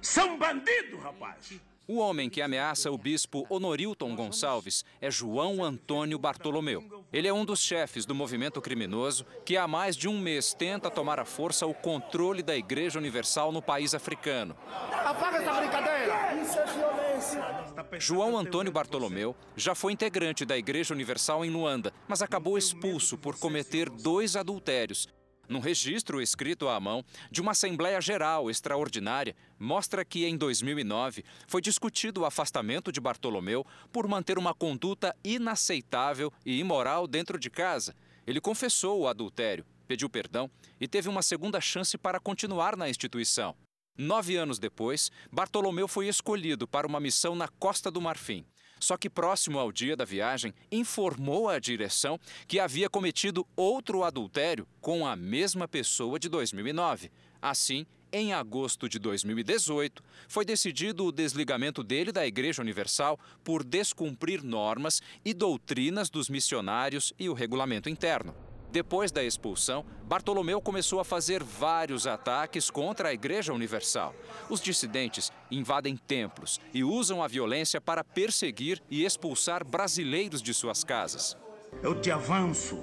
Você 0.01 0.21
é 0.21 0.25
um 0.25 0.39
bandido, 0.39 0.97
rapaz. 0.97 1.53
O 1.87 1.99
homem 1.99 2.29
que 2.29 2.43
ameaça 2.43 2.91
o 2.91 2.99
bispo 2.99 3.47
Honorilton 3.49 4.15
Gonçalves 4.15 4.85
é 5.01 5.11
João 5.11 5.65
Antônio 5.65 6.19
Bartolomeu. 6.19 7.05
Ele 7.13 7.29
é 7.29 7.33
um 7.33 7.45
dos 7.45 7.61
chefes 7.61 8.05
do 8.05 8.15
movimento 8.15 8.61
criminoso 8.61 9.25
que 9.45 9.57
há 9.57 9.67
mais 9.67 9.97
de 9.97 10.09
um 10.09 10.19
mês 10.19 10.53
tenta 10.53 10.91
tomar 10.91 11.19
à 11.19 11.25
força 11.25 11.67
o 11.67 11.75
controle 11.75 12.43
da 12.43 12.57
Igreja 12.57 12.99
Universal 12.99 13.53
no 13.53 13.63
país 13.63 13.95
africano. 13.95 14.55
Apaga 14.93 15.39
essa 15.39 15.53
brincadeira! 15.53 16.35
Isso 16.43 16.59
é 16.59 16.67
violência! 16.67 17.68
João 17.99 18.37
Antônio 18.37 18.73
Bartolomeu 18.73 19.35
já 19.57 19.75
foi 19.75 19.93
integrante 19.93 20.45
da 20.45 20.57
Igreja 20.57 20.95
Universal 20.95 21.45
em 21.45 21.51
Luanda, 21.51 21.93
mas 22.07 22.23
acabou 22.23 22.59
expulso 22.59 23.19
por 23.19 23.39
cometer 23.39 23.89
dois 23.91 24.37
adultérios 24.37 25.09
num 25.49 25.61
registro 25.61 26.21
escrito 26.21 26.69
à 26.69 26.79
mão 26.79 27.03
de 27.31 27.41
uma 27.41 27.53
Assembleia 27.53 28.01
Geral 28.01 28.51
Extraordinária, 28.51 29.35
mostra 29.59 30.05
que 30.05 30.27
em 30.27 30.37
2009 30.37 31.25
foi 31.47 31.61
discutido 31.61 32.21
o 32.21 32.25
afastamento 32.27 32.93
de 32.93 33.01
Bartolomeu 33.01 33.65
por 33.91 34.07
manter 34.07 34.39
uma 34.39 34.53
conduta 34.53 35.17
inaceitável 35.25 36.33
e 36.45 36.61
imoral 36.61 37.07
dentro 37.07 37.39
de 37.39 37.49
casa. 37.49 37.95
Ele 38.27 38.41
confessou 38.41 39.01
o 39.01 39.09
adultério, 39.09 39.65
pediu 39.87 40.11
perdão 40.11 40.51
e 40.79 40.87
teve 40.87 41.09
uma 41.09 41.23
segunda 41.23 41.61
chance 41.61 41.97
para 41.97 42.21
continuar 42.21 42.77
na 42.77 42.91
instituição. 42.91 43.57
Nove 43.99 44.37
anos 44.37 44.61
depois, 44.61 45.11
Bartolomeu 45.29 45.89
foi 45.89 46.07
escolhido 46.07 46.69
para 46.69 46.87
uma 46.87 47.01
missão 47.01 47.35
na 47.35 47.49
Costa 47.49 47.91
do 47.91 48.01
Marfim. 48.01 48.47
Só 48.79 48.97
que 48.97 49.11
próximo 49.11 49.59
ao 49.59 49.73
dia 49.73 49.97
da 49.97 50.05
viagem, 50.05 50.55
informou 50.71 51.49
à 51.49 51.59
direção 51.59 52.17
que 52.47 52.61
havia 52.61 52.89
cometido 52.89 53.45
outro 53.57 54.05
adultério 54.05 54.69
com 54.81 55.05
a 55.05 55.17
mesma 55.17 55.67
pessoa 55.67 56.17
de 56.17 56.29
2009. 56.29 57.11
Assim, 57.43 57.85
em 58.13 58.33
agosto 58.33 58.89
de 58.89 59.01
2018, 59.01 60.01
foi 60.29 60.45
decidido 60.45 61.05
o 61.05 61.11
desligamento 61.11 61.83
dele 61.83 62.13
da 62.13 62.25
Igreja 62.25 62.63
Universal 62.63 63.19
por 63.43 63.65
descumprir 63.65 64.45
normas 64.45 65.03
e 65.25 65.35
doutrinas 65.35 66.09
dos 66.09 66.29
missionários 66.29 67.13
e 67.19 67.29
o 67.29 67.35
regulamento 67.35 67.91
interno. 67.91 68.33
Depois 68.71 69.11
da 69.11 69.25
expulsão, 69.25 69.85
Bartolomeu 70.05 70.61
começou 70.61 71.01
a 71.01 71.05
fazer 71.05 71.43
vários 71.43 72.07
ataques 72.07 72.71
contra 72.71 73.09
a 73.09 73.13
Igreja 73.15 73.53
Universal. 73.53 74.15
Os 74.51 74.61
dissidentes 74.61 75.33
invadem 75.51 75.97
templos 75.97 76.61
e 76.75 76.85
usam 76.85 77.23
a 77.23 77.29
violência 77.29 77.81
para 77.81 78.05
perseguir 78.05 78.83
e 78.91 79.05
expulsar 79.05 79.65
brasileiros 79.65 80.43
de 80.43 80.53
suas 80.53 80.85
casas. 80.85 81.37
Eu 81.83 81.99
te 81.99 82.11
avanço. 82.11 82.79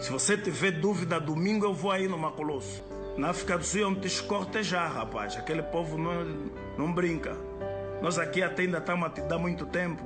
Se 0.00 0.10
você 0.10 0.36
tiver 0.36 0.72
dúvida, 0.72 1.20
domingo 1.20 1.64
eu 1.64 1.74
vou 1.74 1.92
aí 1.92 2.08
no 2.08 2.18
Macolosso. 2.18 2.82
Na 3.16 3.30
África 3.30 3.58
do 3.58 3.64
Sul 3.64 3.80
iam 3.80 3.94
te 3.94 4.06
escortejar, 4.06 4.92
rapaz. 4.92 5.36
Aquele 5.36 5.62
povo 5.62 5.96
não, 5.96 6.24
não 6.76 6.92
brinca. 6.92 7.36
Nós 8.00 8.18
aqui 8.18 8.42
até 8.42 8.62
ainda 8.62 8.78
estamos 8.78 9.06
a 9.06 9.10
te 9.10 9.20
dar 9.22 9.38
muito 9.38 9.66
tempo. 9.66 10.04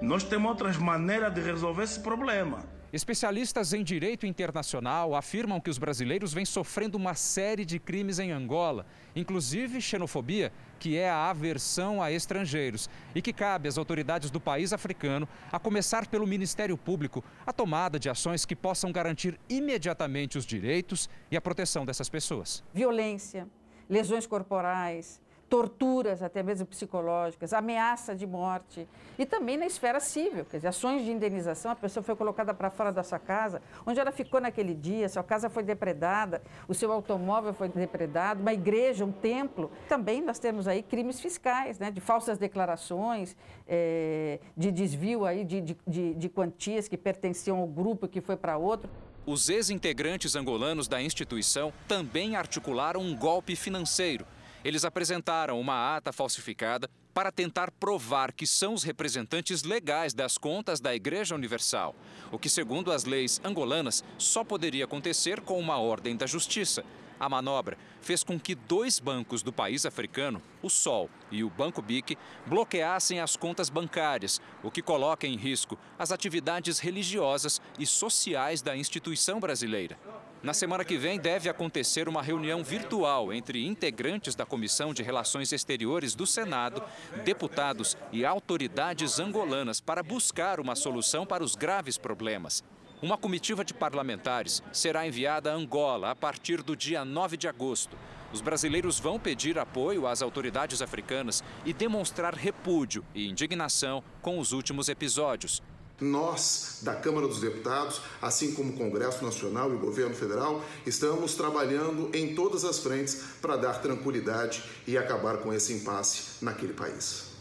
Nós 0.00 0.24
temos 0.24 0.50
outras 0.50 0.76
maneiras 0.76 1.32
de 1.32 1.40
resolver 1.40 1.84
esse 1.84 2.00
problema. 2.00 2.71
Especialistas 2.92 3.72
em 3.72 3.82
direito 3.82 4.26
internacional 4.26 5.14
afirmam 5.14 5.58
que 5.58 5.70
os 5.70 5.78
brasileiros 5.78 6.34
vêm 6.34 6.44
sofrendo 6.44 6.98
uma 6.98 7.14
série 7.14 7.64
de 7.64 7.78
crimes 7.78 8.18
em 8.18 8.32
Angola, 8.32 8.84
inclusive 9.16 9.80
xenofobia, 9.80 10.52
que 10.78 10.98
é 10.98 11.08
a 11.08 11.30
aversão 11.30 12.02
a 12.02 12.12
estrangeiros, 12.12 12.90
e 13.14 13.22
que 13.22 13.32
cabe 13.32 13.66
às 13.66 13.78
autoridades 13.78 14.30
do 14.30 14.38
país 14.38 14.74
africano, 14.74 15.26
a 15.50 15.58
começar 15.58 16.06
pelo 16.06 16.26
Ministério 16.26 16.76
Público, 16.76 17.24
a 17.46 17.52
tomada 17.52 17.98
de 17.98 18.10
ações 18.10 18.44
que 18.44 18.54
possam 18.54 18.92
garantir 18.92 19.40
imediatamente 19.48 20.36
os 20.36 20.44
direitos 20.44 21.08
e 21.30 21.36
a 21.36 21.40
proteção 21.40 21.86
dessas 21.86 22.10
pessoas. 22.10 22.62
Violência, 22.74 23.48
lesões 23.88 24.26
corporais, 24.26 25.18
torturas, 25.52 26.22
até 26.22 26.42
mesmo 26.42 26.64
psicológicas, 26.64 27.52
ameaça 27.52 28.14
de 28.16 28.26
morte. 28.26 28.88
E 29.18 29.26
também 29.26 29.58
na 29.58 29.66
esfera 29.66 30.00
civil, 30.00 30.46
quer 30.46 30.56
dizer, 30.56 30.68
ações 30.68 31.04
de 31.04 31.10
indenização, 31.10 31.70
a 31.70 31.76
pessoa 31.76 32.02
foi 32.02 32.16
colocada 32.16 32.54
para 32.54 32.70
fora 32.70 32.90
da 32.90 33.02
sua 33.02 33.18
casa, 33.18 33.60
onde 33.84 34.00
ela 34.00 34.10
ficou 34.10 34.40
naquele 34.40 34.72
dia, 34.72 35.10
sua 35.10 35.22
casa 35.22 35.50
foi 35.50 35.62
depredada, 35.62 36.40
o 36.66 36.72
seu 36.72 36.90
automóvel 36.90 37.52
foi 37.52 37.68
depredado, 37.68 38.40
uma 38.40 38.54
igreja, 38.54 39.04
um 39.04 39.12
templo. 39.12 39.70
Também 39.90 40.22
nós 40.22 40.38
temos 40.38 40.66
aí 40.66 40.82
crimes 40.82 41.20
fiscais, 41.20 41.78
né, 41.78 41.90
de 41.90 42.00
falsas 42.00 42.38
declarações, 42.38 43.36
é, 43.68 44.38
de 44.56 44.72
desvio 44.72 45.26
aí 45.26 45.44
de, 45.44 45.60
de, 45.60 45.76
de, 45.86 46.14
de 46.14 46.28
quantias 46.30 46.88
que 46.88 46.96
pertenciam 46.96 47.58
ao 47.58 47.66
grupo 47.66 48.08
que 48.08 48.22
foi 48.22 48.38
para 48.38 48.56
outro. 48.56 48.88
Os 49.26 49.50
ex-integrantes 49.50 50.34
angolanos 50.34 50.88
da 50.88 51.02
instituição 51.02 51.74
também 51.86 52.36
articularam 52.36 53.02
um 53.02 53.14
golpe 53.14 53.54
financeiro 53.54 54.24
eles 54.64 54.84
apresentaram 54.84 55.60
uma 55.60 55.96
ata 55.96 56.12
falsificada 56.12 56.88
para 57.12 57.30
tentar 57.30 57.70
provar 57.70 58.32
que 58.32 58.46
são 58.46 58.74
os 58.74 58.82
representantes 58.82 59.62
legais 59.62 60.14
das 60.14 60.38
contas 60.38 60.80
da 60.80 60.94
Igreja 60.94 61.34
Universal, 61.34 61.94
o 62.30 62.38
que, 62.38 62.48
segundo 62.48 62.90
as 62.90 63.04
leis 63.04 63.40
angolanas, 63.44 64.02
só 64.16 64.42
poderia 64.42 64.84
acontecer 64.84 65.40
com 65.40 65.58
uma 65.58 65.78
ordem 65.78 66.16
da 66.16 66.26
justiça. 66.26 66.84
A 67.20 67.28
manobra 67.28 67.78
fez 68.00 68.24
com 68.24 68.40
que 68.40 68.54
dois 68.54 68.98
bancos 68.98 69.42
do 69.42 69.52
país 69.52 69.86
africano, 69.86 70.42
o 70.60 70.68
Sol 70.68 71.08
e 71.30 71.44
o 71.44 71.50
Banco 71.50 71.80
BIC, 71.80 72.18
bloqueassem 72.46 73.20
as 73.20 73.36
contas 73.36 73.70
bancárias, 73.70 74.40
o 74.62 74.70
que 74.70 74.82
coloca 74.82 75.26
em 75.26 75.36
risco 75.36 75.78
as 75.98 76.10
atividades 76.10 76.80
religiosas 76.80 77.60
e 77.78 77.86
sociais 77.86 78.60
da 78.60 78.76
instituição 78.76 79.38
brasileira. 79.38 79.96
Na 80.42 80.52
semana 80.52 80.84
que 80.84 80.98
vem 80.98 81.20
deve 81.20 81.48
acontecer 81.48 82.08
uma 82.08 82.20
reunião 82.20 82.64
virtual 82.64 83.32
entre 83.32 83.64
integrantes 83.64 84.34
da 84.34 84.44
Comissão 84.44 84.92
de 84.92 85.00
Relações 85.00 85.52
Exteriores 85.52 86.16
do 86.16 86.26
Senado, 86.26 86.82
deputados 87.24 87.96
e 88.10 88.26
autoridades 88.26 89.20
angolanas 89.20 89.80
para 89.80 90.02
buscar 90.02 90.58
uma 90.58 90.74
solução 90.74 91.24
para 91.24 91.44
os 91.44 91.54
graves 91.54 91.96
problemas. 91.96 92.64
Uma 93.00 93.16
comitiva 93.16 93.64
de 93.64 93.72
parlamentares 93.72 94.60
será 94.72 95.06
enviada 95.06 95.52
a 95.52 95.54
Angola 95.54 96.10
a 96.10 96.16
partir 96.16 96.60
do 96.60 96.74
dia 96.74 97.04
9 97.04 97.36
de 97.36 97.46
agosto. 97.46 97.96
Os 98.32 98.40
brasileiros 98.40 98.98
vão 98.98 99.20
pedir 99.20 99.60
apoio 99.60 100.08
às 100.08 100.22
autoridades 100.22 100.82
africanas 100.82 101.44
e 101.64 101.72
demonstrar 101.72 102.34
repúdio 102.34 103.04
e 103.14 103.28
indignação 103.28 104.02
com 104.20 104.40
os 104.40 104.50
últimos 104.50 104.88
episódios. 104.88 105.62
Nós, 106.02 106.80
da 106.82 106.94
Câmara 106.94 107.28
dos 107.28 107.40
Deputados, 107.40 108.00
assim 108.20 108.52
como 108.54 108.72
o 108.72 108.76
Congresso 108.76 109.24
Nacional 109.24 109.70
e 109.70 109.76
o 109.76 109.78
Governo 109.78 110.14
Federal, 110.14 110.62
estamos 110.84 111.34
trabalhando 111.34 112.10
em 112.12 112.34
todas 112.34 112.64
as 112.64 112.78
frentes 112.78 113.22
para 113.40 113.56
dar 113.56 113.80
tranquilidade 113.80 114.62
e 114.86 114.98
acabar 114.98 115.38
com 115.38 115.52
esse 115.52 115.72
impasse 115.72 116.44
naquele 116.44 116.72
país. 116.72 117.32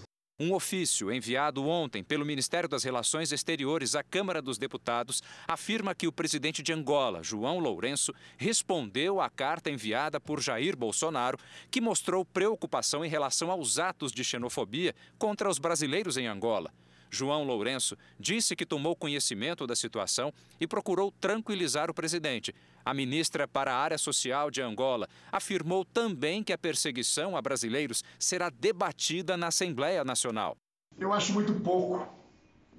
Um 0.43 0.55
ofício 0.55 1.11
enviado 1.11 1.63
ontem 1.67 2.03
pelo 2.03 2.25
Ministério 2.25 2.67
das 2.67 2.83
Relações 2.83 3.31
Exteriores 3.31 3.93
à 3.93 4.01
Câmara 4.01 4.41
dos 4.41 4.57
Deputados 4.57 5.21
afirma 5.47 5.93
que 5.93 6.07
o 6.07 6.11
presidente 6.11 6.63
de 6.63 6.73
Angola, 6.73 7.21
João 7.21 7.59
Lourenço, 7.59 8.11
respondeu 8.37 9.21
à 9.21 9.29
carta 9.29 9.69
enviada 9.69 10.19
por 10.19 10.41
Jair 10.41 10.75
Bolsonaro, 10.75 11.37
que 11.69 11.79
mostrou 11.79 12.25
preocupação 12.25 13.05
em 13.05 13.07
relação 13.07 13.51
aos 13.51 13.77
atos 13.77 14.11
de 14.11 14.23
xenofobia 14.23 14.95
contra 15.19 15.47
os 15.47 15.59
brasileiros 15.59 16.17
em 16.17 16.25
Angola. 16.25 16.73
João 17.11 17.43
Lourenço 17.43 17.97
disse 18.17 18.55
que 18.55 18.65
tomou 18.65 18.95
conhecimento 18.95 19.67
da 19.67 19.75
situação 19.75 20.33
e 20.59 20.65
procurou 20.65 21.11
tranquilizar 21.11 21.91
o 21.91 21.93
presidente. 21.93 22.55
A 22.85 22.93
ministra 22.93 23.47
para 23.47 23.73
a 23.73 23.77
área 23.77 23.97
social 23.97 24.49
de 24.49 24.61
Angola 24.61 25.07
afirmou 25.29 25.83
também 25.83 26.41
que 26.41 26.53
a 26.53 26.57
perseguição 26.57 27.35
a 27.35 27.41
brasileiros 27.41 28.01
será 28.17 28.49
debatida 28.49 29.35
na 29.35 29.47
Assembleia 29.47 30.05
Nacional. 30.05 30.57
Eu 30.97 31.11
acho 31.11 31.33
muito 31.33 31.53
pouco, 31.55 32.07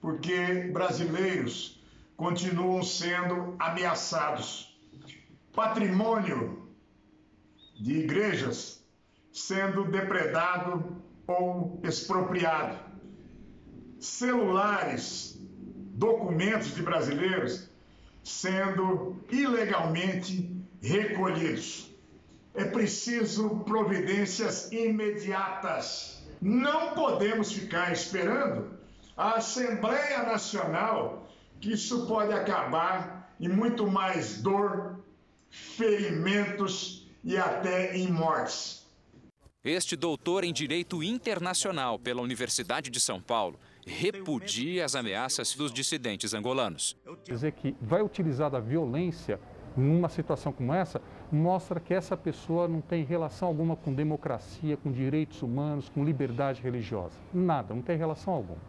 porque 0.00 0.70
brasileiros 0.72 1.78
continuam 2.16 2.82
sendo 2.82 3.54
ameaçados. 3.58 4.74
Patrimônio 5.52 6.72
de 7.78 7.98
igrejas 7.98 8.82
sendo 9.30 9.84
depredado 9.84 11.02
ou 11.26 11.80
expropriado 11.84 12.91
celulares, 14.02 15.38
documentos 15.94 16.74
de 16.74 16.82
brasileiros 16.82 17.70
sendo 18.22 19.16
ilegalmente 19.30 20.50
recolhidos. 20.80 21.90
É 22.54 22.64
preciso 22.64 23.60
providências 23.60 24.70
imediatas. 24.72 26.22
Não 26.40 26.94
podemos 26.94 27.52
ficar 27.52 27.92
esperando 27.92 28.78
a 29.16 29.36
Assembleia 29.36 30.24
Nacional, 30.24 31.28
que 31.60 31.72
isso 31.72 32.06
pode 32.06 32.32
acabar 32.32 33.32
em 33.40 33.48
muito 33.48 33.86
mais 33.86 34.42
dor, 34.42 35.00
ferimentos 35.48 37.08
e 37.24 37.36
até 37.36 37.96
em 37.96 38.08
mortes. 38.08 38.82
Este 39.64 39.94
doutor 39.94 40.42
em 40.42 40.52
Direito 40.52 41.04
Internacional 41.04 41.96
pela 41.96 42.20
Universidade 42.20 42.90
de 42.90 42.98
São 42.98 43.20
Paulo 43.20 43.58
repudia 43.86 44.84
as 44.84 44.94
ameaças 44.94 45.54
dos 45.54 45.72
dissidentes 45.72 46.34
angolanos. 46.34 46.96
Dizer 47.24 47.52
que 47.52 47.74
vai 47.80 48.02
utilizar 48.02 48.50
da 48.50 48.60
violência 48.60 49.40
numa 49.76 50.08
situação 50.08 50.52
como 50.52 50.72
essa 50.72 51.00
mostra 51.30 51.80
que 51.80 51.94
essa 51.94 52.16
pessoa 52.16 52.68
não 52.68 52.80
tem 52.80 53.04
relação 53.04 53.48
alguma 53.48 53.74
com 53.74 53.92
democracia, 53.92 54.76
com 54.76 54.92
direitos 54.92 55.42
humanos, 55.42 55.88
com 55.88 56.04
liberdade 56.04 56.60
religiosa. 56.62 57.16
Nada, 57.32 57.74
não 57.74 57.82
tem 57.82 57.96
relação 57.96 58.34
alguma. 58.34 58.60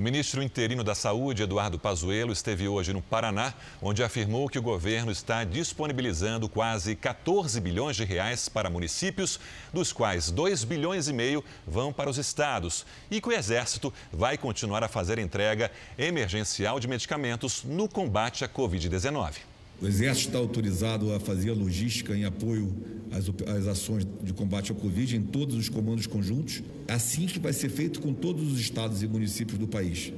O 0.00 0.02
ministro 0.02 0.42
interino 0.42 0.82
da 0.82 0.94
Saúde, 0.94 1.42
Eduardo 1.42 1.78
Pazuello, 1.78 2.32
esteve 2.32 2.66
hoje 2.66 2.90
no 2.90 3.02
Paraná, 3.02 3.52
onde 3.82 4.02
afirmou 4.02 4.48
que 4.48 4.58
o 4.58 4.62
governo 4.62 5.12
está 5.12 5.44
disponibilizando 5.44 6.48
quase 6.48 6.96
14 6.96 7.60
bilhões 7.60 7.96
de 7.96 8.04
reais 8.04 8.48
para 8.48 8.70
municípios, 8.70 9.38
dos 9.74 9.92
quais 9.92 10.30
2 10.30 10.64
bilhões 10.64 11.06
e 11.06 11.12
meio 11.12 11.44
vão 11.66 11.92
para 11.92 12.08
os 12.08 12.16
estados, 12.16 12.86
e 13.10 13.20
que 13.20 13.28
o 13.28 13.32
Exército 13.32 13.92
vai 14.10 14.38
continuar 14.38 14.82
a 14.82 14.88
fazer 14.88 15.18
entrega 15.18 15.70
emergencial 15.98 16.80
de 16.80 16.88
medicamentos 16.88 17.62
no 17.62 17.86
combate 17.86 18.42
à 18.42 18.48
Covid-19. 18.48 19.49
O 19.80 19.86
Exército 19.86 20.28
está 20.28 20.38
autorizado 20.38 21.12
a 21.14 21.18
fazer 21.18 21.50
a 21.50 21.54
logística 21.54 22.14
em 22.14 22.24
apoio 22.24 22.70
às, 23.10 23.30
às, 23.48 23.66
ações 23.66 24.06
de 24.22 24.32
combate 24.34 24.70
ao 24.70 24.76
Covid 24.76 25.16
em 25.16 25.22
todos 25.22 25.56
os 25.56 25.70
comandos 25.70 26.06
conjuntos, 26.06 26.62
assim 26.86 27.26
que 27.26 27.38
vai 27.38 27.52
ser 27.52 27.70
feito 27.70 28.00
com 28.00 28.12
todos 28.12 28.52
os 28.52 28.60
estados 28.60 29.02
e 29.02 29.08
municípios 29.08 29.58
do 29.58 29.66
país, 29.66 30.12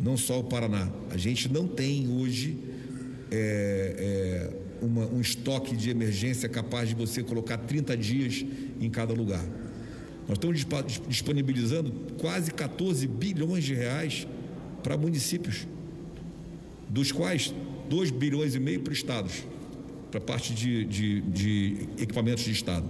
não 0.00 0.16
só 0.16 0.40
o 0.40 0.44
Paraná. 0.44 0.90
A 1.10 1.18
gente 1.18 1.52
não 1.52 1.68
tem 1.68 2.08
hoje 2.08 2.56
é, 3.30 4.50
é, 4.80 4.84
uma, 4.84 5.06
um 5.06 5.20
estoque 5.20 5.76
de 5.76 5.90
emergência 5.90 6.48
capaz 6.48 6.88
de 6.88 6.94
você 6.94 7.22
colocar 7.22 7.58
30 7.58 7.96
dias 7.98 8.44
em 8.80 8.88
cada 8.88 9.12
lugar. 9.12 9.44
Nós 10.26 10.38
estamos 10.38 11.00
disponibilizando 11.06 11.92
quase 12.18 12.50
14 12.50 13.06
bilhões 13.06 13.64
de 13.64 13.74
reais 13.74 14.26
para 14.82 14.96
municípios, 14.96 15.66
dos 16.88 17.12
quais 17.12 17.52
2 17.88 18.10
bilhões 18.10 18.54
e 18.54 18.60
meio 18.60 18.80
para 18.80 18.92
estados, 18.92 19.44
para 20.10 20.18
a 20.18 20.22
parte 20.22 20.54
de, 20.54 20.84
de, 20.84 21.20
de 21.20 21.88
equipamentos 21.98 22.44
de 22.44 22.52
Estado. 22.52 22.88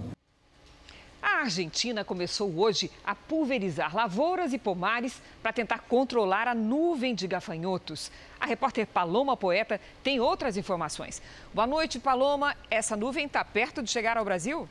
A 1.21 1.39
Argentina 1.39 2.03
começou 2.03 2.59
hoje 2.59 2.89
a 3.03 3.13
pulverizar 3.13 3.95
lavouras 3.95 4.53
e 4.53 4.57
pomares 4.57 5.21
para 5.43 5.51
tentar 5.51 5.79
controlar 5.79 6.47
a 6.47 6.55
nuvem 6.55 7.13
de 7.13 7.27
gafanhotos. 7.27 8.11
A 8.39 8.45
repórter 8.45 8.87
Paloma 8.87 9.35
Poeta 9.35 9.79
tem 10.03 10.19
outras 10.19 10.55
informações. 10.55 11.21
Boa 11.53 11.67
noite, 11.67 11.99
Paloma. 11.99 12.55
Essa 12.71 12.95
nuvem 12.95 13.25
está 13.25 13.43
perto 13.43 13.83
de 13.83 13.91
chegar 13.91 14.17
ao 14.17 14.25
Brasil? 14.25 14.67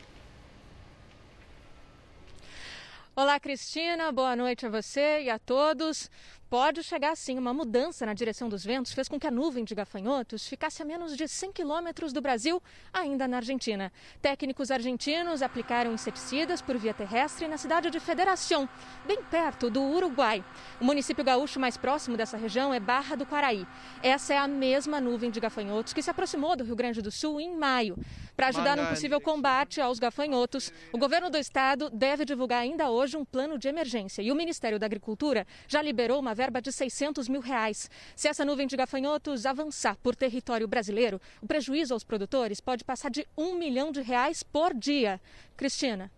Olá, 3.16 3.38
Cristina. 3.38 4.10
Boa 4.10 4.34
noite 4.34 4.66
a 4.66 4.68
você 4.68 5.22
e 5.22 5.30
a 5.30 5.38
todos 5.38 6.10
pode 6.54 6.84
chegar 6.84 7.16
sim. 7.16 7.36
Uma 7.36 7.52
mudança 7.52 8.06
na 8.06 8.14
direção 8.14 8.48
dos 8.48 8.64
ventos 8.64 8.92
fez 8.92 9.08
com 9.08 9.18
que 9.18 9.26
a 9.26 9.30
nuvem 9.30 9.64
de 9.64 9.74
gafanhotos 9.74 10.46
ficasse 10.46 10.80
a 10.80 10.84
menos 10.84 11.16
de 11.16 11.26
100 11.26 11.50
quilômetros 11.50 12.12
do 12.12 12.20
Brasil, 12.20 12.62
ainda 12.92 13.26
na 13.26 13.38
Argentina. 13.38 13.92
Técnicos 14.22 14.70
argentinos 14.70 15.42
aplicaram 15.42 15.92
inseticidas 15.92 16.62
por 16.62 16.78
via 16.78 16.94
terrestre 16.94 17.48
na 17.48 17.58
cidade 17.58 17.90
de 17.90 17.98
Federação, 17.98 18.68
bem 19.04 19.20
perto 19.20 19.68
do 19.68 19.82
Uruguai. 19.82 20.44
O 20.80 20.84
município 20.84 21.24
gaúcho 21.24 21.58
mais 21.58 21.76
próximo 21.76 22.16
dessa 22.16 22.36
região 22.36 22.72
é 22.72 22.78
Barra 22.78 23.16
do 23.16 23.26
Quaraí. 23.26 23.66
Essa 24.00 24.34
é 24.34 24.38
a 24.38 24.46
mesma 24.46 25.00
nuvem 25.00 25.32
de 25.32 25.40
gafanhotos 25.40 25.92
que 25.92 26.02
se 26.02 26.10
aproximou 26.10 26.54
do 26.54 26.62
Rio 26.62 26.76
Grande 26.76 27.02
do 27.02 27.10
Sul 27.10 27.40
em 27.40 27.56
maio. 27.56 27.98
Para 28.36 28.48
ajudar 28.48 28.76
no 28.76 28.86
possível 28.88 29.20
combate 29.20 29.80
aos 29.80 30.00
gafanhotos, 30.00 30.72
o 30.92 30.98
governo 30.98 31.30
do 31.30 31.38
estado 31.38 31.88
deve 31.90 32.24
divulgar 32.24 32.62
ainda 32.62 32.90
hoje 32.90 33.16
um 33.16 33.24
plano 33.24 33.56
de 33.56 33.68
emergência 33.68 34.22
e 34.22 34.32
o 34.32 34.34
Ministério 34.34 34.78
da 34.78 34.86
Agricultura 34.86 35.46
já 35.68 35.80
liberou 35.80 36.18
uma 36.18 36.34
verba 36.34 36.60
de 36.60 36.72
600 36.72 37.28
mil 37.28 37.40
reais. 37.40 37.88
Se 38.16 38.26
essa 38.26 38.44
nuvem 38.44 38.66
de 38.66 38.76
gafanhotos 38.76 39.46
avançar 39.46 39.96
por 40.02 40.16
território 40.16 40.66
brasileiro, 40.66 41.20
o 41.40 41.46
prejuízo 41.46 41.94
aos 41.94 42.02
produtores 42.02 42.60
pode 42.60 42.82
passar 42.82 43.08
de 43.08 43.24
um 43.38 43.54
milhão 43.54 43.92
de 43.92 44.02
reais 44.02 44.42
por 44.42 44.74
dia. 44.74 45.20
Cristina. 45.56 46.10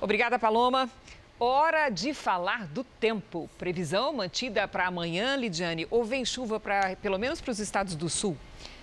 Obrigada, 0.00 0.38
Paloma. 0.38 0.88
Hora 1.38 1.90
de 1.90 2.14
falar 2.14 2.66
do 2.66 2.82
tempo. 2.82 3.48
Previsão 3.58 4.12
mantida 4.12 4.66
para 4.66 4.86
amanhã, 4.86 5.36
Lidiane, 5.36 5.86
ou 5.90 6.02
vem 6.02 6.24
chuva 6.24 6.58
para 6.58 6.96
pelo 6.96 7.18
menos 7.18 7.40
para 7.42 7.50
os 7.50 7.58
estados 7.58 7.94
do 7.94 8.08
sul? 8.08 8.36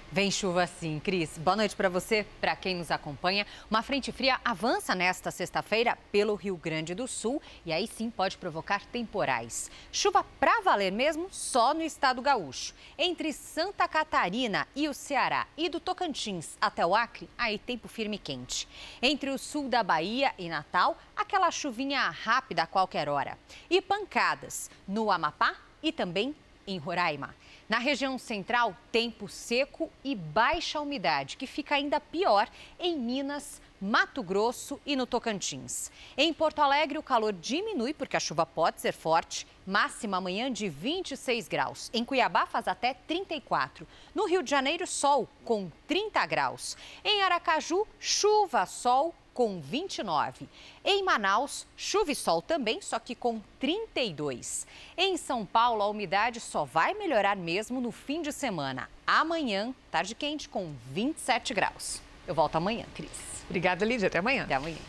Vem 0.09 0.31
chuva 0.31 0.65
sim, 0.65 1.01
Cris. 1.03 1.37
Boa 1.37 1.57
noite 1.57 1.75
para 1.75 1.89
você, 1.89 2.25
para 2.39 2.55
quem 2.55 2.75
nos 2.75 2.91
acompanha. 2.91 3.45
Uma 3.69 3.83
frente 3.83 4.09
fria 4.13 4.39
avança 4.43 4.95
nesta 4.95 5.31
sexta-feira 5.31 5.97
pelo 6.13 6.33
Rio 6.33 6.55
Grande 6.55 6.95
do 6.95 7.09
Sul 7.09 7.41
e 7.65 7.73
aí 7.73 7.85
sim 7.87 8.09
pode 8.09 8.37
provocar 8.37 8.85
temporais. 8.85 9.69
Chuva 9.91 10.23
para 10.39 10.61
valer 10.61 10.93
mesmo 10.93 11.27
só 11.29 11.73
no 11.73 11.81
estado 11.81 12.21
gaúcho. 12.21 12.73
Entre 12.97 13.33
Santa 13.33 13.85
Catarina 13.85 14.65
e 14.73 14.87
o 14.87 14.93
Ceará 14.93 15.45
e 15.57 15.67
do 15.67 15.77
Tocantins 15.77 16.57
até 16.61 16.85
o 16.85 16.95
Acre, 16.95 17.29
aí 17.37 17.59
tempo 17.59 17.89
firme 17.89 18.15
e 18.15 18.19
quente. 18.19 18.65
Entre 19.01 19.29
o 19.29 19.37
sul 19.37 19.67
da 19.67 19.83
Bahia 19.83 20.33
e 20.37 20.47
Natal, 20.47 20.97
aquela 21.17 21.51
chuvinha 21.51 22.09
rápida 22.09 22.63
a 22.63 22.67
qualquer 22.67 23.09
hora. 23.09 23.37
E 23.69 23.81
pancadas 23.81 24.71
no 24.87 25.11
Amapá 25.11 25.53
e 25.83 25.91
também 25.91 26.33
em 26.65 26.77
Roraima. 26.77 27.35
Na 27.69 27.79
região 27.79 28.17
central, 28.17 28.77
tempo 28.93 29.27
seco 29.27 29.91
e 30.01 30.15
baixa 30.15 30.79
umidade, 30.79 31.35
que 31.35 31.45
fica 31.45 31.75
ainda 31.75 31.99
pior 31.99 32.49
em 32.79 32.97
Minas, 32.97 33.61
Mato 33.81 34.23
Grosso 34.23 34.79
e 34.85 34.95
no 34.95 35.05
Tocantins. 35.05 35.91
Em 36.15 36.33
Porto 36.33 36.61
Alegre, 36.61 36.97
o 36.97 37.03
calor 37.03 37.33
diminui 37.33 37.93
porque 37.93 38.15
a 38.15 38.21
chuva 38.21 38.45
pode 38.45 38.79
ser 38.79 38.93
forte, 38.93 39.45
máxima 39.65 40.15
amanhã 40.15 40.49
de 40.49 40.69
26 40.69 41.49
graus. 41.49 41.91
Em 41.93 42.05
Cuiabá, 42.05 42.45
faz 42.45 42.69
até 42.69 42.93
34. 42.93 43.85
No 44.15 44.25
Rio 44.25 44.41
de 44.41 44.49
Janeiro, 44.49 44.87
sol 44.87 45.27
com 45.43 45.69
30 45.89 46.25
graus. 46.25 46.77
Em 47.03 47.21
Aracaju, 47.21 47.85
chuva, 47.99 48.65
sol 48.65 49.13
com 49.37 49.61
29. 49.61 50.49
Em 50.83 51.03
Manaus, 51.03 51.67
chuva 51.77 52.11
e 52.11 52.15
sol 52.15 52.41
também, 52.41 52.81
só 52.81 52.97
que 52.97 53.13
com 53.13 53.39
32. 53.59 54.65
Em 54.97 55.15
São 55.15 55.45
Paulo, 55.45 55.83
a 55.83 55.87
umidade 55.87 56.39
só 56.39 56.65
vai 56.65 56.95
melhorar 56.95 57.35
mesmo 57.35 57.79
no 57.79 57.91
fim 57.91 58.23
de 58.23 58.31
semana. 58.31 58.89
Amanhã, 59.05 59.75
tarde 59.91 60.15
quente 60.15 60.49
com 60.49 60.73
27 60.91 61.53
graus. 61.53 62.01
Eu 62.25 62.33
volto 62.33 62.55
amanhã, 62.55 62.83
Cris. 62.95 63.11
Obrigada, 63.45 63.85
Lídia. 63.85 64.07
Até 64.07 64.17
amanhã. 64.17 64.45
Até 64.45 64.55
amanhã. 64.55 64.79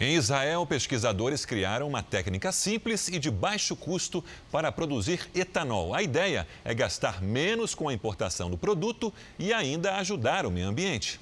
Em 0.00 0.16
Israel, 0.16 0.66
pesquisadores 0.66 1.46
criaram 1.46 1.86
uma 1.86 2.02
técnica 2.02 2.50
simples 2.50 3.06
e 3.06 3.16
de 3.16 3.30
baixo 3.30 3.76
custo 3.76 4.24
para 4.50 4.72
produzir 4.72 5.30
etanol. 5.32 5.94
A 5.94 6.02
ideia 6.02 6.48
é 6.64 6.74
gastar 6.74 7.22
menos 7.22 7.76
com 7.76 7.88
a 7.88 7.94
importação 7.94 8.50
do 8.50 8.58
produto 8.58 9.14
e 9.38 9.52
ainda 9.52 9.94
ajudar 9.98 10.44
o 10.46 10.50
meio 10.50 10.66
ambiente. 10.66 11.20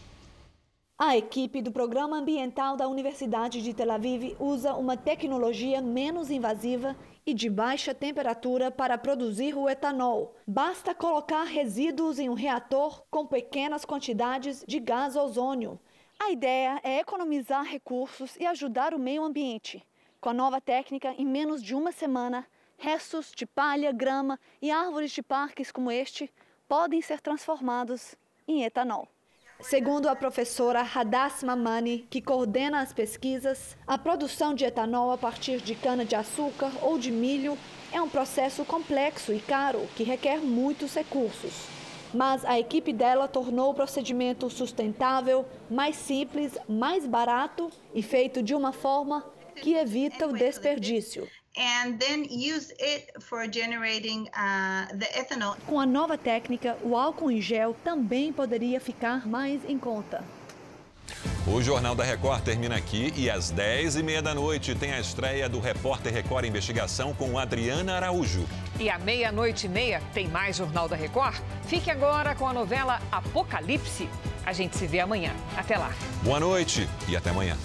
A 0.97 1.17
equipe 1.17 1.61
do 1.61 1.73
Programa 1.73 2.19
Ambiental 2.19 2.77
da 2.77 2.87
Universidade 2.87 3.61
de 3.61 3.75
Tel 3.75 3.91
Aviv 3.91 4.37
usa 4.39 4.75
uma 4.75 4.97
tecnologia 4.97 5.83
menos 5.83 6.31
invasiva 6.31 6.97
e 7.27 7.35
de 7.35 7.51
baixa 7.51 7.93
temperatura 7.93 8.71
para 8.71 8.97
produzir 8.97 9.57
o 9.57 9.69
etanol. 9.69 10.37
Basta 10.47 10.95
colocar 10.95 11.43
resíduos 11.43 12.21
em 12.21 12.29
um 12.29 12.35
reator 12.35 13.03
com 13.11 13.27
pequenas 13.27 13.85
quantidades 13.85 14.65
de 14.69 14.79
gás 14.79 15.17
ozônio. 15.17 15.81
A 16.17 16.31
ideia 16.31 16.81
é 16.85 17.01
economizar 17.01 17.65
recursos 17.65 18.37
e 18.37 18.47
ajudar 18.47 18.95
o 18.95 18.99
meio 18.99 19.25
ambiente. 19.25 19.85
Com 20.21 20.29
a 20.29 20.35
nova 20.35 20.61
técnica, 20.61 21.13
em 21.19 21.27
menos 21.27 21.61
de 21.61 21.75
uma 21.75 21.91
semana, 21.91 22.47
restos 22.79 23.33
de 23.35 23.47
palha, 23.47 23.91
grama 23.91 24.39
e 24.63 24.71
árvores 24.71 25.11
de 25.11 25.25
parques 25.25 25.73
como 25.73 25.91
este 25.91 26.33
podem 26.69 27.03
ser 27.03 27.21
transformados 27.21 28.15
em 28.47 28.63
etanol. 28.63 29.09
Segundo 29.61 30.09
a 30.09 30.17
professora 30.17 30.83
Hadass 30.83 31.43
Mamani, 31.43 32.07
que 32.11 32.21
coordena 32.21 32.81
as 32.81 32.93
pesquisas, 32.93 33.77
a 33.87 33.97
produção 33.97 34.53
de 34.53 34.65
etanol 34.65 35.13
a 35.13 35.19
partir 35.19 35.61
de 35.61 35.75
cana-de-açúcar 35.75 36.71
ou 36.83 36.99
de 36.99 37.11
milho 37.11 37.57
é 37.93 38.01
um 38.01 38.09
processo 38.09 38.65
complexo 38.65 39.33
e 39.33 39.41
caro 39.41 39.87
que 39.97 40.03
requer 40.03 40.39
muitos 40.39 40.95
recursos. 40.95 41.53
Mas 42.13 42.45
a 42.45 42.59
equipe 42.59 42.93
dela 42.93 43.27
tornou 43.27 43.71
o 43.71 43.75
procedimento 43.75 44.51
sustentável, 44.51 45.47
mais 45.71 45.97
simples, 45.97 46.59
mais 46.69 47.07
barato 47.07 47.71
e 47.95 48.03
feito 48.03 48.43
de 48.43 48.55
uma 48.55 48.73
forma 48.73 49.25
que 49.63 49.75
evita 49.75 50.27
o 50.27 50.33
desperdício. 50.33 51.27
And 51.57 51.99
then 51.99 52.25
use 52.25 52.73
it 52.81 53.13
for 53.21 53.47
generating 53.47 54.29
uh, 54.35 54.87
the 54.99 55.07
ethanol. 55.17 55.57
Com 55.67 55.79
a 55.79 55.87
nova 55.87 56.19
técnica, 56.19 56.77
o 56.83 56.97
álcool 56.97 57.31
em 57.31 57.41
gel 57.41 57.77
também 57.85 58.33
poderia 58.33 58.81
ficar 58.81 59.27
mais 59.27 59.61
em 59.69 59.79
conta. 59.79 60.25
O 61.47 61.63
Jornal 61.63 61.95
da 61.95 62.03
Record 62.03 62.43
termina 62.43 62.75
aqui 62.77 63.13
e 63.17 63.29
às 63.29 63.53
10h30 63.53 64.23
da 64.23 64.35
noite 64.35 64.75
tem 64.75 64.93
a 64.93 64.99
estreia 64.99 65.49
do 65.49 65.61
Repórter 65.61 66.13
Record 66.13 66.47
Investigação 66.47 67.13
com 67.13 67.39
Adriana 67.39 67.97
Araújo. 67.97 68.47
E 68.81 68.89
à 68.89 68.99
meia-noite 68.99 69.67
e 69.67 69.69
meia 69.69 70.03
tem 70.15 70.27
mais 70.27 70.57
Jornal 70.57 70.89
da 70.89 70.97
Record? 70.97 71.37
Fique 71.67 71.91
agora 71.91 72.35
com 72.35 72.49
a 72.49 72.53
novela 72.53 73.01
Apocalipse. 73.13 74.09
A 74.47 74.53
gente 74.53 74.77
se 74.77 74.87
vê 74.87 75.01
amanhã. 75.01 75.33
Até 75.57 75.77
lá. 75.77 75.93
Boa 76.23 76.41
noite 76.41 76.89
e 77.07 77.17
até 77.17 77.31
amanhã. 77.31 77.57